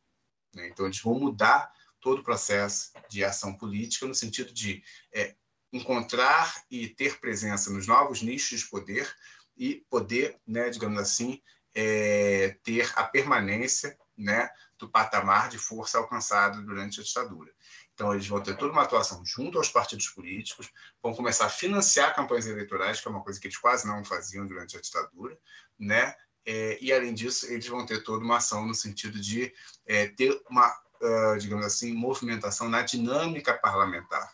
Né? 0.53 0.67
Então, 0.67 0.85
eles 0.85 1.01
vão 1.01 1.15
mudar 1.15 1.73
todo 1.99 2.19
o 2.19 2.23
processo 2.23 2.91
de 3.09 3.25
ação 3.25 3.57
política 3.57 4.05
no 4.05 4.13
sentido 4.13 4.53
de 4.53 4.83
é, 5.11 5.35
encontrar 5.73 6.63
e 6.69 6.87
ter 6.87 7.19
presença 7.19 7.71
nos 7.71 7.87
novos 7.87 8.21
nichos 8.21 8.59
de 8.59 8.67
poder 8.67 9.11
e 9.57 9.83
poder, 9.89 10.39
né, 10.45 10.69
digamos 10.69 10.99
assim, 10.99 11.41
é, 11.73 12.59
ter 12.63 12.91
a 12.95 13.03
permanência 13.05 13.97
né, 14.15 14.51
do 14.77 14.89
patamar 14.89 15.49
de 15.49 15.57
força 15.57 15.97
alcançado 15.97 16.61
durante 16.63 16.99
a 16.99 17.03
ditadura. 17.03 17.51
Então, 17.93 18.13
eles 18.13 18.27
vão 18.27 18.41
ter 18.41 18.57
toda 18.57 18.73
uma 18.73 18.83
atuação 18.83 19.23
junto 19.25 19.57
aos 19.57 19.69
partidos 19.69 20.07
políticos, 20.07 20.69
vão 21.01 21.13
começar 21.13 21.45
a 21.45 21.49
financiar 21.49 22.13
campanhas 22.15 22.45
eleitorais, 22.45 22.99
que 22.99 23.07
é 23.07 23.11
uma 23.11 23.23
coisa 23.23 23.39
que 23.39 23.47
eles 23.47 23.57
quase 23.57 23.87
não 23.87 24.03
faziam 24.03 24.45
durante 24.45 24.77
a 24.77 24.81
ditadura, 24.81 25.37
né? 25.79 26.13
É, 26.45 26.77
e, 26.81 26.93
além 26.93 27.13
disso, 27.13 27.47
eles 27.47 27.67
vão 27.67 27.85
ter 27.85 28.03
toda 28.03 28.23
uma 28.23 28.37
ação 28.37 28.65
no 28.65 28.75
sentido 28.75 29.19
de 29.19 29.51
é, 29.85 30.07
ter 30.07 30.39
uma, 30.49 30.69
uh, 31.01 31.37
digamos 31.39 31.65
assim, 31.65 31.93
movimentação 31.93 32.69
na 32.69 32.81
dinâmica 32.83 33.53
parlamentar. 33.53 34.31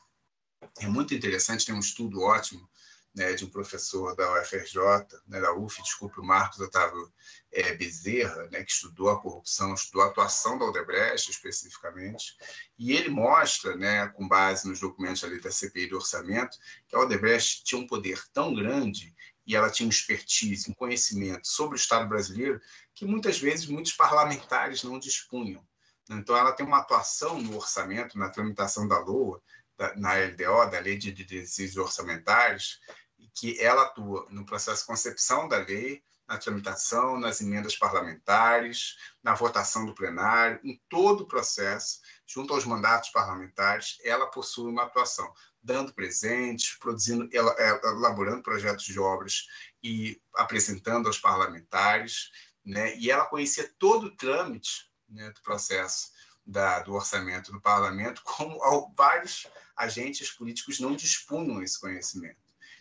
É 0.80 0.88
muito 0.88 1.14
interessante, 1.14 1.66
tem 1.66 1.74
um 1.74 1.80
estudo 1.80 2.22
ótimo 2.22 2.70
né, 3.14 3.34
de 3.34 3.44
um 3.44 3.50
professor 3.50 4.16
da 4.16 4.42
UFRJ, 4.42 4.80
né, 5.28 5.42
da 5.42 5.54
UF, 5.54 5.82
desculpe, 5.82 6.20
o 6.20 6.24
Marcos 6.24 6.60
Otávio 6.60 7.12
é, 7.52 7.74
Bezerra, 7.76 8.48
né, 8.52 8.64
que 8.64 8.72
estudou 8.72 9.10
a 9.10 9.22
corrupção, 9.22 9.74
estudou 9.74 10.04
a 10.04 10.08
atuação 10.08 10.58
da 10.58 10.66
Odebrecht 10.66 11.30
especificamente, 11.30 12.38
e 12.80 12.94
ele 12.94 13.10
mostra, 13.10 13.76
né, 13.76 14.08
com 14.08 14.28
base 14.28 14.68
nos 14.68 14.80
documentos 14.80 15.24
ali 15.24 15.42
da 15.42 15.52
CPI 15.52 15.88
do 15.88 15.98
orçamento, 15.98 16.58
que 16.88 16.96
a 16.96 17.00
Odebrecht 17.00 17.64
tinha 17.64 17.82
um 17.82 17.88
poder 17.88 18.24
tão 18.34 18.54
grande 18.54 19.14
e 19.46 19.56
ela 19.56 19.70
tinha 19.70 19.90
expertise, 19.90 20.70
um 20.70 20.74
conhecimento 20.74 21.48
sobre 21.48 21.76
o 21.76 21.80
Estado 21.80 22.08
brasileiro 22.08 22.62
que 22.94 23.06
muitas 23.06 23.40
vezes 23.40 23.66
muitos 23.66 23.92
parlamentares 23.92 24.84
não 24.84 25.00
dispunham. 25.00 25.66
Então, 26.10 26.36
ela 26.36 26.52
tem 26.52 26.66
uma 26.66 26.80
atuação 26.80 27.42
no 27.42 27.56
orçamento, 27.56 28.18
na 28.18 28.30
tramitação 28.30 28.88
da 28.88 29.00
LOA, 29.00 29.42
na 29.96 30.14
LDO, 30.14 30.70
da 30.70 30.80
Lei 30.80 30.98
de 30.98 31.12
Desígnios 31.12 31.78
Orçamentários, 31.78 32.80
que 33.34 33.60
ela 33.60 33.84
atua 33.84 34.28
no 34.30 34.46
processo 34.46 34.82
de 34.82 34.88
concepção 34.88 35.48
da 35.48 35.58
lei, 35.58 36.04
na 36.28 36.38
tramitação, 36.38 37.20
nas 37.20 37.42
emendas 37.42 37.76
parlamentares, 37.76 38.96
na 39.22 39.34
votação 39.34 39.86
do 39.86 39.94
plenário, 39.94 40.60
em 40.64 40.82
todo 40.88 41.22
o 41.22 41.28
processo, 41.28 42.00
junto 42.26 42.54
aos 42.54 42.66
mandatos 42.66 43.10
parlamentares, 43.10 43.98
ela 44.04 44.28
possui 44.28 44.72
uma 44.72 44.84
atuação, 44.84 45.34
dando 45.62 45.94
presentes, 45.94 46.78
produzindo, 46.80 47.30
elaborando 47.34 48.42
projetos 48.42 48.86
de 48.86 48.98
obras 48.98 49.46
e 49.84 50.22
apresentando 50.36 51.08
aos 51.08 51.20
parlamentares, 51.20 52.32
né? 52.64 52.96
E 52.98 53.12
ela 53.12 53.26
conhecia 53.26 53.70
todo 53.78 54.06
o 54.06 54.16
trâmite 54.16 54.90
né, 55.10 55.32
do 55.32 55.42
processo 55.42 56.12
da, 56.46 56.80
do 56.80 56.94
orçamento 56.94 57.52
do 57.52 57.62
parlamento, 57.62 58.22
como 58.24 58.60
vários 58.96 59.48
agentes 59.76 60.32
políticos 60.32 60.80
não 60.80 60.96
dispunham 60.96 61.62
esse 61.62 61.80
conhecimento. 61.80 62.38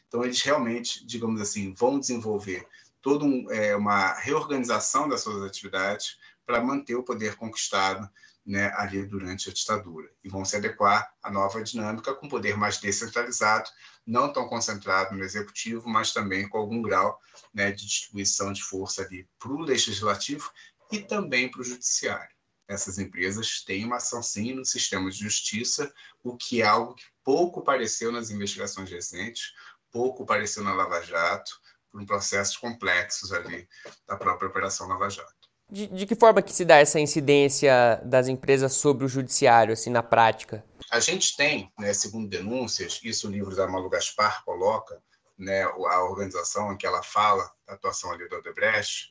Então, 0.08 0.24
eles 0.24 0.42
realmente, 0.42 1.06
digamos 1.06 1.40
assim, 1.40 1.72
vão 1.72 1.98
desenvolver 1.98 2.66
toda 3.00 3.24
um, 3.24 3.50
é, 3.50 3.76
uma 3.76 4.12
reorganização 4.14 5.08
das 5.08 5.22
suas 5.22 5.42
atividades 5.44 6.18
para 6.44 6.62
manter 6.62 6.96
o 6.96 7.02
poder 7.02 7.36
conquistado 7.36 8.10
né, 8.44 8.72
ali 8.74 9.06
durante 9.06 9.48
a 9.48 9.52
ditadura. 9.52 10.10
E 10.24 10.28
vão 10.28 10.44
se 10.44 10.56
adequar 10.56 11.14
à 11.22 11.30
nova 11.30 11.62
dinâmica 11.62 12.14
com 12.14 12.28
poder 12.28 12.56
mais 12.56 12.78
descentralizado, 12.78 13.70
não 14.04 14.32
tão 14.32 14.48
concentrado 14.48 15.14
no 15.14 15.22
executivo, 15.22 15.88
mas 15.88 16.12
também 16.12 16.48
com 16.48 16.58
algum 16.58 16.82
grau 16.82 17.20
né, 17.54 17.70
de 17.70 17.86
distribuição 17.86 18.52
de 18.52 18.62
força 18.62 19.02
ali 19.02 19.28
para 19.38 19.52
o 19.52 19.60
legislativo 19.60 20.50
e 20.90 20.98
também 20.98 21.48
para 21.48 21.60
o 21.60 21.64
judiciário. 21.64 22.34
Essas 22.70 23.00
empresas 23.00 23.64
têm 23.64 23.84
uma 23.84 23.96
ação 23.96 24.22
sim 24.22 24.54
no 24.54 24.64
sistema 24.64 25.10
de 25.10 25.18
justiça, 25.18 25.92
o 26.22 26.36
que 26.36 26.62
é 26.62 26.64
algo 26.64 26.94
que 26.94 27.02
pouco 27.24 27.58
apareceu 27.58 28.12
nas 28.12 28.30
investigações 28.30 28.88
recentes, 28.88 29.52
pouco 29.90 30.22
apareceu 30.22 30.62
na 30.62 30.72
Lava 30.72 31.02
Jato, 31.02 31.50
por 31.90 32.00
um 32.00 32.06
processos 32.06 32.56
complexos 32.56 33.32
ali 33.32 33.68
da 34.06 34.16
própria 34.16 34.48
Operação 34.48 34.86
Lava 34.86 35.10
Jato. 35.10 35.34
De, 35.68 35.88
de, 35.88 36.06
que 36.06 36.14
forma 36.14 36.40
que 36.42 36.52
se 36.52 36.64
dá 36.64 36.76
essa 36.76 37.00
incidência 37.00 38.00
das 38.04 38.28
empresas 38.28 38.74
sobre 38.74 39.04
o 39.04 39.08
judiciário, 39.08 39.72
assim, 39.72 39.90
na 39.90 40.02
prática? 40.02 40.64
A 40.92 41.00
gente 41.00 41.36
tem, 41.36 41.72
né, 41.76 41.92
segundo 41.92 42.28
denúncias, 42.28 43.00
isso 43.02 43.26
o 43.26 43.30
livro 43.32 43.56
da 43.56 43.66
Malu 43.66 43.88
Gaspar 43.88 44.44
coloca, 44.44 45.02
né, 45.36 45.64
a 45.64 46.04
organização 46.04 46.72
em 46.72 46.76
que 46.76 46.86
ela 46.86 47.02
fala 47.02 47.50
da 47.66 47.74
atuação 47.74 48.12
ali 48.12 48.28
do 48.28 48.36
Odebrecht, 48.36 49.10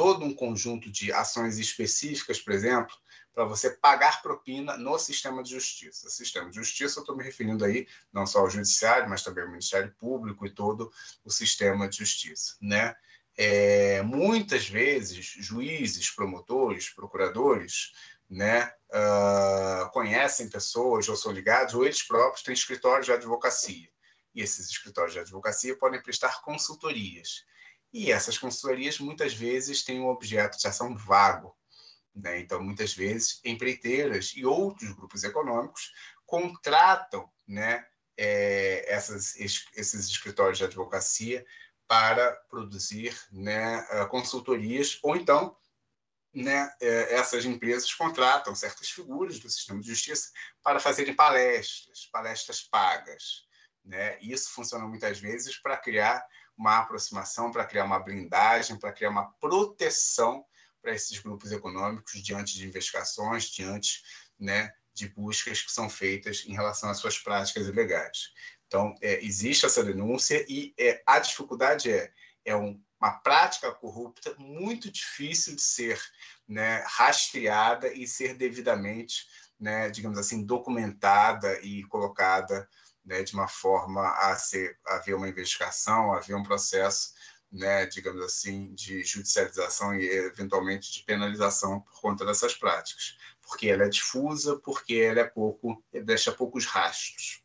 todo 0.00 0.24
um 0.24 0.32
conjunto 0.32 0.90
de 0.90 1.12
ações 1.12 1.58
específicas, 1.58 2.40
por 2.40 2.54
exemplo, 2.54 2.96
para 3.34 3.44
você 3.44 3.68
pagar 3.68 4.22
propina 4.22 4.74
no 4.78 4.98
sistema 4.98 5.42
de 5.42 5.50
justiça. 5.50 6.08
Sistema 6.08 6.48
de 6.48 6.56
justiça, 6.56 6.98
eu 6.98 7.02
estou 7.02 7.14
me 7.14 7.22
referindo 7.22 7.66
aí 7.66 7.86
não 8.10 8.26
só 8.26 8.38
ao 8.38 8.48
judiciário, 8.48 9.10
mas 9.10 9.22
também 9.22 9.44
ao 9.44 9.50
Ministério 9.50 9.94
Público 9.98 10.46
e 10.46 10.54
todo 10.54 10.90
o 11.22 11.30
sistema 11.30 11.86
de 11.86 11.98
justiça, 11.98 12.56
né? 12.62 12.96
É, 13.36 14.00
muitas 14.00 14.66
vezes, 14.66 15.34
juízes, 15.38 16.10
promotores, 16.10 16.88
procuradores, 16.88 17.92
né, 18.28 18.72
uh, 18.88 19.90
conhecem 19.90 20.48
pessoas 20.48 21.10
ou 21.10 21.16
são 21.16 21.30
ligados, 21.30 21.74
ou 21.74 21.84
eles 21.84 22.02
próprios 22.02 22.42
têm 22.42 22.54
escritórios 22.54 23.04
de 23.04 23.12
advocacia. 23.12 23.90
E 24.34 24.40
esses 24.40 24.70
escritórios 24.70 25.12
de 25.12 25.20
advocacia 25.20 25.76
podem 25.76 26.02
prestar 26.02 26.40
consultorias. 26.40 27.44
E 27.92 28.12
essas 28.12 28.38
consultorias 28.38 28.98
muitas 28.98 29.34
vezes 29.34 29.82
têm 29.82 30.00
um 30.00 30.08
objeto 30.08 30.58
de 30.58 30.66
ação 30.66 30.96
vago. 30.96 31.56
Né? 32.14 32.40
Então, 32.40 32.62
muitas 32.62 32.94
vezes, 32.94 33.40
empreiteiras 33.44 34.32
e 34.36 34.44
outros 34.44 34.92
grupos 34.92 35.24
econômicos 35.24 35.92
contratam 36.24 37.28
né, 37.46 37.84
é, 38.16 38.92
essas, 38.92 39.36
esses 39.36 40.08
escritórios 40.08 40.58
de 40.58 40.64
advocacia 40.64 41.44
para 41.88 42.32
produzir 42.48 43.18
né, 43.32 43.82
consultorias, 44.08 45.00
ou 45.02 45.16
então 45.16 45.56
né, 46.32 46.72
é, 46.80 47.14
essas 47.14 47.44
empresas 47.44 47.92
contratam 47.92 48.54
certas 48.54 48.88
figuras 48.88 49.40
do 49.40 49.50
sistema 49.50 49.80
de 49.80 49.88
justiça 49.88 50.30
para 50.62 50.78
fazerem 50.78 51.14
palestras, 51.14 52.06
palestras 52.06 52.62
pagas. 52.62 53.48
Né? 53.84 54.18
Isso 54.20 54.50
funciona 54.50 54.86
muitas 54.86 55.18
vezes 55.18 55.56
para 55.60 55.76
criar 55.76 56.24
uma 56.60 56.76
aproximação, 56.76 57.50
para 57.50 57.64
criar 57.64 57.86
uma 57.86 57.98
blindagem, 57.98 58.78
para 58.78 58.92
criar 58.92 59.08
uma 59.08 59.32
proteção 59.40 60.44
para 60.82 60.94
esses 60.94 61.18
grupos 61.18 61.50
econômicos 61.52 62.12
diante 62.22 62.54
de 62.54 62.66
investigações, 62.66 63.44
diante 63.44 64.02
né, 64.38 64.70
de 64.92 65.08
buscas 65.08 65.62
que 65.62 65.72
são 65.72 65.88
feitas 65.88 66.44
em 66.46 66.52
relação 66.52 66.90
às 66.90 66.98
suas 66.98 67.18
práticas 67.18 67.66
ilegais. 67.66 68.32
Então, 68.66 68.94
é, 69.00 69.24
existe 69.24 69.64
essa 69.64 69.82
denúncia 69.82 70.44
e 70.48 70.74
é, 70.78 71.02
a 71.06 71.18
dificuldade 71.18 71.90
é, 71.90 72.12
é 72.44 72.54
um, 72.54 72.78
uma 73.00 73.12
prática 73.12 73.72
corrupta 73.72 74.34
muito 74.38 74.90
difícil 74.90 75.56
de 75.56 75.62
ser 75.62 75.98
né, 76.46 76.84
rastreada 76.86 77.90
e 77.90 78.06
ser 78.06 78.34
devidamente, 78.34 79.26
né, 79.58 79.88
digamos 79.88 80.18
assim, 80.18 80.44
documentada 80.44 81.58
e 81.62 81.84
colocada 81.84 82.68
né, 83.10 83.24
de 83.24 83.34
uma 83.34 83.48
forma 83.48 84.08
a 84.08 84.36
ser 84.36 84.78
haver 84.86 85.16
uma 85.16 85.28
investigação, 85.28 86.12
haver 86.14 86.36
um 86.36 86.44
processo, 86.44 87.12
né, 87.50 87.84
digamos 87.86 88.22
assim, 88.22 88.72
de 88.72 89.02
judicialização 89.02 89.92
e 89.96 90.08
eventualmente 90.08 90.92
de 90.92 91.02
penalização 91.02 91.80
por 91.80 92.00
conta 92.00 92.24
dessas 92.24 92.54
práticas, 92.54 93.18
porque 93.42 93.68
ela 93.68 93.84
é 93.84 93.88
difusa, 93.88 94.60
porque 94.60 94.94
ela 94.94 95.20
é 95.20 95.24
pouco, 95.24 95.82
deixa 95.92 96.30
poucos 96.30 96.64
rastros. 96.66 97.42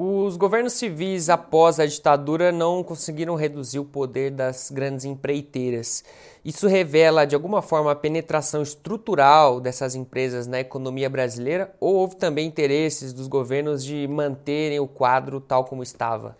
Os 0.00 0.36
governos 0.36 0.74
civis 0.74 1.28
após 1.28 1.80
a 1.80 1.84
ditadura 1.84 2.52
não 2.52 2.84
conseguiram 2.84 3.34
reduzir 3.34 3.80
o 3.80 3.84
poder 3.84 4.30
das 4.30 4.70
grandes 4.70 5.04
empreiteiras. 5.04 6.04
Isso 6.44 6.68
revela, 6.68 7.26
de 7.26 7.34
alguma 7.34 7.60
forma, 7.60 7.90
a 7.90 7.96
penetração 7.96 8.62
estrutural 8.62 9.60
dessas 9.60 9.96
empresas 9.96 10.46
na 10.46 10.60
economia 10.60 11.10
brasileira 11.10 11.74
ou 11.80 11.96
houve 11.96 12.14
também 12.14 12.46
interesses 12.46 13.12
dos 13.12 13.26
governos 13.26 13.82
de 13.82 14.06
manterem 14.06 14.78
o 14.78 14.86
quadro 14.86 15.40
tal 15.40 15.64
como 15.64 15.82
estava? 15.82 16.38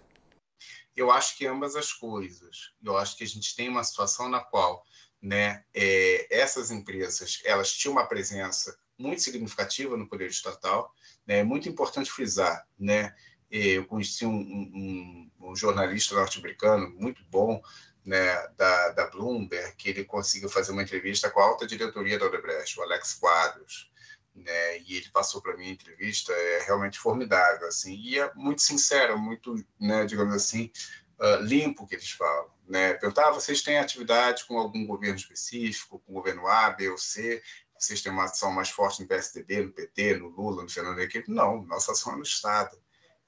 Eu 0.94 1.11
acho 1.11 1.36
que 1.36 1.44
ambas 1.44 1.74
as 1.74 1.92
coisas. 1.92 2.70
Eu 2.80 2.96
acho 2.96 3.16
que 3.16 3.24
a 3.24 3.26
gente 3.26 3.56
tem 3.56 3.68
uma 3.68 3.82
situação 3.82 4.28
na 4.28 4.38
qual 4.38 4.84
né, 5.20 5.64
é, 5.74 6.28
essas 6.30 6.70
empresas 6.70 7.40
elas 7.44 7.72
tinham 7.72 7.90
uma 7.90 8.06
presença 8.06 8.78
muito 8.96 9.20
significativa 9.20 9.96
no 9.96 10.09
poder 10.09 10.28
estatal. 10.28 10.94
Né, 11.26 11.38
é 11.38 11.44
muito 11.44 11.68
importante 11.68 12.09
frisar 12.09 12.64
né, 12.78 13.12
eu 13.51 13.84
conheci 13.86 14.26
um, 14.26 14.34
um, 14.34 15.30
um 15.40 15.57
jornalista 15.57 16.14
norte-americano 16.14 16.90
muito 16.90 17.22
bom, 17.30 17.62
né, 18.05 18.34
da, 18.57 18.90
da, 18.90 19.07
Bloomberg, 19.11 19.74
que 19.76 19.90
ele 19.90 20.05
conseguiu 20.05 20.49
fazer 20.49 20.72
uma 20.72 20.82
entrevista 20.82 21.30
com 21.30 21.40
a 21.40 21.44
alta 21.44 21.66
diretoria 21.66 22.18
da 22.18 22.26
Odebrecht, 22.26 22.78
o 22.78 22.82
Alex 22.82 23.14
Quadros, 23.14 23.90
né, 24.34 24.78
e 24.78 24.96
ele 24.96 25.09
passou 25.11 25.42
para 25.42 25.57
mim 25.57 25.68
a 25.68 25.72
entrevista, 25.72 26.32
é 26.32 26.64
realmente 26.64 26.99
formidável, 26.99 27.68
assim, 27.68 27.94
e 27.94 28.18
é 28.18 28.32
muito 28.34 28.62
sincero, 28.62 29.18
muito, 29.18 29.55
né, 29.78 30.07
digamos 30.07 30.34
assim, 30.34 30.70
uh, 31.18 31.42
limpo 31.42 31.86
que 31.86 31.94
eles 31.94 32.11
falam. 32.11 32.51
Né? 32.66 32.94
Perguntar, 32.94 33.28
ah, 33.28 33.32
vocês 33.32 33.62
têm 33.62 33.78
atividade 33.78 34.44
com 34.44 34.59
algum 34.59 34.86
governo 34.86 35.16
específico, 35.16 35.99
com 36.01 36.12
o 36.12 36.14
governo 36.14 36.46
A, 36.46 36.70
B 36.70 36.90
ou 36.90 36.99
C? 36.99 37.42
Vocês 37.78 38.03
têm 38.03 38.12
uma 38.12 38.24
ação 38.24 38.53
mais 38.53 38.68
forte 38.68 39.01
no 39.01 39.09
PSDB, 39.09 39.62
no 39.62 39.72
PT, 39.72 40.16
no 40.16 40.28
Lula, 40.28 40.62
no 40.62 40.70
Fernando 40.70 40.99
Henrique? 40.99 41.24
Não, 41.28 41.64
nossa 41.64 41.92
ação 41.92 42.12
é 42.12 42.16
no 42.16 42.22
Estado. 42.22 42.76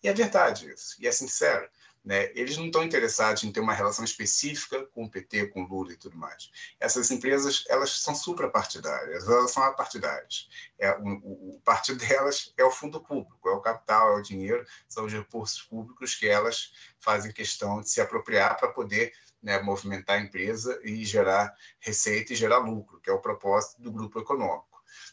E 0.03 0.09
é 0.09 0.13
verdade 0.13 0.71
isso, 0.73 0.97
e 0.99 1.07
é 1.07 1.13
sincero. 1.13 1.69
Né? 2.03 2.31
Eles 2.35 2.57
não 2.57 2.67
estão 2.67 2.83
interessados 2.83 3.45
em 3.45 3.53
ter 3.53 3.61
uma 3.61 3.75
relação 3.75 4.05
específica 4.05 4.87
com 4.87 5.05
o 5.05 5.11
PT, 5.11 5.49
com 5.49 5.63
o 5.63 5.67
Lula 5.67 5.93
e 5.93 5.97
tudo 5.97 6.17
mais. 6.17 6.51
Essas 6.81 7.11
empresas, 7.11 7.65
elas 7.69 8.01
são 8.01 8.15
suprapartidárias, 8.15 9.29
elas 9.29 9.51
são 9.51 9.63
apartidárias. 9.63 10.49
É, 10.79 10.93
o, 10.93 11.57
o, 11.57 11.61
partido 11.63 11.99
delas 12.01 12.55
é 12.57 12.65
o 12.65 12.71
fundo 12.71 13.01
público, 13.03 13.49
é 13.49 13.53
o 13.53 13.61
capital, 13.61 14.17
é 14.17 14.21
o 14.21 14.23
dinheiro, 14.23 14.67
são 14.89 15.05
os 15.05 15.13
recursos 15.13 15.61
públicos 15.63 16.15
que 16.15 16.27
elas 16.27 16.73
fazem 17.01 17.33
questão 17.33 17.83
de 17.83 17.91
se 17.91 18.01
apropriar 18.01 18.57
para 18.57 18.69
poder 18.69 19.13
né, 19.43 19.61
movimentar 19.61 20.19
a 20.19 20.23
empresa 20.23 20.81
e 20.83 21.05
gerar 21.05 21.55
receita 21.79 22.33
e 22.33 22.37
gerar 22.37 22.59
lucro, 22.59 23.01
que 23.01 23.11
é 23.11 23.13
o 23.13 23.21
propósito 23.21 23.81
do 23.83 23.93
grupo 23.93 24.19
econômico. 24.19 24.70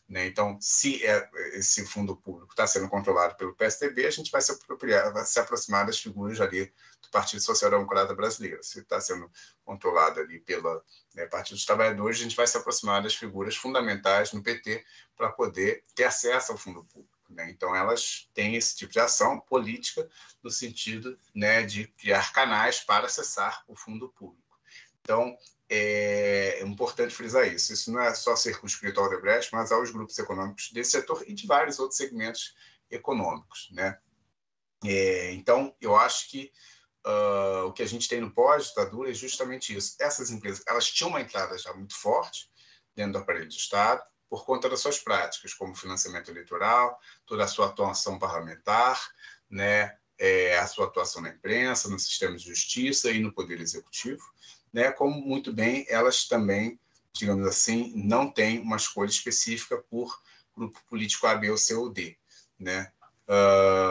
Né? 0.07 0.25
Então, 0.25 0.57
se 0.61 1.05
é, 1.05 1.29
esse 1.53 1.85
fundo 1.85 2.15
público 2.15 2.53
está 2.53 2.65
sendo 2.65 2.87
controlado 2.87 3.35
pelo 3.35 3.53
PSDB, 3.53 4.05
a 4.05 4.11
gente 4.11 4.31
vai 4.31 4.41
se, 4.41 4.51
apropriar, 4.53 5.11
vai 5.11 5.25
se 5.25 5.37
aproximar 5.37 5.85
das 5.85 5.99
figuras 5.99 6.39
ali 6.39 6.71
do 7.01 7.09
Partido 7.11 7.41
Social 7.41 7.69
Democrata 7.69 8.15
Brasileiro. 8.15 8.63
Se 8.63 8.79
está 8.79 9.01
sendo 9.01 9.29
controlado 9.65 10.21
ali 10.21 10.39
pelo 10.39 10.81
né, 11.13 11.25
Partido 11.25 11.55
dos 11.55 11.65
Trabalhadores, 11.65 12.19
a 12.19 12.23
gente 12.23 12.37
vai 12.37 12.47
se 12.47 12.55
aproximar 12.55 13.03
das 13.03 13.15
figuras 13.15 13.57
fundamentais 13.57 14.31
no 14.31 14.41
PT 14.41 14.85
para 15.15 15.29
poder 15.29 15.83
ter 15.93 16.05
acesso 16.05 16.53
ao 16.53 16.57
fundo 16.57 16.85
público. 16.85 17.17
Né? 17.29 17.49
Então, 17.49 17.75
elas 17.75 18.29
têm 18.33 18.55
esse 18.55 18.77
tipo 18.77 18.93
de 18.93 19.01
ação 19.01 19.41
política 19.41 20.09
no 20.41 20.49
sentido 20.49 21.19
né, 21.35 21.63
de 21.63 21.87
criar 21.87 22.31
canais 22.31 22.79
para 22.79 23.07
acessar 23.07 23.61
o 23.67 23.75
fundo 23.75 24.07
público. 24.07 24.57
Então, 25.01 25.37
é, 25.69 26.61
importante 26.63 27.13
frisar 27.13 27.47
isso. 27.47 27.73
Isso 27.73 27.91
não 27.91 28.01
é 28.01 28.13
só 28.13 28.35
circunscrito 28.35 28.99
ao 28.99 29.07
Odebrecht, 29.07 29.51
mas 29.53 29.71
aos 29.71 29.91
grupos 29.91 30.17
econômicos 30.17 30.71
desse 30.71 30.91
setor 30.91 31.23
e 31.27 31.33
de 31.33 31.45
vários 31.45 31.79
outros 31.79 31.97
segmentos 31.97 32.55
econômicos. 32.89 33.69
Né? 33.71 33.97
É, 34.85 35.31
então, 35.33 35.75
eu 35.81 35.95
acho 35.95 36.29
que 36.29 36.51
uh, 37.05 37.65
o 37.65 37.73
que 37.73 37.83
a 37.83 37.87
gente 37.87 38.07
tem 38.07 38.21
no 38.21 38.31
pós-ditadura 38.31 39.11
é 39.11 39.13
justamente 39.13 39.75
isso. 39.75 39.95
Essas 39.99 40.29
empresas 40.29 40.63
elas 40.67 40.89
tinham 40.89 41.09
uma 41.09 41.21
entrada 41.21 41.57
já 41.57 41.73
muito 41.73 41.95
forte 41.95 42.49
dentro 42.95 43.13
do 43.13 43.19
aparelho 43.19 43.47
de 43.47 43.55
Estado, 43.55 44.03
por 44.29 44.45
conta 44.45 44.69
das 44.69 44.81
suas 44.81 44.99
práticas, 44.99 45.53
como 45.53 45.75
financiamento 45.75 46.29
eleitoral, 46.29 46.99
toda 47.25 47.43
a 47.43 47.47
sua 47.47 47.67
atuação 47.67 48.19
parlamentar, 48.19 49.01
né, 49.49 49.97
é, 50.17 50.57
a 50.57 50.67
sua 50.67 50.85
atuação 50.85 51.21
na 51.21 51.29
imprensa, 51.29 51.87
no 51.89 51.99
sistema 51.99 52.35
de 52.35 52.43
justiça 52.43 53.09
e 53.11 53.19
no 53.19 53.31
poder 53.31 53.61
executivo, 53.61 54.23
né, 54.77 54.91
como 54.91 55.19
muito 55.19 55.51
bem 55.51 55.87
elas 55.89 56.27
também, 56.27 56.79
digamos 57.11 57.47
assim, 57.47 57.91
não 57.95 58.29
têm 58.31 58.59
uma 58.59 58.77
escolha 58.77 59.09
específica 59.09 59.75
por 59.89 60.15
grupo 60.55 60.79
político 60.87 61.25
A, 61.25 61.33
B 61.33 61.49
ou 61.49 61.57
C 61.57 61.73
ou 61.73 61.89
D, 61.89 62.15
né? 62.59 62.91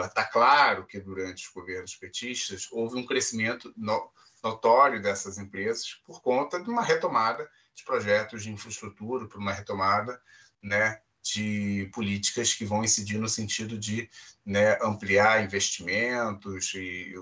Está 0.05 0.23
uh, 0.23 0.31
claro 0.31 0.85
que 0.85 0.97
durante 0.97 1.45
os 1.45 1.53
governos 1.53 1.93
petistas 1.97 2.69
houve 2.71 2.97
um 2.97 3.05
crescimento 3.05 3.73
no, 3.75 4.09
notório 4.41 5.01
dessas 5.01 5.37
empresas 5.37 5.93
por 6.05 6.21
conta 6.21 6.57
de 6.57 6.69
uma 6.69 6.81
retomada 6.81 7.49
de 7.75 7.83
projetos 7.83 8.43
de 8.43 8.49
infraestrutura, 8.49 9.27
por 9.27 9.41
uma 9.41 9.51
retomada 9.51 10.21
né, 10.63 11.01
de 11.21 11.89
políticas 11.93 12.53
que 12.53 12.63
vão 12.63 12.81
incidir 12.81 13.19
no 13.19 13.27
sentido 13.27 13.77
de 13.77 14.09
né, 14.45 14.79
ampliar 14.81 15.43
investimentos 15.43 16.73
e 16.75 17.13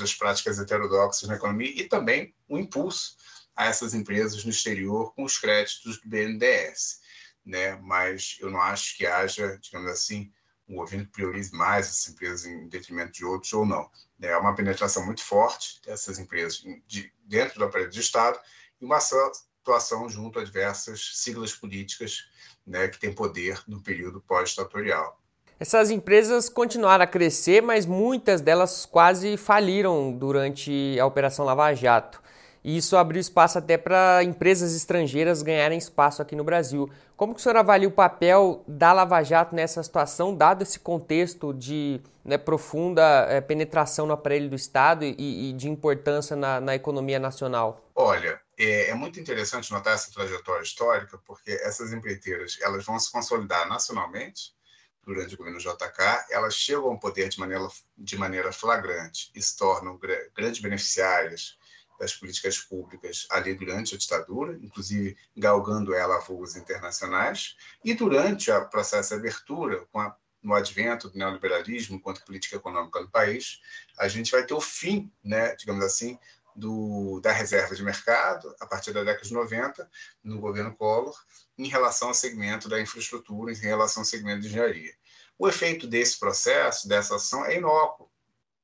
as 0.00 0.14
práticas 0.14 0.58
heterodoxas 0.58 1.28
na 1.28 1.34
economia 1.34 1.70
e 1.70 1.88
também 1.88 2.34
o 2.48 2.56
impulso 2.58 3.16
a 3.54 3.66
essas 3.66 3.94
empresas 3.94 4.44
no 4.44 4.50
exterior 4.50 5.14
com 5.14 5.24
os 5.24 5.38
créditos 5.38 6.00
do 6.00 6.08
BNDES. 6.08 7.00
Né? 7.44 7.76
Mas 7.76 8.38
eu 8.40 8.50
não 8.50 8.60
acho 8.60 8.96
que 8.96 9.06
haja, 9.06 9.58
digamos 9.60 9.90
assim, 9.90 10.32
um 10.68 10.76
governo 10.76 11.06
priorize 11.06 11.52
mais 11.52 11.86
essas 11.86 12.08
empresas 12.08 12.46
em 12.46 12.68
detrimento 12.68 13.12
de 13.12 13.24
outros 13.24 13.52
ou 13.52 13.66
não. 13.66 13.90
É 14.20 14.36
uma 14.36 14.54
penetração 14.54 15.04
muito 15.04 15.22
forte 15.22 15.80
dessas 15.82 16.18
empresas 16.18 16.62
de, 16.86 17.12
dentro 17.24 17.58
do 17.58 17.64
aparelho 17.64 17.90
de 17.90 18.00
Estado 18.00 18.38
e 18.80 18.84
uma 18.84 18.98
atuação 18.98 20.08
junto 20.08 20.38
a 20.38 20.44
diversas 20.44 21.18
siglas 21.18 21.52
políticas 21.52 22.28
né, 22.66 22.88
que 22.88 22.98
têm 22.98 23.14
poder 23.14 23.62
no 23.66 23.82
período 23.82 24.20
pós-ditatorial. 24.20 25.21
Essas 25.62 25.92
empresas 25.92 26.48
continuaram 26.48 27.04
a 27.04 27.06
crescer, 27.06 27.62
mas 27.62 27.86
muitas 27.86 28.40
delas 28.40 28.84
quase 28.84 29.36
faliram 29.36 30.10
durante 30.10 30.98
a 30.98 31.06
Operação 31.06 31.44
Lava 31.44 31.72
Jato. 31.72 32.20
E 32.64 32.76
isso 32.76 32.96
abriu 32.96 33.20
espaço 33.20 33.58
até 33.58 33.78
para 33.78 34.24
empresas 34.24 34.74
estrangeiras 34.74 35.40
ganharem 35.40 35.78
espaço 35.78 36.20
aqui 36.20 36.34
no 36.34 36.42
Brasil. 36.42 36.90
Como 37.16 37.32
que 37.32 37.38
o 37.38 37.42
senhor 37.42 37.54
avalia 37.54 37.86
o 37.86 37.92
papel 37.92 38.64
da 38.66 38.92
Lava 38.92 39.22
Jato 39.22 39.54
nessa 39.54 39.80
situação, 39.84 40.34
dado 40.34 40.62
esse 40.62 40.80
contexto 40.80 41.54
de 41.54 42.00
né, 42.24 42.36
profunda 42.36 43.28
é, 43.30 43.40
penetração 43.40 44.04
no 44.04 44.14
aparelho 44.14 44.50
do 44.50 44.56
Estado 44.56 45.04
e, 45.04 45.50
e 45.50 45.52
de 45.52 45.70
importância 45.70 46.34
na, 46.34 46.60
na, 46.60 46.74
economia 46.74 47.20
nacional? 47.20 47.88
Olha, 47.94 48.40
é, 48.58 48.90
é, 48.90 48.94
muito 48.94 49.20
interessante 49.20 49.70
notar 49.70 49.94
essa 49.94 50.10
trajetória 50.10 50.64
histórica, 50.64 51.20
porque 51.24 51.52
essas 51.62 51.92
empreiteiras 51.92 52.58
elas 52.60 52.84
vão 52.84 52.98
se 52.98 53.12
consolidar 53.12 53.68
nacionalmente 53.68 54.60
durante 55.04 55.34
o 55.34 55.38
governo 55.38 55.58
JK, 55.58 56.26
elas 56.30 56.54
chegam 56.54 56.90
ao 56.90 56.98
poder 56.98 57.28
de 57.28 57.38
maneira, 57.38 57.68
de 57.96 58.16
maneira 58.16 58.52
flagrante 58.52 59.30
e 59.34 59.42
se 59.42 59.56
tornam 59.56 59.98
grandes 60.34 60.60
beneficiárias 60.60 61.58
das 61.98 62.14
políticas 62.14 62.58
públicas 62.58 63.26
ali 63.30 63.54
durante 63.54 63.94
a 63.94 63.98
ditadura, 63.98 64.58
inclusive 64.60 65.16
galgando 65.36 65.94
ela 65.94 66.16
a 66.16 66.20
voos 66.20 66.56
internacionais, 66.56 67.56
e 67.84 67.94
durante 67.94 68.50
o 68.50 68.68
processo 68.68 69.10
de 69.10 69.20
abertura, 69.20 69.86
com 69.92 70.00
a, 70.00 70.16
no 70.42 70.54
advento 70.54 71.08
do 71.08 71.16
neoliberalismo 71.16 71.96
enquanto 71.96 72.24
política 72.24 72.56
econômica 72.56 73.00
no 73.00 73.08
país, 73.08 73.60
a 73.98 74.08
gente 74.08 74.32
vai 74.32 74.44
ter 74.44 74.54
o 74.54 74.60
fim, 74.60 75.12
né, 75.22 75.54
digamos 75.54 75.84
assim, 75.84 76.18
do, 76.54 77.20
da 77.20 77.32
reserva 77.32 77.74
de 77.74 77.82
mercado, 77.82 78.54
a 78.60 78.66
partir 78.66 78.92
da 78.92 79.04
década 79.04 79.26
de 79.26 79.32
90, 79.32 79.90
no 80.22 80.40
governo 80.40 80.74
Collor, 80.74 81.16
em 81.58 81.68
relação 81.68 82.08
ao 82.08 82.14
segmento 82.14 82.68
da 82.68 82.80
infraestrutura, 82.80 83.52
em 83.52 83.56
relação 83.56 84.02
ao 84.02 84.06
segmento 84.06 84.42
de 84.42 84.48
engenharia. 84.48 84.94
O 85.38 85.48
efeito 85.48 85.86
desse 85.86 86.18
processo, 86.18 86.88
dessa 86.88 87.16
ação, 87.16 87.44
é 87.44 87.56
inócuo. 87.56 88.10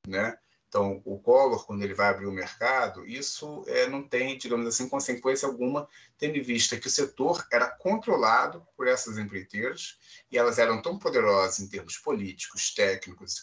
Né? 0.07 0.37
Então, 0.69 1.01
o 1.03 1.17
Collor, 1.17 1.65
quando 1.65 1.81
ele 1.81 1.95
vai 1.95 2.09
abrir 2.09 2.27
o 2.27 2.31
mercado, 2.31 3.03
isso 3.05 3.63
é, 3.65 3.87
não 3.87 4.07
tem, 4.07 4.37
digamos 4.37 4.67
assim, 4.67 4.87
consequência 4.87 5.47
alguma, 5.47 5.89
tendo 6.15 6.37
em 6.37 6.43
vista 6.43 6.77
que 6.77 6.85
o 6.85 6.91
setor 6.91 7.43
era 7.51 7.67
controlado 7.67 8.65
por 8.77 8.87
essas 8.87 9.17
empreiteiras 9.17 9.97
e 10.31 10.37
elas 10.37 10.59
eram 10.59 10.79
tão 10.79 10.99
poderosas 10.99 11.59
em 11.59 11.67
termos 11.67 11.97
políticos, 11.97 12.71
técnicos 12.71 13.41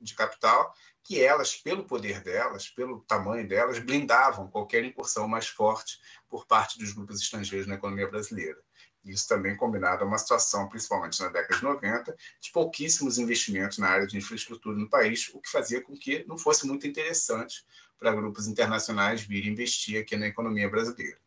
de 0.00 0.14
capital, 0.14 0.72
que 1.02 1.20
elas, 1.20 1.56
pelo 1.56 1.84
poder 1.84 2.22
delas, 2.22 2.68
pelo 2.68 3.00
tamanho 3.00 3.48
delas, 3.48 3.80
blindavam 3.80 4.48
qualquer 4.48 4.84
incursão 4.84 5.26
mais 5.26 5.48
forte 5.48 5.98
por 6.28 6.46
parte 6.46 6.78
dos 6.78 6.92
grupos 6.92 7.20
estrangeiros 7.20 7.66
na 7.66 7.74
economia 7.74 8.06
brasileira. 8.06 8.62
Isso 9.04 9.26
também 9.28 9.56
combinado 9.56 10.04
a 10.04 10.06
uma 10.06 10.18
situação, 10.18 10.68
principalmente 10.68 11.20
na 11.20 11.28
década 11.28 11.56
de 11.56 11.62
90, 11.62 12.16
de 12.40 12.52
pouquíssimos 12.52 13.18
investimentos 13.18 13.78
na 13.78 13.88
área 13.88 14.06
de 14.06 14.16
infraestrutura 14.16 14.76
no 14.76 14.88
país, 14.88 15.30
o 15.32 15.40
que 15.40 15.50
fazia 15.50 15.80
com 15.80 15.96
que 15.96 16.24
não 16.26 16.36
fosse 16.36 16.66
muito 16.66 16.86
interessante 16.86 17.64
para 17.98 18.12
grupos 18.12 18.46
internacionais 18.46 19.22
virem 19.22 19.52
investir 19.52 20.00
aqui 20.00 20.16
na 20.16 20.26
economia 20.26 20.68
brasileira. 20.68 21.18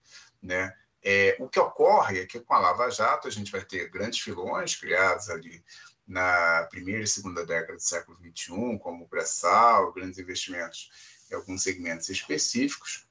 Né? 0.41 0.73
É, 1.03 1.35
o 1.39 1.49
que 1.49 1.59
ocorre 1.59 2.19
é 2.19 2.25
que 2.25 2.39
com 2.39 2.53
a 2.53 2.59
Lava 2.59 2.89
Jato 2.89 3.27
a 3.27 3.31
gente 3.31 3.51
vai 3.51 3.63
ter 3.63 3.89
grandes 3.89 4.19
filões 4.19 4.75
criados 4.75 5.29
ali 5.29 5.63
na 6.07 6.67
primeira 6.69 7.03
e 7.03 7.07
segunda 7.07 7.45
década 7.45 7.73
do 7.73 7.81
século 7.81 8.17
XXI, 8.17 8.77
como 8.79 9.05
o 9.05 9.07
pré-sal, 9.07 9.93
grandes 9.93 10.19
investimentos 10.19 10.89
em 11.31 11.35
alguns 11.35 11.63
segmentos 11.63 12.09
específicos, 12.09 13.07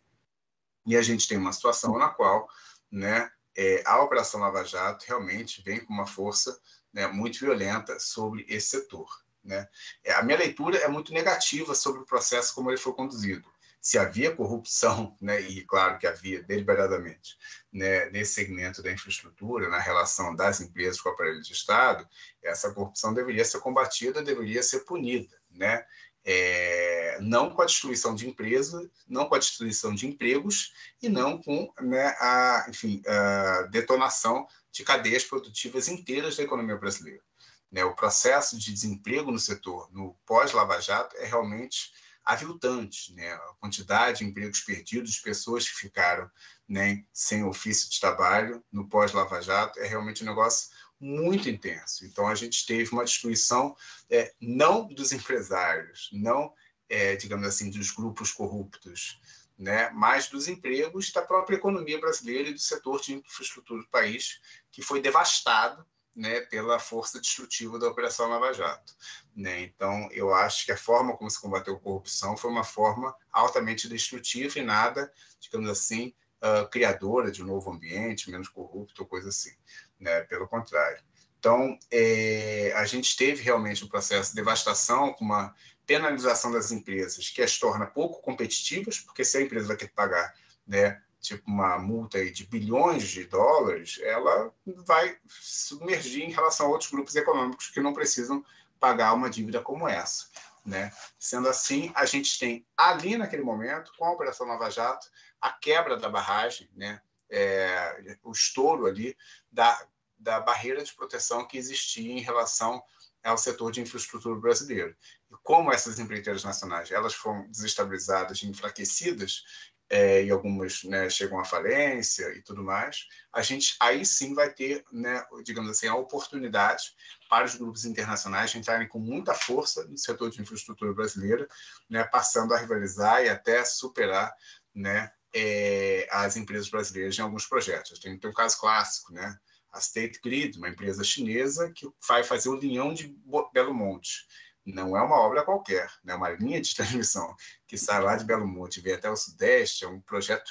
e 0.86 0.96
a 0.96 1.02
gente 1.02 1.26
tem 1.26 1.38
uma 1.38 1.52
situação 1.52 1.98
na 1.98 2.08
qual 2.08 2.48
né, 2.90 3.30
é, 3.57 3.82
a 3.84 4.03
Operação 4.03 4.40
Lava 4.40 4.64
Jato 4.64 5.05
realmente 5.07 5.62
vem 5.62 5.84
com 5.84 5.92
uma 5.92 6.07
força 6.07 6.59
né, 6.92 7.07
muito 7.07 7.40
violenta 7.40 7.98
sobre 7.98 8.44
esse 8.48 8.68
setor. 8.68 9.09
Né? 9.44 9.68
É, 10.05 10.12
a 10.12 10.22
minha 10.22 10.38
leitura 10.38 10.78
é 10.78 10.88
muito 10.88 11.12
negativa 11.12 11.74
sobre 11.74 12.01
o 12.01 12.07
processo 12.07 12.55
como 12.55 12.70
ele 12.70 12.78
foi 12.78 12.92
conduzido. 12.92 13.48
Se 13.80 13.98
havia 13.98 14.34
corrupção, 14.34 15.16
né, 15.20 15.40
e 15.40 15.64
claro 15.64 15.98
que 15.98 16.07
havia 16.07 16.42
deliberadamente, 16.42 17.38
né, 17.72 18.11
nesse 18.11 18.34
segmento 18.34 18.82
da 18.82 18.92
infraestrutura, 18.92 19.68
na 19.68 19.78
relação 19.78 20.34
das 20.34 20.61
empresas 20.61 21.01
com 21.01 21.09
o 21.09 21.12
aparelho 21.12 21.42
de 21.42 21.53
Estado, 21.53 22.07
essa 22.42 22.72
corrupção 22.72 23.14
deveria 23.14 23.44
ser 23.44 23.61
combatida, 23.61 24.22
deveria 24.22 24.62
ser 24.62 24.80
punida. 24.80 25.40
Né? 25.51 25.84
É, 26.24 27.18
não 27.20 27.50
com 27.50 27.62
a 27.62 27.66
destruição 27.66 28.14
de 28.14 28.28
empresas, 28.28 28.88
não 29.08 29.26
com 29.26 29.34
a 29.34 29.38
destruição 29.38 29.94
de 29.94 30.06
empregos 30.06 30.72
e 31.02 31.08
não 31.08 31.40
com 31.40 31.72
né, 31.80 32.14
a, 32.20 32.66
enfim, 32.68 33.02
a 33.06 33.62
detonação 33.70 34.46
de 34.72 34.84
cadeias 34.84 35.24
produtivas 35.24 35.88
inteiras 35.88 36.36
da 36.36 36.42
economia 36.42 36.76
brasileira. 36.76 37.22
Né, 37.70 37.84
o 37.84 37.94
processo 37.94 38.58
de 38.58 38.72
desemprego 38.72 39.30
no 39.30 39.38
setor, 39.38 39.88
no 39.92 40.16
pós-Lava 40.26 40.80
Jato, 40.80 41.16
é 41.18 41.26
realmente 41.26 41.92
aviltante. 42.24 43.12
Né? 43.14 43.32
A 43.32 43.54
quantidade 43.60 44.18
de 44.18 44.24
empregos 44.24 44.60
perdidos, 44.60 45.12
de 45.12 45.22
pessoas 45.22 45.68
que 45.68 45.76
ficaram 45.76 46.30
né, 46.68 47.04
sem 47.12 47.44
ofício 47.44 47.90
de 47.90 47.98
trabalho 48.00 48.62
no 48.70 48.88
pós-Lava 48.88 49.40
Jato, 49.40 49.78
é 49.80 49.86
realmente 49.86 50.22
um 50.22 50.26
negócio 50.26 50.70
muito 51.01 51.48
intenso. 51.48 52.05
Então, 52.05 52.28
a 52.28 52.34
gente 52.34 52.66
teve 52.66 52.92
uma 52.92 53.05
destruição 53.05 53.74
é, 54.11 54.34
não 54.40 54.86
dos 54.86 55.12
empresários, 55.12 56.11
não, 56.12 56.53
é, 56.88 57.16
digamos 57.16 57.46
assim, 57.46 57.70
dos 57.70 57.90
grupos 57.90 58.30
corruptos, 58.30 59.18
né, 59.59 59.90
mas 59.90 60.28
dos 60.28 60.48
empregos 60.48 61.11
da 61.12 61.22
própria 61.22 61.57
economia 61.57 62.01
brasileira 62.01 62.48
e 62.48 62.55
do 62.55 62.59
setor 62.59 63.01
de 63.01 63.14
infraestrutura 63.14 63.82
do 63.82 63.88
país, 63.88 64.40
que 64.70 64.82
foi 64.82 65.01
devastado 65.01 65.86
né, 66.14 66.40
pela 66.42 66.78
força 66.78 67.20
destrutiva 67.20 67.78
da 67.78 67.88
Operação 67.88 68.28
Lava 68.28 68.53
Jato. 68.53 68.94
Né? 69.34 69.62
Então, 69.62 70.09
eu 70.12 70.34
acho 70.34 70.66
que 70.66 70.72
a 70.72 70.76
forma 70.76 71.16
como 71.16 71.30
se 71.30 71.40
combateu 71.40 71.76
a 71.76 71.80
corrupção 71.80 72.36
foi 72.36 72.51
uma 72.51 72.64
forma 72.64 73.14
altamente 73.30 73.88
destrutiva 73.88 74.59
e 74.59 74.62
nada, 74.62 75.12
digamos 75.38 75.70
assim, 75.70 76.14
uh, 76.42 76.68
criadora 76.68 77.30
de 77.30 77.42
um 77.42 77.46
novo 77.46 77.70
ambiente, 77.70 78.30
menos 78.30 78.48
corrupto, 78.48 79.07
coisa 79.07 79.28
assim 79.28 79.55
né? 80.01 80.22
pelo 80.22 80.48
contrário. 80.48 81.03
Então, 81.38 81.78
é, 81.90 82.72
a 82.76 82.84
gente 82.84 83.16
teve 83.16 83.42
realmente 83.42 83.84
um 83.84 83.88
processo 83.88 84.30
de 84.30 84.36
devastação, 84.36 85.12
com 85.14 85.24
uma 85.24 85.55
penalização 85.86 86.53
das 86.53 86.70
empresas 86.70 87.30
que 87.30 87.42
as 87.42 87.59
torna 87.59 87.86
pouco 87.86 88.20
competitivas, 88.20 88.98
porque 88.98 89.24
se 89.24 89.38
a 89.38 89.42
empresa 89.42 89.66
vai 89.66 89.76
ter 89.76 89.88
que 89.88 89.94
pagar 89.94 90.34
né, 90.66 91.01
tipo 91.20 91.51
uma 91.51 91.78
multa 91.78 92.24
de 92.30 92.46
bilhões 92.46 93.09
de 93.09 93.24
dólares, 93.24 93.98
ela 94.03 94.53
vai 94.86 95.16
submergir 95.28 96.24
em 96.24 96.30
relação 96.30 96.66
a 96.66 96.68
outros 96.68 96.90
grupos 96.90 97.16
econômicos 97.16 97.70
que 97.70 97.80
não 97.80 97.92
precisam 97.92 98.44
pagar 98.78 99.14
uma 99.14 99.28
dívida 99.28 99.61
como 99.61 99.88
essa. 99.88 100.28
Né? 100.64 100.92
Sendo 101.18 101.48
assim, 101.48 101.90
a 101.94 102.05
gente 102.05 102.38
tem 102.38 102.66
ali 102.76 103.16
naquele 103.16 103.42
momento, 103.42 103.92
com 103.98 104.05
a 104.05 104.12
Operação 104.12 104.46
Nova 104.46 104.70
Jato, 104.70 105.09
a 105.40 105.51
quebra 105.51 105.96
da 105.96 106.09
barragem, 106.09 106.68
né? 106.76 107.01
É, 107.31 108.18
o 108.22 108.33
estouro 108.33 108.87
ali 108.87 109.16
da, 109.51 109.87
da 110.18 110.41
barreira 110.41 110.83
de 110.83 110.93
proteção 110.93 111.47
que 111.47 111.57
existia 111.57 112.12
em 112.12 112.20
relação 112.20 112.83
ao 113.22 113.37
setor 113.37 113.70
de 113.70 113.81
infraestrutura 113.81 114.39
brasileiro. 114.41 114.97
E 115.31 115.35
como 115.43 115.72
essas 115.72 115.99
empreiteiras 115.99 116.43
nacionais 116.43 116.91
elas 116.91 117.14
foram 117.14 117.47
desestabilizadas 117.51 118.43
enfraquecidas, 118.43 119.45
é, 119.91 120.22
e 120.22 120.31
algumas 120.31 120.85
né, 120.85 121.11
chegam 121.11 121.41
à 121.41 121.45
falência 121.45 122.33
e 122.37 122.41
tudo 122.43 122.62
mais, 122.62 123.09
a 123.33 123.43
gente 123.43 123.74
aí 123.81 124.07
sim 124.07 124.35
vai 124.35 124.49
ter, 124.49 124.85
né, 124.93 125.26
digamos 125.43 125.68
assim, 125.68 125.89
a 125.89 125.97
oportunidade 125.97 126.95
para 127.28 127.45
os 127.45 127.57
grupos 127.57 127.85
internacionais 127.85 128.55
entrarem 128.55 128.87
com 128.87 129.01
muita 129.01 129.35
força 129.35 129.85
no 129.89 129.99
setor 129.99 130.31
de 130.31 130.41
infraestrutura 130.41 130.95
brasileira, 130.95 131.49
né, 131.89 132.05
passando 132.05 132.55
a 132.55 132.59
rivalizar 132.59 133.24
e 133.24 133.28
até 133.28 133.64
superar 133.64 134.33
né, 134.72 135.11
é, 135.35 136.09
as 136.11 136.37
empresas 136.37 136.68
brasileiras 136.68 137.18
em 137.18 137.22
alguns 137.22 137.47
projetos. 137.47 137.99
Tem, 137.99 138.18
tem 138.18 138.31
um 138.31 138.35
caso 138.35 138.59
clássico, 138.59 139.12
né? 139.12 139.39
a 139.72 139.78
State 139.78 140.20
Grid, 140.22 140.59
uma 140.59 140.68
empresa 140.68 141.05
chinesa 141.05 141.70
que 141.70 141.89
vai 142.07 142.24
fazer 142.24 142.49
o 142.49 142.57
linhão 142.57 142.93
de 142.93 143.16
Belo 143.53 143.72
Monte. 143.72 144.26
Não 144.66 144.97
é 144.97 145.03
uma 145.03 145.16
obra 145.16 145.45
qualquer, 145.45 145.87
é 145.87 145.91
né? 146.05 146.14
uma 146.14 146.31
linha 146.31 146.61
de 146.61 146.74
transmissão 146.74 147.35
que 147.66 147.78
sai 147.78 148.03
lá 148.03 148.16
de 148.16 148.24
Belo 148.24 148.47
Monte 148.47 148.78
e 148.78 148.83
vem 148.83 148.95
até 148.95 149.11
o 149.11 149.16
Sudeste, 149.16 149.85
é 149.85 149.89
um 149.89 150.01
projeto 150.01 150.51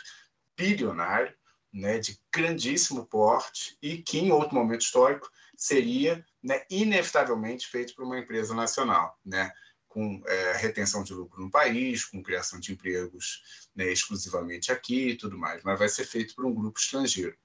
bilionário, 0.57 1.33
né, 1.71 1.99
de 1.99 2.19
grandíssimo 2.33 3.05
porte 3.05 3.77
e 3.79 4.01
que, 4.01 4.17
em 4.17 4.31
outro 4.31 4.55
momento 4.55 4.81
histórico, 4.81 5.29
seria 5.55 6.25
né, 6.41 6.63
inevitavelmente 6.69 7.67
feito 7.67 7.93
por 7.93 8.03
uma 8.03 8.17
empresa 8.17 8.55
nacional, 8.55 9.15
né, 9.23 9.51
com 9.89 10.21
é, 10.27 10.53
retenção 10.53 11.03
de 11.03 11.13
lucro 11.13 11.41
no 11.41 11.49
país, 11.49 12.05
com 12.05 12.23
criação 12.23 12.59
de 12.59 12.71
empregos 12.71 13.67
né, 13.75 13.91
exclusivamente 13.91 14.71
aqui 14.71 15.09
e 15.09 15.17
tudo 15.17 15.37
mais, 15.37 15.63
mas 15.63 15.79
vai 15.79 15.89
ser 15.89 16.05
feito 16.05 16.35
por 16.35 16.45
um 16.45 16.53
grupo 16.53 16.79
estrangeiro. 16.79 17.35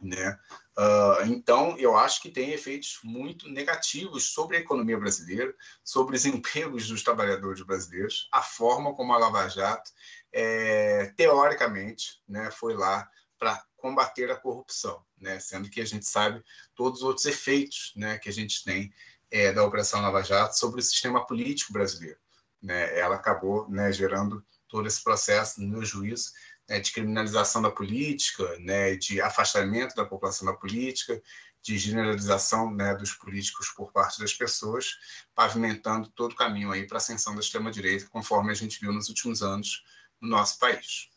Né? 0.00 0.38
Uh, 0.78 1.24
então, 1.26 1.76
eu 1.78 1.96
acho 1.96 2.20
que 2.20 2.30
tem 2.30 2.52
efeitos 2.52 3.00
muito 3.02 3.48
negativos 3.48 4.28
sobre 4.32 4.56
a 4.58 4.60
economia 4.60 4.98
brasileira, 4.98 5.54
sobre 5.82 6.16
os 6.16 6.24
empregos 6.26 6.86
dos 6.86 7.02
trabalhadores 7.02 7.62
brasileiros, 7.62 8.28
a 8.30 8.42
forma 8.42 8.94
como 8.94 9.12
a 9.12 9.18
Lava 9.18 9.48
Jato, 9.48 9.90
é, 10.32 11.12
teoricamente, 11.16 12.22
né, 12.28 12.50
foi 12.50 12.74
lá 12.74 13.08
para 13.38 13.64
combater 13.76 14.30
a 14.30 14.36
corrupção, 14.36 15.04
né, 15.18 15.40
sendo 15.40 15.68
que 15.68 15.80
a 15.80 15.84
gente 15.84 16.06
sabe 16.06 16.42
todos 16.74 17.00
os 17.00 17.06
outros 17.06 17.26
efeitos 17.26 17.92
né, 17.96 18.18
que 18.18 18.28
a 18.28 18.32
gente 18.32 18.62
tem 18.62 18.92
é, 19.36 19.52
da 19.52 19.62
Operação 19.62 20.00
Lava 20.00 20.22
Jato 20.22 20.58
sobre 20.58 20.80
o 20.80 20.82
sistema 20.82 21.26
político 21.26 21.70
brasileiro. 21.70 22.18
Né? 22.62 22.98
Ela 22.98 23.16
acabou 23.16 23.68
né, 23.68 23.92
gerando 23.92 24.42
todo 24.66 24.88
esse 24.88 25.04
processo, 25.04 25.60
no 25.60 25.84
juízo, 25.84 26.32
né, 26.66 26.80
de 26.80 26.90
criminalização 26.90 27.60
da 27.60 27.70
política, 27.70 28.58
né, 28.58 28.96
de 28.96 29.20
afastamento 29.20 29.94
da 29.94 30.06
população 30.06 30.46
da 30.46 30.54
política, 30.54 31.22
de 31.62 31.76
generalização 31.76 32.72
né, 32.72 32.94
dos 32.94 33.12
políticos 33.12 33.68
por 33.68 33.92
parte 33.92 34.20
das 34.20 34.32
pessoas, 34.32 34.96
pavimentando 35.34 36.08
todo 36.08 36.32
o 36.32 36.36
caminho 36.36 36.72
aí 36.72 36.86
para 36.86 36.96
a 36.96 36.98
ascensão 36.98 37.34
da 37.34 37.40
extrema-direita, 37.40 38.08
conforme 38.10 38.50
a 38.50 38.54
gente 38.54 38.80
viu 38.80 38.92
nos 38.92 39.08
últimos 39.08 39.42
anos 39.42 39.84
no 40.18 40.28
nosso 40.28 40.58
país. 40.58 41.10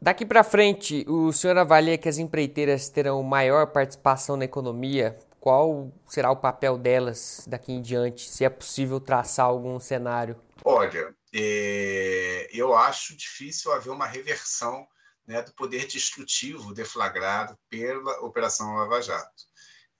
Daqui 0.00 0.24
para 0.24 0.44
frente, 0.44 1.04
o 1.06 1.32
senhor 1.32 1.58
avalia 1.58 1.98
que 1.98 2.08
as 2.08 2.18
empreiteiras 2.18 2.88
terão 2.88 3.22
maior 3.22 3.66
participação 3.66 4.36
na 4.36 4.44
economia? 4.44 5.18
Qual 5.40 5.92
será 6.06 6.30
o 6.30 6.36
papel 6.36 6.76
delas 6.76 7.44
daqui 7.46 7.72
em 7.72 7.80
diante, 7.80 8.28
se 8.28 8.44
é 8.44 8.50
possível 8.50 9.00
traçar 9.00 9.46
algum 9.46 9.78
cenário? 9.78 10.40
Olha, 10.64 11.14
é, 11.32 12.48
eu 12.52 12.74
acho 12.74 13.16
difícil 13.16 13.72
haver 13.72 13.90
uma 13.90 14.06
reversão 14.06 14.86
né, 15.26 15.42
do 15.42 15.52
poder 15.52 15.86
destrutivo 15.86 16.74
deflagrado 16.74 17.56
pela 17.68 18.20
Operação 18.20 18.74
Lava 18.74 19.00
Jato. 19.00 19.44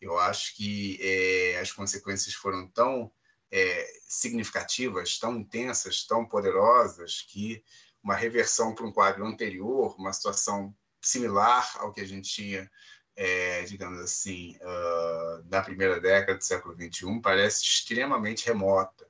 Eu 0.00 0.18
acho 0.18 0.56
que 0.56 0.98
é, 1.00 1.58
as 1.60 1.70
consequências 1.70 2.34
foram 2.34 2.66
tão 2.68 3.12
é, 3.50 3.86
significativas, 4.08 5.18
tão 5.18 5.36
intensas, 5.36 6.06
tão 6.06 6.24
poderosas, 6.24 7.22
que 7.28 7.62
uma 8.02 8.14
reversão 8.14 8.74
para 8.74 8.86
um 8.86 8.92
quadro 8.92 9.26
anterior, 9.26 9.94
uma 9.98 10.12
situação 10.12 10.74
similar 11.00 11.76
ao 11.78 11.92
que 11.92 12.00
a 12.00 12.06
gente 12.06 12.30
tinha, 12.30 12.70
é, 13.20 13.64
digamos 13.64 13.98
assim, 13.98 14.56
uh, 14.62 15.44
na 15.50 15.60
primeira 15.60 16.00
década 16.00 16.38
do 16.38 16.44
século 16.44 16.76
XXI, 16.76 17.20
parece 17.20 17.64
extremamente 17.64 18.46
remota. 18.46 19.08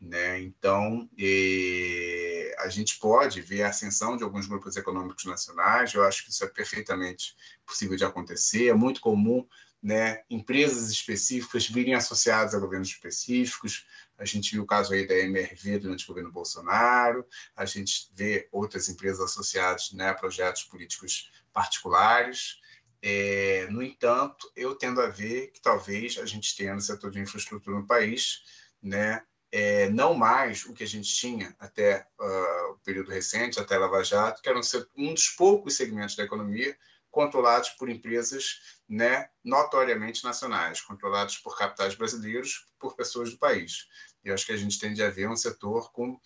Né? 0.00 0.40
Então, 0.42 1.10
e, 1.18 2.54
a 2.60 2.68
gente 2.68 3.00
pode 3.00 3.40
ver 3.40 3.64
a 3.64 3.70
ascensão 3.70 4.16
de 4.16 4.22
alguns 4.22 4.46
grupos 4.46 4.76
econômicos 4.76 5.24
nacionais, 5.24 5.92
eu 5.92 6.04
acho 6.04 6.24
que 6.24 6.30
isso 6.30 6.44
é 6.44 6.46
perfeitamente 6.46 7.34
possível 7.66 7.96
de 7.96 8.04
acontecer, 8.04 8.68
é 8.68 8.74
muito 8.74 9.00
comum 9.00 9.44
né, 9.82 10.22
empresas 10.30 10.88
específicas 10.88 11.66
virem 11.66 11.94
associadas 11.94 12.54
a 12.54 12.60
governos 12.60 12.88
específicos. 12.88 13.86
A 14.16 14.24
gente 14.24 14.52
viu 14.52 14.62
o 14.62 14.66
caso 14.66 14.92
aí 14.92 15.04
da 15.04 15.16
MRV 15.16 15.80
durante 15.80 16.04
o 16.04 16.08
governo 16.08 16.30
Bolsonaro, 16.30 17.26
a 17.56 17.64
gente 17.64 18.08
vê 18.14 18.48
outras 18.52 18.88
empresas 18.88 19.20
associadas 19.20 19.90
né, 19.92 20.10
a 20.10 20.14
projetos 20.14 20.62
políticos 20.62 21.32
particulares. 21.52 22.60
É, 23.00 23.66
no 23.70 23.82
entanto, 23.82 24.50
eu 24.56 24.74
tendo 24.74 25.00
a 25.00 25.08
ver 25.08 25.52
que 25.52 25.60
talvez 25.60 26.18
a 26.18 26.26
gente 26.26 26.56
tenha 26.56 26.74
no 26.74 26.80
setor 26.80 27.10
de 27.10 27.20
infraestrutura 27.20 27.78
no 27.78 27.86
país 27.86 28.42
né, 28.82 29.22
é, 29.50 29.88
não 29.90 30.14
mais 30.14 30.64
o 30.66 30.74
que 30.74 30.84
a 30.84 30.86
gente 30.86 31.08
tinha 31.14 31.54
até 31.58 32.06
uh, 32.18 32.72
o 32.72 32.78
período 32.84 33.10
recente, 33.10 33.58
até 33.58 33.78
Lava 33.78 34.02
Jato, 34.02 34.42
que 34.42 34.48
era 34.48 34.60
um 34.96 35.14
dos 35.14 35.28
poucos 35.30 35.76
segmentos 35.76 36.16
da 36.16 36.24
economia 36.24 36.76
controlados 37.10 37.70
por 37.70 37.88
empresas 37.88 38.78
né, 38.88 39.30
notoriamente 39.42 40.22
nacionais, 40.22 40.80
controlados 40.80 41.38
por 41.38 41.56
capitais 41.56 41.94
brasileiros, 41.94 42.66
por 42.78 42.94
pessoas 42.94 43.30
do 43.30 43.38
país. 43.38 43.88
E 44.22 44.30
acho 44.30 44.44
que 44.44 44.52
a 44.52 44.56
gente 44.56 44.78
tende 44.78 45.02
a 45.02 45.08
ver 45.08 45.28
um 45.28 45.36
setor 45.36 45.90
com 45.92 46.20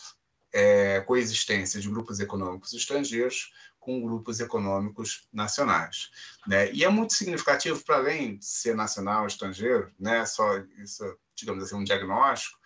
é, 0.52 1.00
coexistência 1.02 1.80
de 1.80 1.88
grupos 1.88 2.20
econômicos 2.20 2.72
estrangeiros 2.72 3.52
com 3.82 4.00
grupos 4.00 4.38
econômicos 4.38 5.26
nacionais. 5.32 6.08
Né? 6.46 6.72
E 6.72 6.84
é 6.84 6.88
muito 6.88 7.14
significativo, 7.14 7.82
para 7.84 7.96
além 7.96 8.36
de 8.36 8.44
ser 8.46 8.76
nacional, 8.76 9.26
estrangeiro, 9.26 9.92
né? 9.98 10.24
só 10.24 10.56
isso, 10.78 11.04
digamos 11.34 11.64
assim, 11.64 11.74
um 11.74 11.82
diagnóstico, 11.82 12.56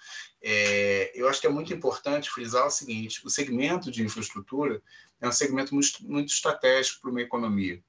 é, 0.43 1.11
eu 1.15 1.27
acho 1.27 1.41
que 1.41 1.47
é 1.47 1.51
muito 1.51 1.73
importante 1.73 2.31
frisar 2.31 2.67
o 2.67 2.71
seguinte: 2.71 3.21
o 3.25 3.31
segmento 3.31 3.91
de 3.91 4.03
infraestrutura 4.05 4.81
é 5.21 5.27
um 5.27 5.33
segmento 5.33 5.75
muito, 5.75 5.89
muito 6.03 6.29
estratégico 6.29 7.01
para 7.01 7.11
uma 7.11 7.23
economia 7.23 7.83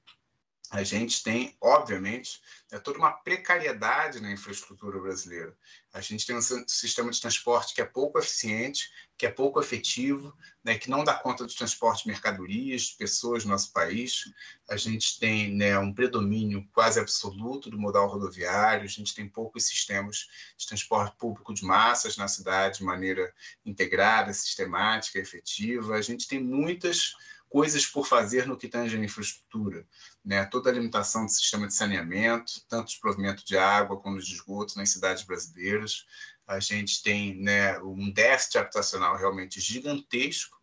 a 0.70 0.84
gente 0.84 1.24
tem, 1.24 1.56
obviamente, 1.62 2.42
é 2.72 2.78
toda 2.78 3.00
uma 3.00 3.12
precariedade 3.12 4.20
na 4.20 4.32
infraestrutura 4.32 5.00
brasileira. 5.00 5.56
A 5.94 6.02
gente 6.02 6.28
tem 6.28 6.36
um 6.36 6.42
sistema 6.42 7.10
de 7.10 7.22
transporte 7.22 7.74
que 7.74 7.82
é 7.82 7.86
pouco 7.86 8.20
eficiente, 8.20 8.92
que 9.18 9.26
é 9.26 9.32
pouco 9.32 9.62
efetivo, 9.62 10.36
né, 10.64 10.78
que 10.78 10.90
não 10.90 11.06
dá 11.06 11.14
conta 11.14 11.46
do 11.46 11.56
transporte 11.56 12.04
de 12.04 12.10
mercadorias, 12.10 12.84
de 12.84 12.98
pessoas 12.98 13.46
no 13.46 13.52
nosso 13.52 13.72
país. 13.72 14.26
A 14.70 14.76
gente 14.76 15.18
tem 15.18 15.56
né, 15.56 15.80
um 15.80 15.94
predomínio 15.94 16.68
quase 16.74 17.00
absoluto 17.00 17.70
do 17.70 17.80
modal 17.80 18.10
rodoviário, 18.10 18.84
a 18.84 18.90
gente 18.90 19.16
tem 19.16 19.28
poucos 19.28 19.66
sistemas 19.66 20.28
de 20.58 20.68
transporte 20.68 21.16
público 21.18 21.54
de 21.54 21.64
massas 21.64 22.18
na 22.18 22.28
cidade 22.28 22.80
de 22.80 22.84
maneira 22.84 23.34
integrada, 23.66 24.34
sistemática, 24.34 25.18
efetiva. 25.18 25.96
A 25.96 26.02
gente 26.02 26.28
tem 26.28 26.44
muitas 26.44 27.14
coisas 27.50 27.86
por 27.86 28.08
fazer 28.08 28.46
no 28.46 28.58
que 28.58 28.68
tange 28.68 28.98
a 28.98 29.04
infraestrutura, 29.04 29.86
né? 30.24 30.46
toda 30.46 30.70
a 30.70 30.74
limitação 30.74 31.26
do 31.26 31.32
sistema 31.32 31.68
de 31.68 31.74
saneamento, 31.74 32.62
tanto 32.68 32.92
de 32.92 33.00
provimento 33.00 33.46
de 33.46 33.58
água 33.58 34.00
como 34.00 34.20
de 34.20 34.34
esgoto 34.34 34.78
nas 34.78 34.90
cidades 34.90 35.24
brasileiras. 35.24 36.06
A 36.46 36.60
gente 36.60 37.02
tem 37.04 37.36
né, 37.42 37.80
um 37.80 38.12
déficit 38.12 38.58
habitacional 38.58 39.18
realmente 39.18 39.60
gigantesco, 39.60 40.58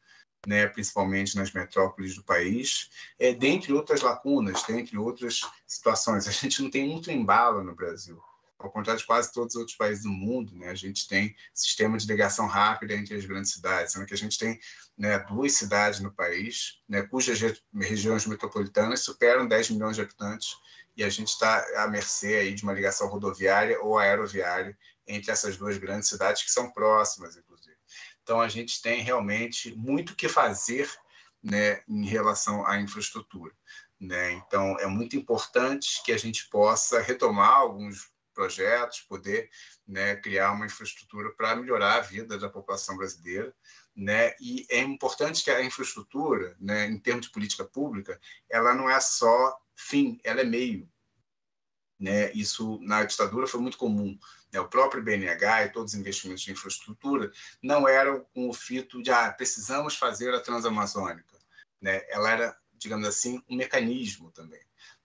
né, 0.46 0.66
principalmente 0.66 1.36
nas 1.36 1.52
metrópoles 1.52 2.14
do 2.14 2.22
país, 2.22 2.90
é, 3.18 3.32
dentre 3.32 3.72
outras 3.72 4.02
lacunas, 4.02 4.62
dentre 4.64 4.98
outras 4.98 5.40
situações. 5.66 6.28
A 6.28 6.30
gente 6.30 6.62
não 6.62 6.70
tem 6.70 6.86
muito 6.86 7.10
embalo 7.10 7.64
no 7.64 7.74
Brasil 7.74 8.22
ao 8.64 8.72
contrário 8.72 9.00
de 9.00 9.06
quase 9.06 9.32
todos 9.32 9.54
os 9.54 9.60
outros 9.60 9.76
países 9.76 10.04
do 10.04 10.10
mundo, 10.10 10.56
né, 10.56 10.70
a 10.70 10.74
gente 10.74 11.06
tem 11.06 11.36
sistema 11.52 11.98
de 11.98 12.06
ligação 12.06 12.46
rápida 12.46 12.94
entre 12.94 13.14
as 13.14 13.24
grandes 13.24 13.52
cidades, 13.52 13.92
sendo 13.92 14.06
que 14.06 14.14
a 14.14 14.16
gente 14.16 14.38
tem 14.38 14.58
né, 14.96 15.18
duas 15.18 15.52
cidades 15.52 16.00
no 16.00 16.10
país, 16.10 16.80
né, 16.88 17.02
cujas 17.02 17.38
regiões 17.74 18.26
metropolitanas 18.26 19.00
superam 19.00 19.46
10 19.46 19.70
milhões 19.70 19.96
de 19.96 20.02
habitantes, 20.02 20.56
e 20.96 21.04
a 21.04 21.08
gente 21.10 21.28
está 21.28 21.64
à 21.82 21.88
mercê 21.88 22.36
aí 22.36 22.54
de 22.54 22.62
uma 22.62 22.72
ligação 22.72 23.08
rodoviária 23.08 23.80
ou 23.82 23.98
aeroviária 23.98 24.76
entre 25.06 25.30
essas 25.30 25.56
duas 25.56 25.76
grandes 25.76 26.08
cidades, 26.08 26.42
que 26.42 26.50
são 26.50 26.70
próximas, 26.70 27.36
inclusive. 27.36 27.76
Então, 28.22 28.40
a 28.40 28.48
gente 28.48 28.80
tem 28.80 29.02
realmente 29.02 29.74
muito 29.76 30.10
o 30.10 30.16
que 30.16 30.28
fazer 30.28 30.90
né, 31.42 31.82
em 31.86 32.06
relação 32.06 32.66
à 32.66 32.80
infraestrutura. 32.80 33.52
Né? 34.00 34.32
Então, 34.32 34.78
é 34.78 34.86
muito 34.86 35.16
importante 35.16 36.02
que 36.04 36.12
a 36.12 36.16
gente 36.16 36.48
possa 36.48 37.02
retomar 37.02 37.54
alguns 37.54 38.13
projetos, 38.34 39.00
poder 39.00 39.48
né, 39.86 40.16
criar 40.16 40.52
uma 40.52 40.66
infraestrutura 40.66 41.30
para 41.30 41.56
melhorar 41.56 41.94
a 41.94 42.00
vida 42.00 42.36
da 42.36 42.50
população 42.50 42.96
brasileira. 42.96 43.54
Né? 43.96 44.34
E 44.40 44.66
é 44.68 44.80
importante 44.80 45.42
que 45.44 45.50
a 45.50 45.64
infraestrutura, 45.64 46.56
né, 46.60 46.86
em 46.86 46.98
termos 46.98 47.26
de 47.26 47.32
política 47.32 47.64
pública, 47.64 48.20
ela 48.50 48.74
não 48.74 48.90
é 48.90 48.98
só 49.00 49.56
fim, 49.74 50.20
ela 50.24 50.40
é 50.40 50.44
meio. 50.44 50.88
Né? 51.98 52.32
Isso 52.32 52.78
na 52.82 53.04
ditadura 53.04 53.46
foi 53.46 53.60
muito 53.60 53.78
comum. 53.78 54.18
Né? 54.52 54.60
O 54.60 54.68
próprio 54.68 55.02
BNH 55.02 55.64
e 55.64 55.72
todos 55.72 55.94
os 55.94 55.98
investimentos 55.98 56.42
de 56.42 56.52
infraestrutura 56.52 57.32
não 57.62 57.88
eram 57.88 58.26
com 58.34 58.48
o 58.48 58.52
fito 58.52 59.02
de 59.02 59.10
ah, 59.10 59.32
precisamos 59.32 59.96
fazer 59.96 60.34
a 60.34 60.40
Transamazônica. 60.40 61.38
Né? 61.80 62.02
Ela 62.08 62.30
era, 62.30 62.58
digamos 62.74 63.06
assim, 63.06 63.42
um 63.48 63.56
mecanismo 63.56 64.30
também. 64.32 64.60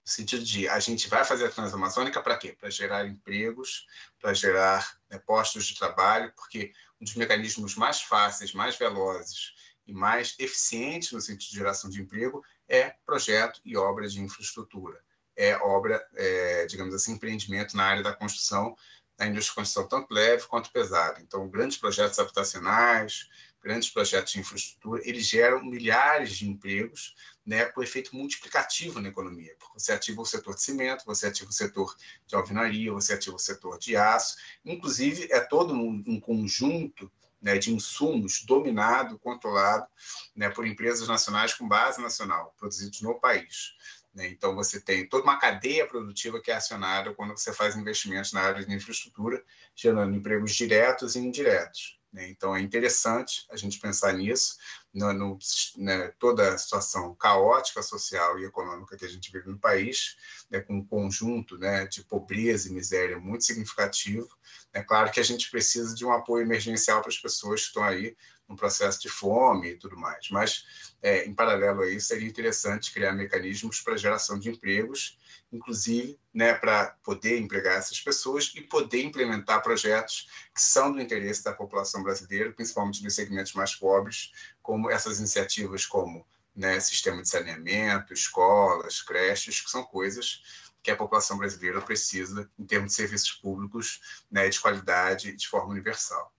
No 0.09 0.13
sentido 0.13 0.43
de 0.43 0.67
a 0.67 0.79
gente 0.79 1.07
vai 1.07 1.23
fazer 1.23 1.45
a 1.45 1.51
Transamazônica 1.51 2.19
para 2.19 2.35
quê? 2.35 2.57
Para 2.59 2.71
gerar 2.71 3.05
empregos, 3.05 3.85
para 4.19 4.33
gerar 4.33 4.97
né, 5.07 5.19
postos 5.19 5.67
de 5.67 5.77
trabalho, 5.77 6.33
porque 6.35 6.73
um 6.99 7.05
dos 7.05 7.13
mecanismos 7.13 7.75
mais 7.75 8.01
fáceis, 8.01 8.51
mais 8.51 8.75
velozes 8.75 9.53
e 9.85 9.93
mais 9.93 10.35
eficientes 10.39 11.11
no 11.11 11.21
sentido 11.21 11.51
de 11.51 11.57
geração 11.57 11.91
de 11.91 12.01
emprego 12.01 12.43
é 12.67 12.95
projeto 13.05 13.61
e 13.63 13.77
obra 13.77 14.07
de 14.07 14.19
infraestrutura. 14.19 14.99
É 15.35 15.55
obra, 15.57 16.03
é, 16.15 16.65
digamos 16.65 16.95
assim, 16.95 17.11
empreendimento 17.11 17.77
na 17.77 17.85
área 17.85 18.01
da 18.01 18.11
construção, 18.11 18.75
da 19.15 19.27
indústria 19.27 19.51
de 19.51 19.55
construção, 19.57 19.87
tanto 19.87 20.11
leve 20.11 20.47
quanto 20.47 20.71
pesada. 20.71 21.21
Então, 21.21 21.47
grandes 21.47 21.77
projetos 21.77 22.17
habitacionais, 22.17 23.29
grandes 23.61 23.89
projetos 23.89 24.33
de 24.33 24.39
infraestrutura, 24.39 25.01
eles 25.05 25.25
geram 25.25 25.63
milhares 25.63 26.37
de 26.37 26.47
empregos 26.47 27.15
né, 27.45 27.65
com 27.65 27.81
efeito 27.81 28.15
multiplicativo 28.15 29.01
na 29.01 29.09
economia. 29.09 29.55
Você 29.73 29.91
ativa 29.91 30.21
o 30.21 30.25
setor 30.25 30.55
de 30.55 30.61
cimento, 30.61 31.05
você 31.05 31.27
ativa 31.27 31.49
o 31.49 31.53
setor 31.53 31.95
de 32.27 32.35
alvenaria, 32.35 32.91
você 32.91 33.13
ativa 33.13 33.35
o 33.35 33.39
setor 33.39 33.77
de 33.79 33.95
aço. 33.95 34.37
Inclusive, 34.63 35.27
é 35.31 35.39
todo 35.39 35.73
um, 35.73 36.03
um 36.07 36.19
conjunto 36.19 37.11
né, 37.41 37.57
de 37.57 37.73
insumos 37.73 38.43
dominado, 38.43 39.17
controlado 39.19 39.87
né, 40.35 40.49
por 40.49 40.67
empresas 40.67 41.07
nacionais 41.07 41.53
com 41.53 41.67
base 41.67 42.01
nacional, 42.01 42.53
produzidos 42.57 43.01
no 43.01 43.19
país. 43.19 43.73
Né? 44.13 44.27
Então, 44.27 44.55
você 44.55 44.79
tem 44.79 45.07
toda 45.07 45.23
uma 45.23 45.39
cadeia 45.39 45.87
produtiva 45.87 46.41
que 46.41 46.51
é 46.51 46.55
acionada 46.55 47.13
quando 47.13 47.37
você 47.37 47.53
faz 47.53 47.75
investimentos 47.75 48.33
na 48.33 48.41
área 48.41 48.65
de 48.65 48.73
infraestrutura, 48.73 49.43
gerando 49.75 50.15
empregos 50.15 50.53
diretos 50.53 51.15
e 51.15 51.19
indiretos. 51.19 51.98
Né? 52.11 52.29
Então, 52.29 52.55
é 52.55 52.61
interessante 52.61 53.45
a 53.51 53.55
gente 53.55 53.79
pensar 53.79 54.13
nisso, 54.13 54.57
no, 54.93 55.13
no 55.13 55.37
né, 55.77 56.11
toda 56.19 56.53
a 56.53 56.57
situação 56.57 57.13
caótica 57.15 57.83
social 57.83 58.39
e 58.39 58.45
econômica 58.45 58.97
que 58.97 59.05
a 59.05 59.09
gente 59.09 59.31
vive 59.31 59.49
no 59.49 59.59
país, 59.59 60.17
né, 60.49 60.59
com 60.59 60.77
um 60.77 60.85
conjunto 60.85 61.57
né, 61.57 61.85
de 61.85 62.03
pobreza 62.03 62.67
e 62.67 62.73
miséria 62.73 63.19
muito 63.19 63.45
significativo. 63.45 64.29
É 64.73 64.81
claro 64.81 65.11
que 65.11 65.19
a 65.19 65.23
gente 65.23 65.49
precisa 65.51 65.93
de 65.93 66.05
um 66.05 66.11
apoio 66.11 66.43
emergencial 66.43 67.01
para 67.01 67.09
as 67.09 67.19
pessoas 67.19 67.61
que 67.61 67.67
estão 67.67 67.83
aí 67.83 68.17
no 68.47 68.55
processo 68.55 68.99
de 68.99 69.09
fome 69.09 69.69
e 69.69 69.77
tudo 69.77 69.95
mais, 69.95 70.27
mas, 70.31 70.65
é, 71.03 71.23
em 71.25 71.35
paralelo 71.35 71.83
a 71.83 71.87
isso, 71.87 72.07
seria 72.07 72.27
interessante 72.27 72.91
criar 72.91 73.13
mecanismos 73.13 73.79
para 73.79 73.95
geração 73.95 74.39
de 74.39 74.49
empregos 74.49 75.19
inclusive, 75.51 76.19
né, 76.33 76.53
para 76.53 76.95
poder 77.03 77.39
empregar 77.39 77.77
essas 77.77 77.99
pessoas 77.99 78.51
e 78.55 78.61
poder 78.61 79.03
implementar 79.03 79.61
projetos 79.61 80.27
que 80.53 80.61
são 80.61 80.91
do 80.91 81.01
interesse 81.01 81.43
da 81.43 81.53
população 81.53 82.03
brasileira, 82.03 82.51
principalmente 82.51 83.03
nos 83.03 83.15
segmentos 83.15 83.53
mais 83.53 83.75
pobres, 83.75 84.31
como 84.61 84.89
essas 84.89 85.19
iniciativas 85.19 85.85
como 85.85 86.25
né, 86.55 86.79
sistema 86.79 87.21
de 87.21 87.29
saneamento, 87.29 88.13
escolas, 88.13 89.01
creches, 89.01 89.61
que 89.61 89.71
são 89.71 89.83
coisas 89.83 90.41
que 90.81 90.91
a 90.91 90.95
população 90.95 91.37
brasileira 91.37 91.81
precisa 91.81 92.49
em 92.57 92.65
termos 92.65 92.91
de 92.91 92.95
serviços 92.95 93.31
públicos 93.31 94.01
né, 94.31 94.47
de 94.47 94.59
qualidade 94.59 95.35
de 95.35 95.47
forma 95.47 95.71
universal. 95.71 96.31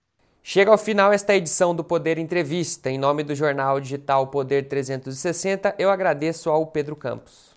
Chega 0.43 0.71
ao 0.71 0.77
final 0.77 1.13
esta 1.13 1.35
edição 1.35 1.75
do 1.75 1.83
Poder 1.83 2.17
Entrevista. 2.17 2.89
Em 2.89 2.97
nome 2.97 3.23
do 3.23 3.35
jornal 3.35 3.79
digital 3.79 4.27
Poder 4.27 4.67
360, 4.67 5.75
eu 5.77 5.91
agradeço 5.91 6.49
ao 6.49 6.65
Pedro 6.65 6.95
Campos. 6.95 7.50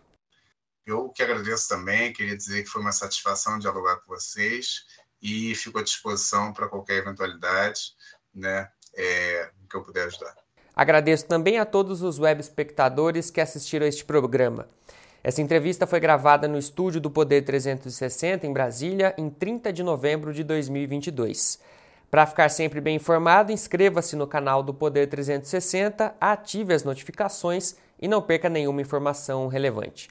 Eu 0.86 1.08
que 1.08 1.22
agradeço 1.22 1.68
também, 1.68 2.12
queria 2.12 2.36
dizer 2.36 2.62
que 2.62 2.68
foi 2.68 2.82
uma 2.82 2.92
satisfação 2.92 3.58
dialogar 3.58 3.96
com 3.96 4.14
vocês 4.14 4.84
e 5.22 5.54
fico 5.54 5.78
à 5.78 5.82
disposição 5.82 6.52
para 6.52 6.68
qualquer 6.68 6.98
eventualidade, 6.98 7.92
né, 8.34 8.68
é, 8.94 9.50
que 9.68 9.76
eu 9.76 9.82
puder 9.82 10.06
ajudar. 10.06 10.34
Agradeço 10.76 11.26
também 11.26 11.58
a 11.58 11.64
todos 11.64 12.02
os 12.02 12.18
web 12.18 12.40
espectadores 12.40 13.30
que 13.30 13.40
assistiram 13.40 13.86
a 13.86 13.88
este 13.88 14.04
programa. 14.04 14.68
Essa 15.22 15.40
entrevista 15.40 15.86
foi 15.86 16.00
gravada 16.00 16.46
no 16.46 16.58
estúdio 16.58 17.00
do 17.00 17.10
Poder 17.10 17.42
360 17.42 18.46
em 18.46 18.52
Brasília 18.52 19.14
em 19.16 19.30
30 19.30 19.72
de 19.72 19.82
novembro 19.82 20.34
de 20.34 20.44
2022. 20.44 21.58
Para 22.10 22.26
ficar 22.26 22.50
sempre 22.50 22.80
bem 22.80 22.96
informado, 22.96 23.50
inscreva-se 23.50 24.14
no 24.16 24.26
canal 24.26 24.62
do 24.62 24.74
Poder 24.74 25.06
360, 25.06 26.14
ative 26.20 26.74
as 26.74 26.84
notificações 26.84 27.76
e 27.98 28.06
não 28.06 28.20
perca 28.20 28.50
nenhuma 28.50 28.82
informação 28.82 29.48
relevante. 29.48 30.10